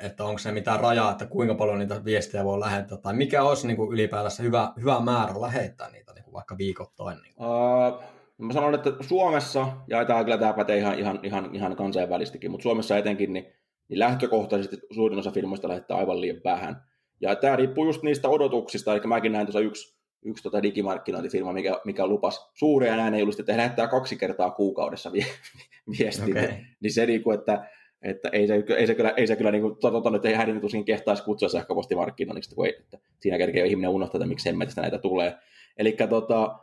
että 0.00 0.24
onko 0.24 0.38
se 0.38 0.52
mitään 0.52 0.81
rajaa, 0.81 1.11
että 1.11 1.26
kuinka 1.26 1.55
paljon 1.55 1.79
niitä 1.79 2.05
viestejä 2.05 2.44
voi 2.44 2.61
lähettää, 2.61 2.98
tai 2.98 3.14
mikä 3.14 3.42
olisi 3.42 3.66
niin 3.66 3.76
kuin 3.76 3.92
ylipäätänsä 3.92 4.42
hyvä, 4.42 4.72
hyvä 4.81 5.00
määrä 5.00 5.40
lähettää 5.40 5.90
niitä 5.90 6.12
niin 6.12 6.24
kuin 6.24 6.35
vaikka 6.35 6.59
viikoittain? 6.59 7.18
Niin 7.22 7.35
kuin? 7.35 7.48
Uh, 7.48 8.15
mä 8.38 8.53
sanon, 8.53 8.75
että 8.75 8.92
Suomessa, 9.01 9.68
ja 9.88 10.05
tämä 10.05 10.25
kyllä 10.25 10.38
tämä 10.38 10.53
pätee 10.53 10.79
ihan, 10.79 10.99
ihan, 10.99 11.20
ihan, 11.22 11.55
ihan 11.55 11.77
kansainvälistikin, 11.77 12.51
mutta 12.51 12.62
Suomessa 12.62 12.99
etenkin, 12.99 13.33
niin 13.33 13.46
niin 13.88 13.99
lähtökohtaisesti 13.99 14.77
suurin 14.90 15.18
osa 15.18 15.31
firmoista 15.31 15.68
lähettää 15.68 15.96
aivan 15.96 16.20
liian 16.20 16.40
vähän. 16.44 16.83
Ja 17.20 17.37
tämä 17.37 17.57
riippuu 17.57 17.87
just 17.87 18.03
niistä 18.03 18.29
odotuksista, 18.29 18.92
eli 18.92 19.01
mäkin 19.07 19.33
näin 19.33 19.46
tuossa 19.46 19.61
yksi, 19.61 19.99
yksi 20.25 20.42
tota 20.42 20.62
digimarkkinointifirma, 20.62 21.53
mikä, 21.53 21.81
mikä 21.85 22.07
lupas 22.07 22.51
suuria 22.55 22.96
näin 22.96 23.14
ei 23.14 23.22
ollut, 23.22 23.40
että 23.40 23.57
lähettää 23.57 23.88
kaksi 23.88 24.16
kertaa 24.16 24.51
kuukaudessa 24.51 25.12
viestiä. 25.99 26.44
Okay. 26.44 26.57
Niin 26.81 26.92
se, 26.92 27.07
niin 27.07 27.22
kuin, 27.22 27.38
että, 27.38 27.68
että 28.03 28.29
ei 28.29 28.46
se, 28.46 28.64
ei 28.77 28.87
se 28.87 28.94
kyllä, 28.94 29.11
ei 29.11 29.27
se 29.27 29.37
kyllä 29.37 29.51
niin 29.51 29.62
kuin, 29.62 29.77
totta, 29.77 30.16
että 30.16 30.29
ei 30.29 30.35
hänen 30.35 30.61
tuskin 30.61 30.85
kehtaisi 30.85 31.22
kutsua 31.22 31.49
sähköpostimarkkinoinniksi, 31.49 32.55
kun 32.55 32.66
ei, 32.66 32.77
että 32.81 32.99
siinä 33.20 33.38
kerkee 33.38 33.66
ihminen 33.66 33.90
unohtaa, 33.90 34.18
että 34.18 34.29
miksi 34.29 34.49
hemmetistä 34.49 34.81
näitä 34.81 34.99
tulee. 34.99 35.35
Eli 35.77 35.96
tota, 36.11 36.59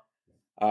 ää, 0.61 0.69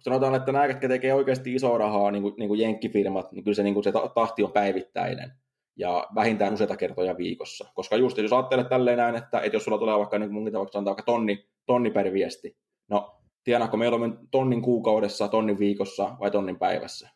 sanotaan, 0.00 0.34
että 0.34 0.52
nämä, 0.52 0.66
jotka 0.66 0.88
tekee 0.88 1.14
oikeasti 1.14 1.54
isoa 1.54 1.78
rahaa, 1.78 2.10
niin 2.10 2.22
kuin, 2.22 2.34
niin 2.38 2.48
kuin 2.48 2.60
jenkkifirmat, 2.60 3.32
niin 3.32 3.44
kyllä 3.44 3.54
se, 3.54 3.62
niin 3.62 3.74
kuin 3.74 3.84
se 3.84 3.92
tahti 4.14 4.42
on 4.42 4.52
päivittäinen 4.52 5.32
ja 5.76 6.06
vähintään 6.14 6.54
useita 6.54 6.76
kertoja 6.76 7.16
viikossa. 7.16 7.70
Koska 7.74 7.96
just 7.96 8.18
jos 8.18 8.32
ajattelet 8.32 8.68
tälleen 8.68 8.98
näin, 8.98 9.14
että, 9.14 9.40
että 9.40 9.56
jos 9.56 9.64
sulla 9.64 9.78
tulee 9.78 9.98
vaikka, 9.98 10.18
niin 10.18 10.32
mun 10.32 10.44
vaikka 10.44 10.58
sanotaan 10.58 10.84
vaikka 10.84 11.02
tonni, 11.02 11.48
tonni 11.66 11.90
per 11.90 12.12
viesti, 12.12 12.56
no 12.88 13.18
tienaako 13.44 13.76
meillä 13.76 13.96
on 13.96 14.28
tonnin 14.30 14.62
kuukaudessa, 14.62 15.28
tonnin 15.28 15.58
viikossa 15.58 16.16
vai 16.20 16.30
tonnin 16.30 16.58
päivässä? 16.58 17.08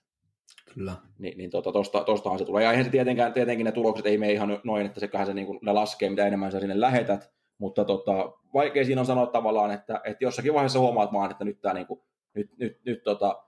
Kyllä. 0.75 0.93
Ni, 1.19 1.35
niin 1.37 1.51
tota, 1.51 1.73
tosta, 1.73 2.05
tostahan 2.05 2.39
se 2.39 2.45
tulee. 2.45 2.65
Ja 2.65 2.71
eihän 2.71 2.85
se 2.85 2.91
tietenkään, 2.91 3.33
tietenkin 3.33 3.65
ne 3.65 3.73
tulokset 3.73 4.07
ei 4.07 4.19
mene 4.19 4.33
ihan 4.33 4.61
noin, 4.65 4.87
että 4.87 5.01
seköhän 5.01 5.27
se 5.27 5.35
niin 5.35 5.47
kuin, 5.47 5.59
ne 5.63 5.73
laskee, 5.73 6.11
mitä 6.11 6.27
enemmän 6.27 6.53
sä 6.53 6.61
sinne 6.61 6.81
lähetät, 6.81 7.31
mutta 7.59 7.85
tota, 7.85 8.33
vaikea 8.55 8.85
siinä 8.85 9.01
on 9.01 9.07
sanoa 9.07 9.27
tavallaan, 9.27 9.71
että, 9.71 10.01
että 10.05 10.25
jossakin 10.25 10.55
vaiheessa 10.55 10.79
huomaat 10.79 11.13
vaan, 11.13 11.31
että 11.31 11.45
nyt 11.45 11.61
tämä 11.61 11.75
niin 11.75 11.87
kuin, 11.87 12.01
nyt, 12.35 12.51
nyt, 12.59 12.81
nyt 12.85 13.03
tota, 13.03 13.43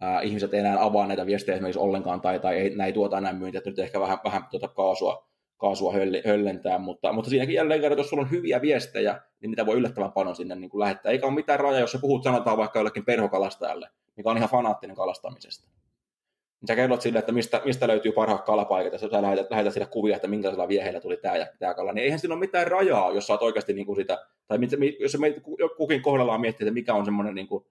ää, 0.00 0.20
ihmiset 0.20 0.54
ei 0.54 0.60
enää 0.60 0.84
avaa 0.84 1.06
näitä 1.06 1.26
viestejä 1.26 1.54
esimerkiksi 1.54 1.80
ollenkaan, 1.80 2.20
tai, 2.20 2.40
tai 2.40 2.56
ei, 2.56 2.76
näin 2.76 2.94
tuota 2.94 3.18
enää 3.18 3.32
myyntiä, 3.32 3.58
että 3.58 3.70
nyt 3.70 3.78
ehkä 3.78 4.00
vähän, 4.00 4.18
vähän 4.24 4.44
tuota 4.50 4.68
kaasua, 4.68 5.28
kaasua 5.56 5.92
höllentää, 6.26 6.78
mutta, 6.78 7.12
mutta 7.12 7.30
siinäkin 7.30 7.54
jälleen 7.54 7.80
kerran, 7.80 7.98
jos 7.98 8.08
sulla 8.08 8.22
on 8.22 8.30
hyviä 8.30 8.62
viestejä, 8.62 9.20
niin 9.40 9.50
niitä 9.50 9.66
voi 9.66 9.76
yllättävän 9.76 10.12
paljon 10.12 10.36
sinne 10.36 10.54
niin 10.54 10.70
kuin 10.70 10.80
lähettää. 10.80 11.12
Eikä 11.12 11.26
ole 11.26 11.34
mitään 11.34 11.60
rajaa, 11.60 11.80
jos 11.80 11.92
sä 11.92 11.98
puhut, 11.98 12.22
sanotaan 12.22 12.56
vaikka 12.56 12.78
jollekin 12.78 13.04
perhokalastajalle, 13.04 13.88
mikä 14.16 14.30
on 14.30 14.36
ihan 14.36 14.48
fanaattinen 14.48 14.96
kalastamisesta. 14.96 15.68
Niin 16.60 16.68
sä 16.68 16.76
kerrot 16.76 17.02
sille, 17.02 17.18
että 17.18 17.32
mistä, 17.32 17.62
mistä 17.64 17.88
löytyy 17.88 18.12
parhaat 18.12 18.44
kalapaikat, 18.44 18.92
ja 18.92 18.98
sä 18.98 19.22
lähetät, 19.22 19.50
lähetät 19.50 19.72
sille 19.72 19.86
kuvia, 19.86 20.16
että 20.16 20.28
minkälaisella 20.28 20.68
vieheillä 20.68 21.00
tuli 21.00 21.16
tämä 21.16 21.36
ja 21.36 21.46
tämä 21.58 21.74
kala, 21.74 21.92
niin 21.92 22.04
eihän 22.04 22.18
siinä 22.18 22.34
ole 22.34 22.40
mitään 22.40 22.66
rajaa, 22.66 23.12
jos 23.12 23.26
sä 23.26 23.32
oot 23.32 23.42
oikeasti 23.42 23.72
niin 23.72 23.86
kuin 23.86 23.96
sitä, 23.96 24.26
tai 24.46 24.58
mit, 24.58 24.70
jos 25.00 25.18
me 25.18 25.34
kukin 25.76 26.02
kohdallaan 26.02 26.40
miettii, 26.40 26.64
että 26.64 26.74
mikä 26.74 26.94
on 26.94 27.04
semmoinen 27.04 27.34
niin 27.34 27.48
kuin, 27.48 27.64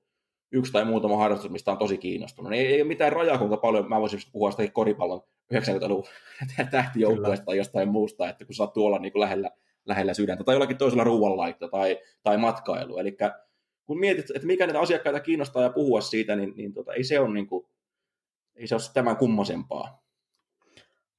yksi 0.54 0.72
tai 0.72 0.86
muutama 0.86 1.18
harrastus, 1.18 1.52
mistä 1.52 1.72
on 1.72 1.78
tosi 1.78 1.98
kiinnostunut. 1.98 2.50
Niin 2.50 2.66
ei, 2.66 2.74
ei 2.74 2.82
ole 2.82 2.88
mitään 2.88 3.12
rajaa, 3.12 3.38
kuinka 3.38 3.58
paljon 3.58 3.90
mä 3.90 4.02
voisin 4.02 4.20
puhua 4.32 4.52
sitä 4.52 4.68
koripallon 4.68 5.22
90-luvun 5.54 6.04
tähtijoukkueesta 6.72 7.46
tai 7.46 7.58
jostain 7.58 7.90
muusta, 7.90 8.30
että 8.30 8.46
kun 8.46 8.56
sattuu 8.56 8.86
olla 8.86 9.00
niin 9.00 9.12
kuin 9.12 9.20
lähellä, 9.20 9.52
lähellä 9.86 10.14
sydäntä, 10.14 10.44
tai 10.44 10.56
jollakin 10.56 10.78
toisella 10.78 11.04
ruoanlaitto 11.04 11.68
tai, 11.68 12.00
tai 12.24 12.38
matkailu. 12.38 12.98
Eli 12.98 13.18
kun 13.86 14.00
mietit, 14.00 14.30
että 14.36 14.48
mikä 14.48 14.68
näitä 14.68 14.80
asiakkaita 14.80 15.20
kiinnostaa 15.20 15.64
ja 15.64 15.70
puhua 15.70 16.02
siitä, 16.02 16.36
niin, 16.36 16.54
niin 16.56 16.74
tota, 16.74 16.94
ei 16.94 17.04
se 17.04 17.20
ole 17.20 17.34
niin 17.34 17.48
kuin, 17.48 17.66
ei 18.56 18.68
se 18.68 18.76
ole 18.76 18.82
tämän 18.94 19.18
kummosempaa. 19.18 20.04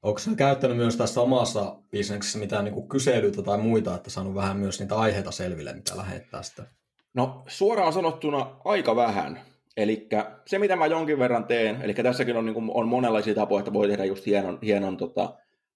Onko 0.02 0.18
sä 0.18 0.30
käyttänyt 0.36 0.76
myös 0.76 0.96
tässä 0.96 1.20
omassa 1.20 1.76
bisneksessä 1.90 2.38
mitään 2.38 2.64
niin 2.64 2.88
kyselyitä 2.88 3.42
tai 3.42 3.58
muita, 3.58 3.94
että 3.94 4.10
saanut 4.10 4.34
vähän 4.34 4.56
myös 4.56 4.80
niitä 4.80 4.96
aiheita 4.96 5.30
selville, 5.30 5.72
mitä 5.72 5.96
lähettää 5.96 6.42
sitä? 6.42 6.66
No 7.14 7.42
suoraan 7.46 7.92
sanottuna 7.92 8.56
aika 8.64 8.96
vähän. 8.96 9.40
Eli 9.76 10.08
se, 10.46 10.58
mitä 10.58 10.76
mä 10.76 10.86
jonkin 10.86 11.18
verran 11.18 11.44
teen, 11.44 11.82
eli 11.82 11.94
tässäkin 11.94 12.36
on, 12.36 12.46
niin 12.46 12.54
kuin, 12.54 12.70
on 12.74 12.88
monenlaisia 12.88 13.34
tapoja, 13.34 13.58
että 13.58 13.72
voi 13.72 13.88
tehdä 13.88 14.04
just 14.04 14.26
hienon, 14.26 14.58
hienon 14.62 14.96
tota, 14.96 15.34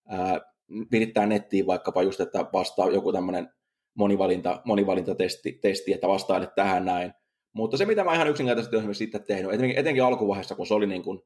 ää, 0.09 0.41
virittää 0.93 1.27
nettiin 1.27 1.67
vaikkapa 1.67 2.03
just, 2.03 2.21
että 2.21 2.45
vastaa 2.53 2.91
joku 2.91 3.13
tämmöinen 3.13 3.49
monivalinta, 3.95 4.63
monivalintatesti, 4.65 5.53
testi, 5.53 5.93
että 5.93 6.09
vastailet 6.09 6.55
tähän 6.55 6.85
näin. 6.85 7.13
Mutta 7.53 7.77
se, 7.77 7.87
mitä 7.87 8.05
mä 8.05 8.15
ihan 8.15 8.29
yksinkertaisesti 8.29 8.77
olen 8.77 8.95
sitten 8.95 9.25
tehnyt, 9.25 9.53
etenkin, 9.53 9.79
etenkin 9.79 10.05
alkuvaiheessa, 10.05 10.55
kun 10.55 10.67
se 10.67 10.75
oli 10.75 10.87
niin 10.87 11.03
kuin, 11.03 11.21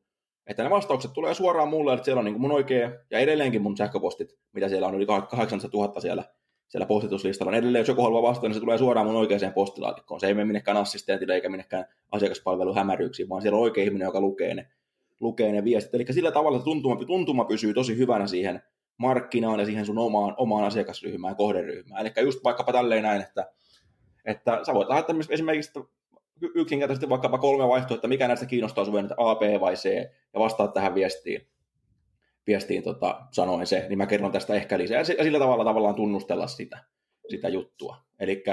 että 0.47 0.63
ne 0.63 0.71
vastaukset 0.71 1.13
tulee 1.13 1.35
suoraan 1.35 1.69
mulle, 1.69 1.95
että 1.95 2.05
siellä 2.05 2.19
on 2.19 2.25
niin 2.25 2.35
kuin 2.35 2.43
mun 2.43 2.53
oikea, 2.53 2.93
ja 3.11 3.19
edelleenkin 3.19 3.63
mun 3.63 3.77
sähköpostit, 3.77 4.29
mitä 4.53 4.69
siellä 4.69 4.87
on 4.87 4.95
yli 4.95 5.07
800 5.07 5.81
000 5.81 6.01
siellä, 6.01 6.25
siellä 6.73 6.87
postituslistalla, 6.87 7.51
on 7.51 7.55
edelleen, 7.55 7.81
jos 7.81 7.89
joku 7.89 8.03
haluaa 8.03 8.23
vastata, 8.23 8.49
niin 8.49 8.55
se 8.55 8.61
tulee 8.61 8.79
suoraan 8.79 9.07
mun 9.07 9.17
oikeaan 9.17 9.53
postilaatikkoon. 9.53 10.21
Se 10.21 10.27
ei 10.27 10.35
mene 10.35 10.45
minnekään 10.45 10.77
assistentille 10.77 11.35
eikä 11.35 11.49
minnekään 11.49 11.85
asiakaspalvelun 12.13 12.75
hämäryyksiin, 12.75 13.29
vaan 13.29 13.43
siellä 13.43 13.57
on 13.57 13.63
oikea 13.63 13.85
ihminen, 13.85 14.07
joka 14.07 14.21
lukee 14.21 14.55
ne, 14.55 14.67
lukee 15.21 15.53
ne 15.53 15.65
viestit. 15.65 15.95
Eli 15.95 16.07
sillä 16.11 16.33
tavalla 16.33 16.59
se 16.59 16.65
tuntuma, 16.65 17.05
tuntuma 17.05 17.45
pysyy 17.45 17.75
tosi 17.75 17.97
hyvänä 17.97 18.27
siihen 18.27 18.63
markkinaan 18.97 19.61
ja 19.61 19.67
siihen 19.67 19.87
sun 19.87 19.99
omaan, 19.99 20.35
omaan 20.37 20.65
asiakasryhmään, 20.65 21.37
kohderyhmään. 21.37 22.07
Eli 22.07 22.25
just 22.25 22.45
vaikkapa 22.45 22.73
tälleen 22.73 23.03
näin, 23.03 23.23
että, 23.23 23.53
että 24.25 24.61
sä 24.67 24.75
voit 24.75 24.89
lähettää 24.89 25.17
esimerkiksi 25.31 25.73
yksinkertaisesti 26.55 27.09
vaikkapa 27.09 27.39
kolme 27.39 27.69
vaihtoehtoa, 27.69 28.09
mikä 28.09 28.29
näistä 28.29 28.47
kiinnostaa 28.47 28.85
sinua, 28.85 29.01
A, 29.17 29.35
B 29.35 29.41
vai 29.61 29.75
C, 29.75 29.85
ja 30.35 30.41
vastaat 30.41 30.73
tähän 30.73 30.95
viestiin, 30.95 31.47
viestiin 32.47 32.83
tota, 32.83 33.27
sanoen 33.31 33.67
se, 33.67 33.87
niin 33.89 33.99
mä 33.99 34.07
kerron 34.07 34.33
tästä 34.33 34.55
ehkä 34.55 34.79
lisää, 34.79 34.99
ja 34.99 35.05
sillä 35.05 35.39
tavalla 35.39 35.65
tavallaan 35.65 35.95
tunnustella 35.95 36.47
sitä, 36.47 36.85
sitä 37.29 37.49
juttua. 37.49 37.97
Eli 38.21 38.45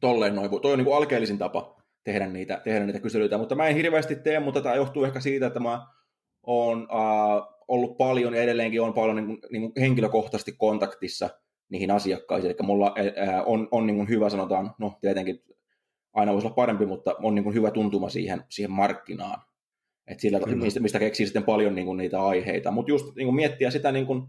tolleen 0.00 0.34
noin, 0.34 0.50
toi 0.50 0.72
on 0.72 0.78
niin 0.78 0.84
kuin 0.84 0.96
alkeellisin 0.96 1.38
tapa 1.38 1.82
tehdä 2.04 2.26
niitä, 2.26 2.60
tehdä 2.64 2.86
niitä 2.86 3.00
kyselyitä, 3.00 3.38
mutta 3.38 3.54
mä 3.54 3.68
en 3.68 3.76
hirveästi 3.76 4.16
tee, 4.16 4.40
mutta 4.40 4.60
tämä 4.60 4.74
johtuu 4.74 5.04
ehkä 5.04 5.20
siitä, 5.20 5.46
että 5.46 5.60
mä 5.60 5.86
oon 6.46 6.88
äh, 6.92 7.58
ollut 7.68 7.96
paljon 7.98 8.34
ja 8.34 8.42
edelleenkin 8.42 8.82
on 8.82 8.94
paljon 8.94 9.16
niin 9.16 9.26
kuin, 9.26 9.38
niin 9.50 9.62
kuin 9.62 9.72
henkilökohtaisesti 9.80 10.52
kontaktissa 10.58 11.30
niihin 11.68 11.90
asiakkaisiin, 11.90 12.50
eli 12.50 12.66
mulla 12.66 12.94
ää, 13.16 13.42
on, 13.42 13.68
on 13.70 13.86
niin 13.86 13.96
kuin 13.96 14.08
hyvä, 14.08 14.30
sanotaan, 14.30 14.74
no 14.78 14.98
tietenkin 15.00 15.42
aina 16.12 16.32
voisi 16.32 16.46
olla 16.46 16.54
parempi, 16.54 16.86
mutta 16.86 17.14
on 17.22 17.34
niin 17.34 17.44
kuin 17.44 17.54
hyvä 17.54 17.70
tuntuma 17.70 18.08
siihen, 18.08 18.44
siihen 18.48 18.70
markkinaan. 18.70 19.42
Et 20.08 20.20
sillä, 20.20 20.40
mistä, 20.54 20.80
mistä 20.80 20.98
keksii 20.98 21.26
sitten 21.26 21.42
paljon 21.42 21.74
niin 21.74 21.86
kuin 21.86 21.96
niitä 21.96 22.22
aiheita. 22.22 22.70
Mutta 22.70 22.90
just 22.90 23.14
niin 23.16 23.26
kuin 23.26 23.34
miettiä 23.34 23.70
sitä, 23.70 23.92
niin 23.92 24.06
kuin, 24.06 24.22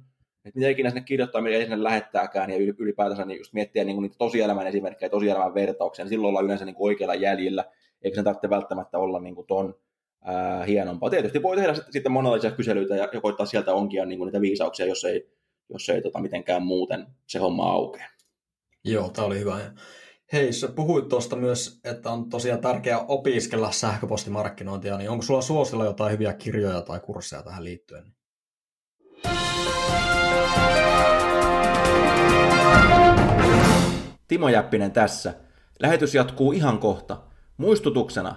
että 0.45 0.59
mitä 0.59 0.69
ikinä 0.69 0.89
sinne 0.89 1.01
kirjoittaa, 1.01 1.41
mitä 1.41 1.61
sinne 1.61 1.84
lähettääkään, 1.84 2.49
ja 2.49 2.57
ylipäätänsä 2.77 3.25
niin 3.25 3.38
just 3.38 3.53
miettiä 3.53 3.84
niin 3.84 3.95
kuin 3.95 4.03
niitä 4.03 4.15
tosielämän 4.17 4.67
esimerkkejä, 4.67 5.09
tosielämän 5.09 5.53
vertauksia, 5.53 6.05
niin 6.05 6.09
silloin 6.09 6.30
ollaan 6.30 6.45
yleensä 6.45 6.65
niin 6.65 6.75
kuin 6.75 6.89
oikealla 6.89 7.15
jäljellä, 7.15 7.65
eikä 8.01 8.15
sen 8.15 8.23
tarvitse 8.23 8.49
välttämättä 8.49 8.97
olla 8.97 9.19
niin 9.19 9.36
kuin 9.36 9.47
ton 9.47 9.75
ää, 10.23 10.65
hienompaa. 10.65 11.09
Tietysti 11.09 11.43
voi 11.43 11.55
tehdä 11.55 11.73
sitten, 11.73 11.93
sitten 11.93 12.11
monenlaisia 12.11 12.51
kyselyitä 12.51 12.95
ja, 12.95 13.09
ja 13.13 13.21
koittaa 13.21 13.45
sieltä 13.45 13.73
onkia 13.73 14.05
niin 14.05 14.19
kuin 14.19 14.27
niitä 14.27 14.41
viisauksia, 14.41 14.86
jos 14.86 15.05
ei, 15.05 15.30
jos 15.69 15.89
ei 15.89 16.01
tota, 16.01 16.19
mitenkään 16.19 16.63
muuten 16.63 17.07
se 17.27 17.39
homma 17.39 17.71
aukea. 17.71 18.09
Joo, 18.84 19.09
tämä 19.09 19.25
oli 19.25 19.39
hyvä. 19.39 19.59
Hei, 20.34 20.53
sä 20.53 20.67
puhuit 20.67 21.07
tuosta 21.07 21.36
myös, 21.36 21.80
että 21.84 22.11
on 22.11 22.30
tosiaan 22.30 22.61
tärkeää 22.61 23.05
opiskella 23.07 23.71
sähköpostimarkkinointia, 23.71 24.97
niin 24.97 25.09
onko 25.09 25.21
sulla 25.21 25.41
suosilla 25.41 25.86
jotain 25.86 26.11
hyviä 26.11 26.34
kirjoja 26.34 26.82
tai 26.82 26.99
kursseja 26.99 27.43
tähän 27.43 27.63
liittyen? 27.63 28.03
Timo 34.27 34.49
Jäppinen 34.49 34.91
tässä. 34.91 35.34
Lähetys 35.80 36.15
jatkuu 36.15 36.51
ihan 36.51 36.80
kohta. 36.80 37.21
Muistutuksena, 37.57 38.36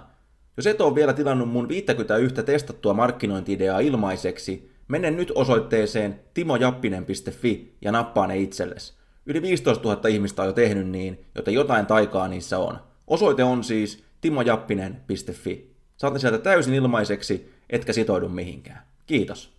jos 0.57 0.67
et 0.67 0.81
ole 0.81 0.95
vielä 0.95 1.13
tilannut 1.13 1.49
mun 1.49 1.69
51 1.69 2.43
testattua 2.43 2.93
markkinointi-ideaa 2.93 3.79
ilmaiseksi, 3.79 4.71
mene 4.87 5.11
nyt 5.11 5.31
osoitteeseen 5.35 6.19
timojappinen.fi 6.33 7.77
ja 7.81 7.91
nappaa 7.91 8.27
ne 8.27 8.37
itsellesi. 8.37 9.02
Yli 9.25 9.41
15 9.41 9.89
000 9.89 10.07
ihmistä 10.09 10.41
on 10.41 10.47
jo 10.47 10.53
tehnyt 10.53 10.87
niin, 10.87 11.25
joten 11.35 11.53
jotain 11.53 11.85
taikaa 11.85 12.27
niissä 12.27 12.59
on. 12.59 12.79
Osoite 13.07 13.43
on 13.43 13.63
siis 13.63 14.03
timojappinen.fi. 14.21 15.73
Saat 15.97 16.13
ne 16.13 16.19
sieltä 16.19 16.37
täysin 16.37 16.73
ilmaiseksi, 16.73 17.53
etkä 17.69 17.93
sitoudu 17.93 18.29
mihinkään. 18.29 18.79
Kiitos. 19.05 19.53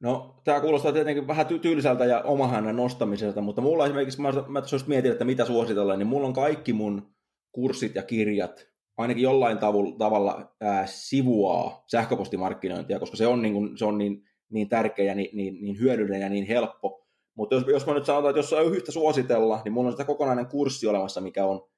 No, 0.00 0.34
tämä 0.44 0.60
kuulostaa 0.60 0.92
tietenkin 0.92 1.26
vähän 1.26 1.46
tyyliseltä 1.46 2.04
ja 2.04 2.20
omahannan 2.20 2.76
nostamiselta, 2.76 3.40
mutta 3.40 3.60
mulla 3.60 3.84
esimerkiksi, 3.84 4.20
mä, 4.20 4.32
mä 4.48 4.62
jos 4.72 4.86
mietin, 4.86 5.12
että 5.12 5.24
mitä 5.24 5.44
suositellaan, 5.44 5.98
niin 5.98 6.06
mulla 6.06 6.26
on 6.26 6.32
kaikki 6.32 6.72
mun 6.72 7.12
kurssit 7.52 7.94
ja 7.94 8.02
kirjat 8.02 8.71
ainakin 9.02 9.22
jollain 9.22 9.58
tavulla, 9.58 9.96
tavalla 9.98 10.54
ää, 10.60 10.86
sivuaa 10.86 11.84
sähköpostimarkkinointia, 11.86 12.98
koska 12.98 13.16
se 13.16 13.26
on, 13.26 13.42
niin, 13.42 13.54
kuin, 13.54 13.78
se 13.78 13.84
on 13.84 13.98
niin, 13.98 14.24
niin 14.50 14.68
tärkeä 14.68 15.14
niin, 15.14 15.36
niin, 15.36 15.58
niin 15.64 15.78
hyödyllinen 15.78 16.20
ja 16.20 16.28
niin 16.28 16.46
helppo. 16.46 17.06
Mutta 17.34 17.54
jos, 17.54 17.64
jos 17.66 17.86
mä 17.86 17.94
nyt 17.94 18.06
sanotaan, 18.06 18.30
että 18.30 18.38
jos 18.38 18.52
on 18.52 18.76
yhtä 18.76 18.92
suositella, 18.92 19.60
niin 19.64 19.72
mulla 19.72 19.88
on 19.88 19.92
sitä 19.92 20.04
kokonainen 20.04 20.46
kurssi 20.46 20.86
olemassa, 20.86 21.20
mikä 21.20 21.44
on 21.44 21.68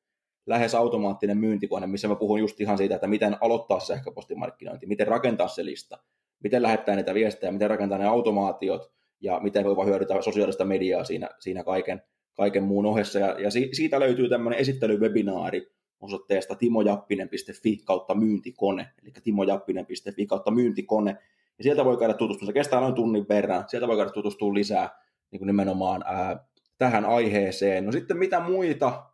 lähes 0.46 0.74
automaattinen 0.74 1.38
myyntikone, 1.38 1.86
missä 1.86 2.08
mä 2.08 2.14
puhun 2.14 2.40
just 2.40 2.60
ihan 2.60 2.78
siitä, 2.78 2.94
että 2.94 3.06
miten 3.06 3.36
aloittaa 3.40 3.80
sähköpostimarkkinointi, 3.80 4.86
miten 4.86 5.06
rakentaa 5.06 5.48
se 5.48 5.64
lista, 5.64 5.98
miten 6.42 6.62
lähettää 6.62 6.96
niitä 6.96 7.14
viestejä, 7.14 7.52
miten 7.52 7.70
rakentaa 7.70 7.98
ne 7.98 8.06
automaatiot 8.06 8.92
ja 9.20 9.40
miten 9.40 9.64
voi 9.64 9.86
hyödyntää 9.86 10.22
sosiaalista 10.22 10.64
mediaa 10.64 11.04
siinä, 11.04 11.28
siinä 11.38 11.64
kaiken, 11.64 12.02
kaiken 12.36 12.64
muun 12.64 12.86
ohessa. 12.86 13.18
Ja, 13.18 13.40
ja 13.40 13.50
siitä 13.50 14.00
löytyy 14.00 14.28
tämmöinen 14.28 14.60
esittelywebinaari, 14.60 15.72
osoitteesta 16.00 16.54
timojappinen.fi 16.54 17.76
kautta 17.84 18.14
myyntikone, 18.14 18.88
eli 19.02 19.12
timojappinen.fi 19.24 20.26
kautta 20.26 20.50
myyntikone, 20.50 21.16
ja 21.58 21.64
sieltä 21.64 21.84
voi 21.84 21.96
käydä 21.96 22.14
tutustua, 22.14 22.46
se 22.46 22.52
kestää 22.52 22.80
noin 22.80 22.94
tunnin 22.94 23.26
verran, 23.28 23.64
sieltä 23.68 23.88
voi 23.88 23.96
käydä 23.96 24.10
tutustua 24.10 24.54
lisää 24.54 24.98
niin 25.30 25.40
kuin 25.40 25.46
nimenomaan 25.46 26.04
ää, 26.06 26.46
tähän 26.78 27.04
aiheeseen. 27.04 27.86
No 27.86 27.92
sitten 27.92 28.16
mitä 28.16 28.40
muita, 28.40 29.04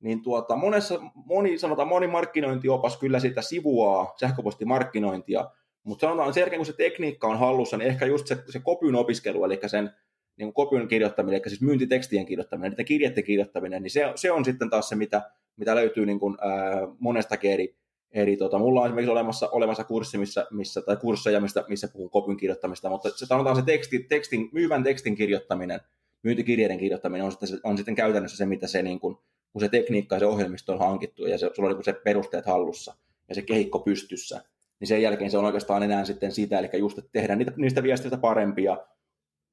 niin 0.00 0.22
tuota, 0.22 0.56
monessa, 0.56 1.00
moni, 1.14 1.58
sanotaan 1.58 1.88
moni 1.88 2.06
markkinointiopas 2.06 2.96
kyllä 2.96 3.20
sitä 3.20 3.42
sivuaa 3.42 4.14
sähköpostimarkkinointia, 4.20 5.50
mutta 5.82 6.06
sanotaan 6.06 6.34
sen 6.34 6.40
jälkeen, 6.40 6.58
kun 6.58 6.66
se 6.66 6.72
tekniikka 6.72 7.26
on 7.26 7.38
hallussa, 7.38 7.76
niin 7.76 7.88
ehkä 7.88 8.06
just 8.06 8.26
se, 8.26 8.44
se 8.48 8.60
kopyn 8.60 8.94
opiskelu, 8.94 9.44
eli 9.44 9.58
sen 9.66 9.90
niin 10.36 10.52
kopyn 10.52 10.88
kirjoittaminen, 10.88 11.40
eli 11.40 11.50
siis 11.50 11.60
myyntitekstien 11.60 12.26
kirjoittaminen, 12.26 12.70
niiden 12.70 12.84
kirjeiden 12.84 13.24
kirjoittaminen, 13.24 13.82
niin 13.82 13.90
se, 13.90 14.12
se 14.14 14.32
on 14.32 14.44
sitten 14.44 14.70
taas 14.70 14.88
se, 14.88 14.96
mitä, 14.96 15.30
mitä 15.56 15.74
löytyy 15.74 16.06
niin 16.06 16.20
kuin, 16.20 16.36
ää, 16.40 16.88
monestakin 16.98 17.52
eri, 17.52 17.76
eri 18.12 18.36
tota, 18.36 18.58
mulla 18.58 18.80
on 18.80 18.86
esimerkiksi 18.86 19.10
olemassa, 19.10 19.48
olemassa 19.48 19.84
kurssi, 19.84 20.18
missä, 20.18 20.46
missä, 20.50 20.82
tai 20.82 20.96
kursseja, 20.96 21.40
missä, 21.40 21.64
missä 21.68 21.88
puhun 21.88 22.10
kopyn 22.10 22.36
kirjoittamista, 22.36 22.90
mutta 22.90 23.10
se 23.10 23.26
sanotaan 23.26 23.56
se 23.56 23.62
teksti, 23.62 23.98
tekstin, 23.98 24.48
myyvän 24.52 24.84
tekstin 24.84 25.16
kirjoittaminen, 25.16 25.80
myyntikirjeiden 26.22 26.78
kirjoittaminen 26.78 27.24
on 27.24 27.32
sitten, 27.32 27.60
on 27.62 27.76
sitten 27.76 27.94
käytännössä 27.94 28.36
se, 28.36 28.46
mitä 28.46 28.66
se, 28.66 28.82
niin 28.82 29.00
kuin, 29.00 29.16
kun 29.52 29.60
se 29.60 29.68
tekniikka 29.68 30.16
ja 30.16 30.18
se 30.18 30.26
ohjelmisto 30.26 30.72
on 30.72 30.78
hankittu 30.78 31.26
ja 31.26 31.38
se, 31.38 31.50
sulla 31.54 31.68
on 31.68 31.74
niin 31.74 31.84
se 31.84 31.92
perusteet 31.92 32.46
hallussa 32.46 32.94
ja 33.28 33.34
se 33.34 33.42
kehikko 33.42 33.78
pystyssä, 33.78 34.42
niin 34.80 34.88
sen 34.88 35.02
jälkeen 35.02 35.30
se 35.30 35.38
on 35.38 35.44
oikeastaan 35.44 35.82
enää 35.82 36.04
sitten 36.04 36.32
sitä, 36.32 36.58
eli 36.58 36.68
just, 36.78 36.98
että 36.98 37.10
tehdään 37.12 37.38
niitä, 37.38 37.52
niistä 37.56 37.82
viesteistä 37.82 38.18
parempia, 38.18 38.76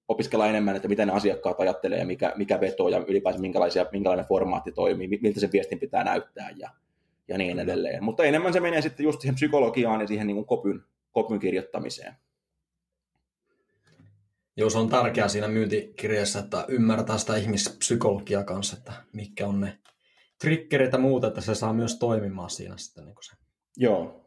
opiskella 0.08 0.47
enemmän, 0.47 0.76
että 0.76 0.88
miten 0.88 1.08
ne 1.08 1.14
asiakkaat 1.14 1.60
ajattelee 1.60 1.99
ja 1.99 2.06
mikä, 2.06 2.34
mikä 2.36 2.60
vetoo 2.60 2.89
ja 2.89 3.04
ylipäänsä 3.08 3.41
minkälaisia, 3.41 3.86
minkälainen 3.91 4.26
formaatti 4.26 4.72
toimii, 4.72 5.08
miltä 5.22 5.39
sen 5.39 5.51
viestin 5.51 5.80
pitää 5.80 6.04
näyttää 6.04 6.49
ja, 6.58 6.70
ja 7.28 7.38
niin 7.38 7.60
edelleen. 7.60 8.04
Mutta 8.04 8.24
enemmän 8.24 8.54
se 8.54 8.60
menee 8.60 8.82
sitten 8.82 9.04
just 9.04 9.22
siihen 9.22 9.36
psykologiaan 9.36 10.01
ja 10.01 10.08
siihen 10.08 10.28
niin 10.28 10.36
kuin 10.36 10.45
kopyn, 10.45 10.84
kopyn 11.12 11.39
kirjoittamiseen. 11.39 12.14
Joo, 14.58 14.70
se 14.70 14.78
on 14.78 14.89
tärkeää 14.89 15.28
siinä 15.28 15.47
myyntikirjassa, 15.47 16.39
että 16.39 16.66
ymmärtää 16.68 17.18
sitä 17.18 17.36
ihmispsykologiaa 17.36 18.43
kanssa, 18.43 18.78
että 18.78 18.93
mitkä 19.14 19.47
on 19.47 19.60
ne 19.60 19.80
triggerit 20.41 20.91
ja 20.91 20.99
muuta, 20.99 21.28
että 21.28 21.41
se 21.41 21.56
saa 21.56 21.74
myös 21.74 21.99
toimimaan 21.99 22.49
siinä 22.49 22.78
sitten. 22.78 23.06
Niin 23.06 23.16
se. 23.22 23.36
Joo, 23.78 24.26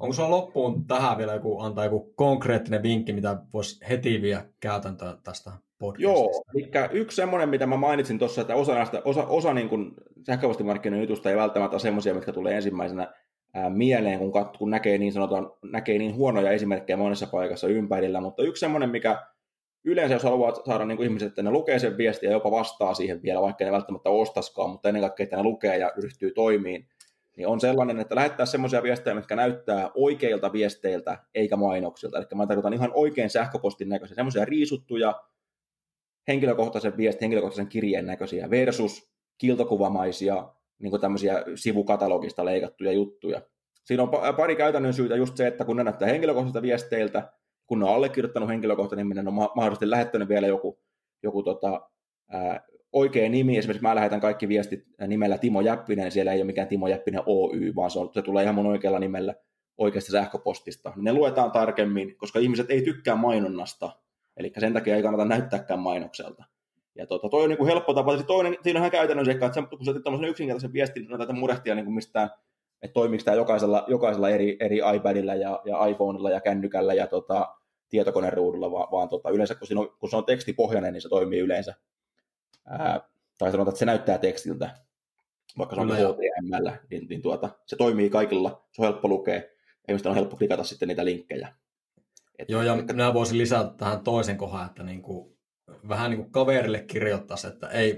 Onko 0.00 0.12
sulla 0.12 0.30
loppuun 0.30 0.86
tähän 0.86 1.18
vielä 1.18 1.34
joku, 1.34 1.60
antaa 1.60 1.84
joku 1.84 2.12
konkreettinen 2.16 2.82
vinkki, 2.82 3.12
mitä 3.12 3.36
voisi 3.52 3.88
heti 3.88 4.22
viedä 4.22 4.44
käytäntöön 4.60 5.18
tästä 5.22 5.50
podcastista? 5.78 6.20
Joo, 6.20 6.42
eli 6.54 6.70
yksi 6.92 7.16
semmoinen, 7.16 7.48
mitä 7.48 7.66
mä 7.66 7.76
mainitsin 7.76 8.18
tuossa, 8.18 8.40
että 8.40 8.54
osa, 8.54 8.74
näistä, 8.74 9.02
osa, 9.04 9.26
osa 9.26 9.54
niin 9.54 9.68
kuin 9.68 9.94
sähköpostimarkkinoiden 10.26 11.02
jutusta 11.02 11.30
ei 11.30 11.36
välttämättä 11.36 11.74
ole 11.74 11.80
semmoisia, 11.80 12.14
mitkä 12.14 12.32
tulee 12.32 12.56
ensimmäisenä 12.56 13.12
mieleen, 13.68 14.18
kun, 14.18 14.32
kat, 14.32 14.56
kun 14.56 14.70
näkee, 14.70 14.98
niin 14.98 15.12
sanotaan, 15.12 15.50
näkee 15.62 15.98
niin 15.98 16.14
huonoja 16.14 16.50
esimerkkejä 16.50 16.96
monessa 16.96 17.26
paikassa 17.26 17.68
ympärillä, 17.68 18.20
mutta 18.20 18.42
yksi 18.42 18.60
semmoinen, 18.60 18.90
mikä 18.90 19.26
yleensä 19.84 20.14
jos 20.14 20.22
haluaa 20.22 20.54
saada 20.54 20.84
niin 20.84 20.96
kuin 20.96 21.06
ihmiset, 21.06 21.28
että 21.28 21.42
ne 21.42 21.50
lukee 21.50 21.78
sen 21.78 21.96
viestiä 21.96 22.28
ja 22.28 22.32
jopa 22.32 22.50
vastaa 22.50 22.94
siihen 22.94 23.22
vielä, 23.22 23.40
vaikka 23.40 23.64
ne 23.64 23.72
välttämättä 23.72 24.10
ostaskaan, 24.10 24.70
mutta 24.70 24.88
ennen 24.88 25.02
kaikkea, 25.02 25.24
että 25.24 25.36
ne 25.36 25.42
lukee 25.42 25.78
ja 25.78 25.92
ryhtyy 26.02 26.30
toimiin, 26.30 26.88
niin 27.36 27.48
on 27.48 27.60
sellainen, 27.60 28.00
että 28.00 28.14
lähettää 28.14 28.46
semmoisia 28.46 28.82
viestejä, 28.82 29.14
mitkä 29.14 29.36
näyttää 29.36 29.90
oikeilta 29.94 30.52
viesteiltä 30.52 31.18
eikä 31.34 31.56
mainoksilta. 31.56 32.18
Eli 32.18 32.26
mä 32.34 32.46
tarkoitan 32.46 32.72
ihan 32.72 32.90
oikein 32.94 33.30
sähköpostin 33.30 33.88
näköisiä, 33.88 34.14
semmoisia 34.14 34.44
riisuttuja 34.44 35.22
henkilökohtaisen 36.28 36.96
viestin, 36.96 37.20
henkilökohtaisen 37.20 37.68
kirjeen 37.68 38.06
näköisiä 38.06 38.50
versus 38.50 39.10
kiltokuvamaisia 39.38 40.48
niin 40.78 41.00
tämmöisiä 41.00 41.42
sivukatalogista 41.54 42.44
leikattuja 42.44 42.92
juttuja. 42.92 43.42
Siinä 43.84 44.02
on 44.02 44.10
pari 44.36 44.56
käytännön 44.56 44.94
syytä 44.94 45.16
just 45.16 45.36
se, 45.36 45.46
että 45.46 45.64
kun 45.64 45.76
ne 45.76 45.84
näyttää 45.84 46.08
henkilökohtaisilta 46.08 46.62
viesteiltä, 46.62 47.32
kun 47.66 47.78
ne 47.78 47.84
on 47.84 47.94
allekirjoittanut 47.94 48.48
henkilökohtainen, 48.48 49.08
niin 49.08 49.28
on 49.28 49.34
mahdollisesti 49.34 49.90
lähettänyt 49.90 50.28
vielä 50.28 50.46
joku, 50.46 50.78
joku 51.22 51.42
tota, 51.42 51.90
ää, 52.30 52.66
oikea 52.96 53.28
nimi. 53.28 53.58
Esimerkiksi 53.58 53.82
mä 53.82 53.94
lähetän 53.94 54.20
kaikki 54.20 54.48
viestit 54.48 54.84
nimellä 55.06 55.38
Timo 55.38 55.60
Jäppinen, 55.60 56.12
siellä 56.12 56.32
ei 56.32 56.38
ole 56.38 56.46
mikään 56.46 56.68
Timo 56.68 56.88
Jäppinen 56.88 57.22
Oy, 57.26 57.74
vaan 57.76 57.90
se, 57.90 57.98
on, 57.98 58.10
se 58.12 58.22
tulee 58.22 58.42
ihan 58.42 58.54
mun 58.54 58.66
oikealla 58.66 58.98
nimellä 58.98 59.34
oikeasta 59.78 60.12
sähköpostista. 60.12 60.92
Ne 60.96 61.12
luetaan 61.12 61.52
tarkemmin, 61.52 62.16
koska 62.16 62.38
ihmiset 62.38 62.70
ei 62.70 62.82
tykkää 62.82 63.16
mainonnasta, 63.16 63.90
eli 64.36 64.52
sen 64.58 64.72
takia 64.72 64.96
ei 64.96 65.02
kannata 65.02 65.24
näyttääkään 65.24 65.80
mainokselta. 65.80 66.44
Ja 66.94 67.06
tota, 67.06 67.28
toi 67.28 67.42
on 67.42 67.48
niin 67.48 67.58
kuin 67.58 67.68
helppo 67.68 67.94
tapa. 67.94 68.12
Sitten 68.12 68.26
toinen, 68.26 68.56
siinä 68.62 68.78
on 68.78 68.82
ihan 68.82 68.90
käytännön 68.90 69.26
seikka, 69.26 69.46
että 69.46 69.62
kun 69.62 69.84
sä 69.84 69.92
teet 69.92 70.04
tämmöisen 70.04 70.28
yksinkertaisen 70.28 70.72
viestin, 70.72 71.06
niin 71.06 71.18
tätä 71.18 71.32
murehtia 71.32 71.74
niin 71.74 71.84
kuin 71.84 71.94
mistään, 71.94 72.30
että 72.82 72.94
toimiiko 72.94 73.24
tämä 73.24 73.36
jokaisella, 73.36 73.84
jokaisella 73.88 74.28
eri, 74.28 74.56
eri 74.60 74.80
iPadilla 74.96 75.34
ja, 75.34 75.60
ja 75.64 75.86
iPhoneilla 75.86 76.30
ja 76.30 76.40
kännykällä 76.40 76.94
ja 76.94 77.06
tota, 77.06 77.48
tietokoneruudulla, 77.88 78.70
vaan, 78.70 78.88
vaan 78.90 79.08
tota, 79.08 79.30
yleensä 79.30 79.54
kun, 79.54 79.78
on, 79.78 79.96
kun 80.00 80.10
se 80.10 80.16
on 80.16 80.24
tekstipohjainen, 80.24 80.92
niin 80.92 81.02
se 81.02 81.08
toimii 81.08 81.40
yleensä. 81.40 81.74
Ää, 82.66 83.00
tai 83.38 83.50
sanotaan, 83.50 83.72
että 83.72 83.78
se 83.78 83.84
näyttää 83.84 84.18
tekstiltä, 84.18 84.70
vaikka 85.58 85.74
se 85.76 85.80
on 85.80 85.90
HTML, 85.90 86.70
niin, 86.90 87.08
niin 87.08 87.22
tuota, 87.22 87.50
se 87.66 87.76
toimii 87.76 88.10
kaikilla, 88.10 88.64
se 88.72 88.82
on 88.82 88.88
helppo 88.88 89.08
lukea, 89.08 89.42
ihmisten 89.88 90.10
on 90.10 90.16
helppo 90.16 90.36
klikata 90.36 90.64
sitten 90.64 90.88
niitä 90.88 91.04
linkkejä. 91.04 91.48
Et, 92.38 92.50
Joo, 92.50 92.62
ja 92.62 92.74
että... 92.74 92.92
minä 92.92 93.14
voisin 93.14 93.38
lisätä 93.38 93.74
tähän 93.76 94.00
toisen 94.00 94.36
kohdan, 94.36 94.66
että 94.66 94.82
niin 94.82 95.02
kuin, 95.02 95.36
vähän 95.88 96.10
niin 96.10 96.18
kuin 96.18 96.32
kaverille 96.32 96.80
kirjoittaisi, 96.80 97.46
että 97.46 97.68
ei, 97.68 97.96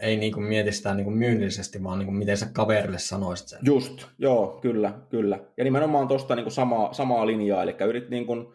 ei 0.00 0.16
niin 0.16 0.32
kuin 0.32 0.44
mieti 0.44 0.72
sitä 0.72 0.94
niin 0.94 1.04
kuin 1.04 1.16
myynnillisesti, 1.16 1.82
vaan 1.82 1.98
niin 1.98 2.06
kuin 2.06 2.16
miten 2.16 2.36
sä 2.36 2.46
kaverille 2.52 2.98
sanoisit 2.98 3.48
sen. 3.48 3.58
Just, 3.62 4.06
joo, 4.18 4.58
kyllä, 4.62 4.92
kyllä. 5.08 5.40
Ja 5.56 5.64
nimenomaan 5.64 6.08
tuosta 6.08 6.34
niin 6.34 6.44
kuin 6.44 6.52
samaa, 6.52 6.92
samaa 6.92 7.26
linjaa, 7.26 7.62
eli 7.62 7.76
yrit 7.88 8.10
niin 8.10 8.26
kuin, 8.26 8.46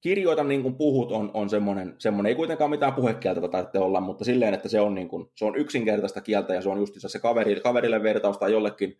kirjoita 0.00 0.44
niin 0.44 0.62
kuin 0.62 0.74
puhut 0.74 1.12
on, 1.12 1.30
on 1.34 1.50
semmoinen, 1.50 1.94
semmoinen, 1.98 2.30
ei 2.30 2.34
kuitenkaan 2.34 2.70
mitään 2.70 2.92
puhekieltä 2.92 3.48
tarvitse 3.48 3.78
olla, 3.78 4.00
mutta 4.00 4.24
silleen, 4.24 4.54
että 4.54 4.68
se 4.68 4.80
on, 4.80 4.94
niin 4.94 5.08
kuin, 5.08 5.30
se 5.34 5.44
on 5.44 5.56
yksinkertaista 5.56 6.20
kieltä 6.20 6.54
ja 6.54 6.62
se 6.62 6.68
on 6.68 6.78
just 6.78 6.94
se 6.98 7.18
kaveri, 7.18 7.60
kaverille 7.60 8.02
vertaus 8.02 8.38
tai 8.38 8.52
jollekin, 8.52 8.98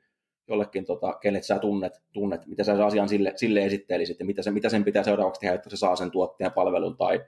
jollekin 0.49 0.85
tota, 0.85 1.19
kenet 1.21 1.45
sä 1.45 1.59
tunnet, 1.59 1.93
tunnet, 2.13 2.47
mitä 2.47 2.65
sä 2.65 2.87
asian 2.87 3.09
sille, 3.09 3.33
sille 3.37 3.65
esittelisit 3.65 4.19
ja 4.19 4.25
mitä, 4.25 4.43
se, 4.43 4.51
mitä 4.51 4.69
sen 4.69 4.85
pitää 4.85 5.03
seuraavaksi 5.03 5.41
tehdä, 5.41 5.55
että 5.55 5.71
se 5.71 5.77
saa 5.77 5.97
sen 5.97 6.11
tuotteen 6.11 6.53
palvelun 6.53 6.97
tai, 6.97 7.21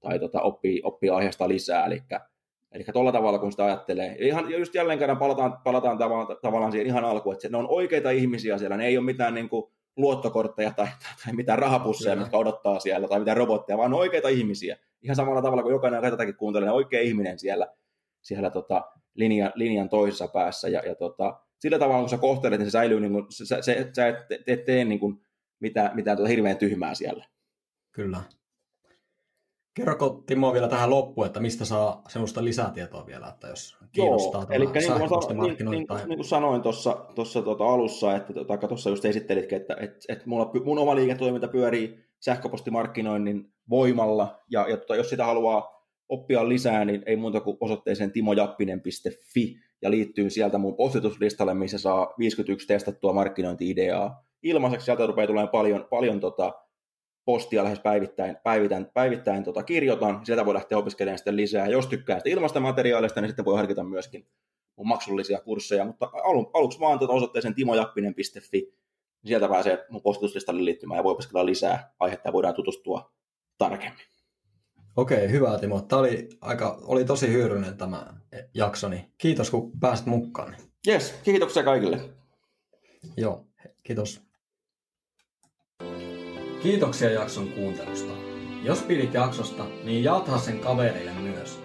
tai 0.00 0.18
tota, 0.18 0.42
oppii, 0.42 0.80
oppii 0.84 1.10
aiheesta 1.10 1.48
lisää. 1.48 1.86
Eli, 1.86 2.02
eli 2.72 2.84
tuolla 2.92 3.12
tavalla, 3.12 3.38
kun 3.38 3.52
sitä 3.52 3.64
ajattelee. 3.64 4.16
Ja 4.50 4.58
just 4.58 4.74
jälleen 4.74 4.98
kerran 4.98 5.18
palataan, 5.18 5.58
palataan 5.64 5.98
tavallaan, 5.98 6.36
tavallaan 6.42 6.72
siihen 6.72 6.86
ihan 6.86 7.04
alkuun, 7.04 7.34
että 7.34 7.48
ne 7.48 7.56
on 7.56 7.68
oikeita 7.68 8.10
ihmisiä 8.10 8.58
siellä, 8.58 8.76
ne 8.76 8.86
ei 8.86 8.98
ole 8.98 9.04
mitään 9.04 9.34
niin 9.34 9.48
kuin, 9.48 9.72
luottokortteja 9.98 10.72
tai, 10.76 10.86
tai 11.24 11.34
mitään 11.34 11.58
rahapusseja, 11.58 12.14
Kyllä. 12.14 12.24
mitkä 12.24 12.38
odottaa 12.38 12.80
siellä, 12.80 13.08
tai 13.08 13.18
mitään 13.18 13.36
robotteja, 13.36 13.78
vaan 13.78 13.94
oikeita 13.94 14.28
ihmisiä. 14.28 14.76
Ihan 15.02 15.16
samalla 15.16 15.42
tavalla 15.42 15.62
kuin 15.62 15.72
jokainen, 15.72 15.98
joka 15.98 16.10
tätäkin 16.10 16.36
kuuntelee, 16.36 16.70
oikea 16.70 17.00
ihminen 17.00 17.38
siellä, 17.38 17.66
siellä 18.20 18.50
tota, 18.50 18.84
linjan, 19.14 19.52
linjan 19.54 19.88
toisessa 19.88 20.28
päässä. 20.28 20.68
Ja, 20.68 20.82
ja 20.86 20.94
tota, 20.94 21.40
sillä 21.58 21.78
tavalla, 21.78 22.00
kun 22.00 22.08
sä 22.08 22.18
kohtelet, 22.18 22.58
niin 22.58 22.66
se 22.66 22.70
säilyy, 22.70 23.00
niin 23.00 23.12
kuin, 23.12 23.26
sä, 23.30 23.62
se, 23.62 23.90
sä 23.92 24.06
et 24.08 24.44
tee, 24.44 24.56
tee 24.56 24.84
niin 24.84 25.00
kuin, 25.00 25.20
mitään, 25.60 25.90
mitään 25.94 26.16
tota 26.16 26.28
hirveän 26.28 26.56
tyhmää 26.56 26.94
siellä. 26.94 27.24
Kyllä. 27.92 28.20
Kerroko 29.78 30.22
Timo 30.26 30.52
vielä 30.52 30.68
tähän 30.68 30.90
loppuun, 30.90 31.26
että 31.26 31.40
mistä 31.40 31.64
saa 31.64 32.02
semmoista 32.08 32.44
lisätietoa 32.44 33.06
vielä, 33.06 33.28
että 33.28 33.48
jos 33.48 33.76
kiinnostaa 33.92 34.42
Joo, 34.42 34.50
eli 34.50 34.66
niin 34.66 35.08
kuin, 35.08 35.56
niin, 35.56 35.70
niin, 35.70 35.86
tai... 35.86 36.06
niin 36.06 36.18
kuin 36.18 36.24
sanoin 36.24 36.62
tuossa, 36.62 37.06
tuossa 37.14 37.42
tuota 37.42 37.64
alussa, 37.64 38.16
että 38.16 38.32
tai 38.44 38.58
tuossa 38.58 38.90
just 38.90 39.04
esittelitkin, 39.04 39.56
että 39.56 39.76
että 39.80 39.98
että 40.08 40.24
mulla, 40.26 40.50
mun 40.64 40.78
oma 40.78 40.94
liiketoiminta 40.94 41.48
pyörii 41.48 41.98
sähköpostimarkkinoinnin 42.20 43.52
voimalla, 43.70 44.40
ja, 44.50 44.68
ja 44.68 44.76
tota, 44.76 44.96
jos 44.96 45.10
sitä 45.10 45.24
haluaa 45.24 45.84
oppia 46.08 46.48
lisää, 46.48 46.84
niin 46.84 47.02
ei 47.06 47.16
muuta 47.16 47.40
kuin 47.40 47.56
osoitteeseen 47.60 48.12
timojappinen.fi, 48.12 49.56
ja 49.82 49.90
liittyy 49.90 50.30
sieltä 50.30 50.58
mun 50.58 50.76
postituslistalle, 50.76 51.54
missä 51.54 51.78
saa 51.78 52.14
51 52.18 52.66
testattua 52.66 53.12
markkinointi-ideaa. 53.12 54.24
Ilmaiseksi 54.42 54.84
sieltä 54.84 55.06
rupeaa 55.06 55.26
tulemaan 55.26 55.48
paljon, 55.48 55.86
paljon 55.90 56.20
tota, 56.20 56.52
postia 57.28 57.64
lähes 57.64 57.80
päivittäin, 57.80 58.36
päivittäin, 58.44 58.86
päivittäin 58.94 59.44
tota, 59.44 59.62
kirjoitan, 59.62 60.26
sieltä 60.26 60.46
voi 60.46 60.54
lähteä 60.54 60.78
opiskelemaan 60.78 61.18
sitten 61.18 61.36
lisää. 61.36 61.66
Jos 61.66 61.86
tykkää 61.86 62.18
sitä 62.18 62.28
ilmasta 62.30 62.60
materiaalista, 62.60 63.20
niin 63.20 63.28
sitten 63.28 63.44
voi 63.44 63.56
harkita 63.56 63.84
myöskin 63.84 64.26
mun 64.76 64.88
maksullisia 64.88 65.40
kursseja, 65.40 65.84
mutta 65.84 66.10
alun, 66.24 66.50
aluksi 66.54 66.80
vaan 66.80 66.98
tuota 66.98 67.14
osoitteeseen 67.14 67.54
timojappinen.fi, 67.54 68.74
sieltä 69.24 69.48
pääsee 69.48 69.86
mun 69.90 70.02
postituslistalle 70.02 70.64
liittymään 70.64 70.98
ja 70.98 71.04
voi 71.04 71.12
opiskella 71.12 71.46
lisää 71.46 71.94
aihetta 72.00 72.28
ja 72.28 72.32
voidaan 72.32 72.54
tutustua 72.54 73.12
tarkemmin. 73.58 74.06
Okei, 74.96 75.30
hyvä 75.30 75.58
Timo. 75.58 75.80
Tämä 75.80 76.00
oli, 76.00 76.28
aika, 76.40 76.78
oli 76.82 77.04
tosi 77.04 77.32
hyödyllinen 77.32 77.76
tämä 77.76 78.06
jakso, 78.54 78.88
niin 78.88 79.12
kiitos 79.18 79.50
kun 79.50 79.72
pääsit 79.80 80.06
mukaan. 80.06 80.56
Yes, 80.88 81.14
kiitoksia 81.24 81.62
kaikille. 81.62 82.00
Joo, 83.16 83.46
kiitos. 83.82 84.27
Kiitoksia 86.62 87.10
jakson 87.10 87.48
kuuntelusta. 87.48 88.12
Jos 88.62 88.82
pidit 88.82 89.14
jaksosta, 89.14 89.64
niin 89.84 90.04
jaatha 90.04 90.38
sen 90.38 90.58
kavereille 90.58 91.12
myös. 91.12 91.60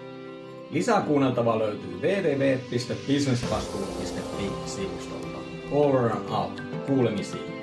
Lisää 0.70 1.00
kuunneltavaa 1.00 1.58
löytyy 1.58 2.00
www.businessvastuulla.fi 2.00 4.50
sivustolta. 4.66 5.38
Over 5.70 6.12
and 6.12 6.28
out. 6.30 6.62
Kuulemisiin. 6.86 7.53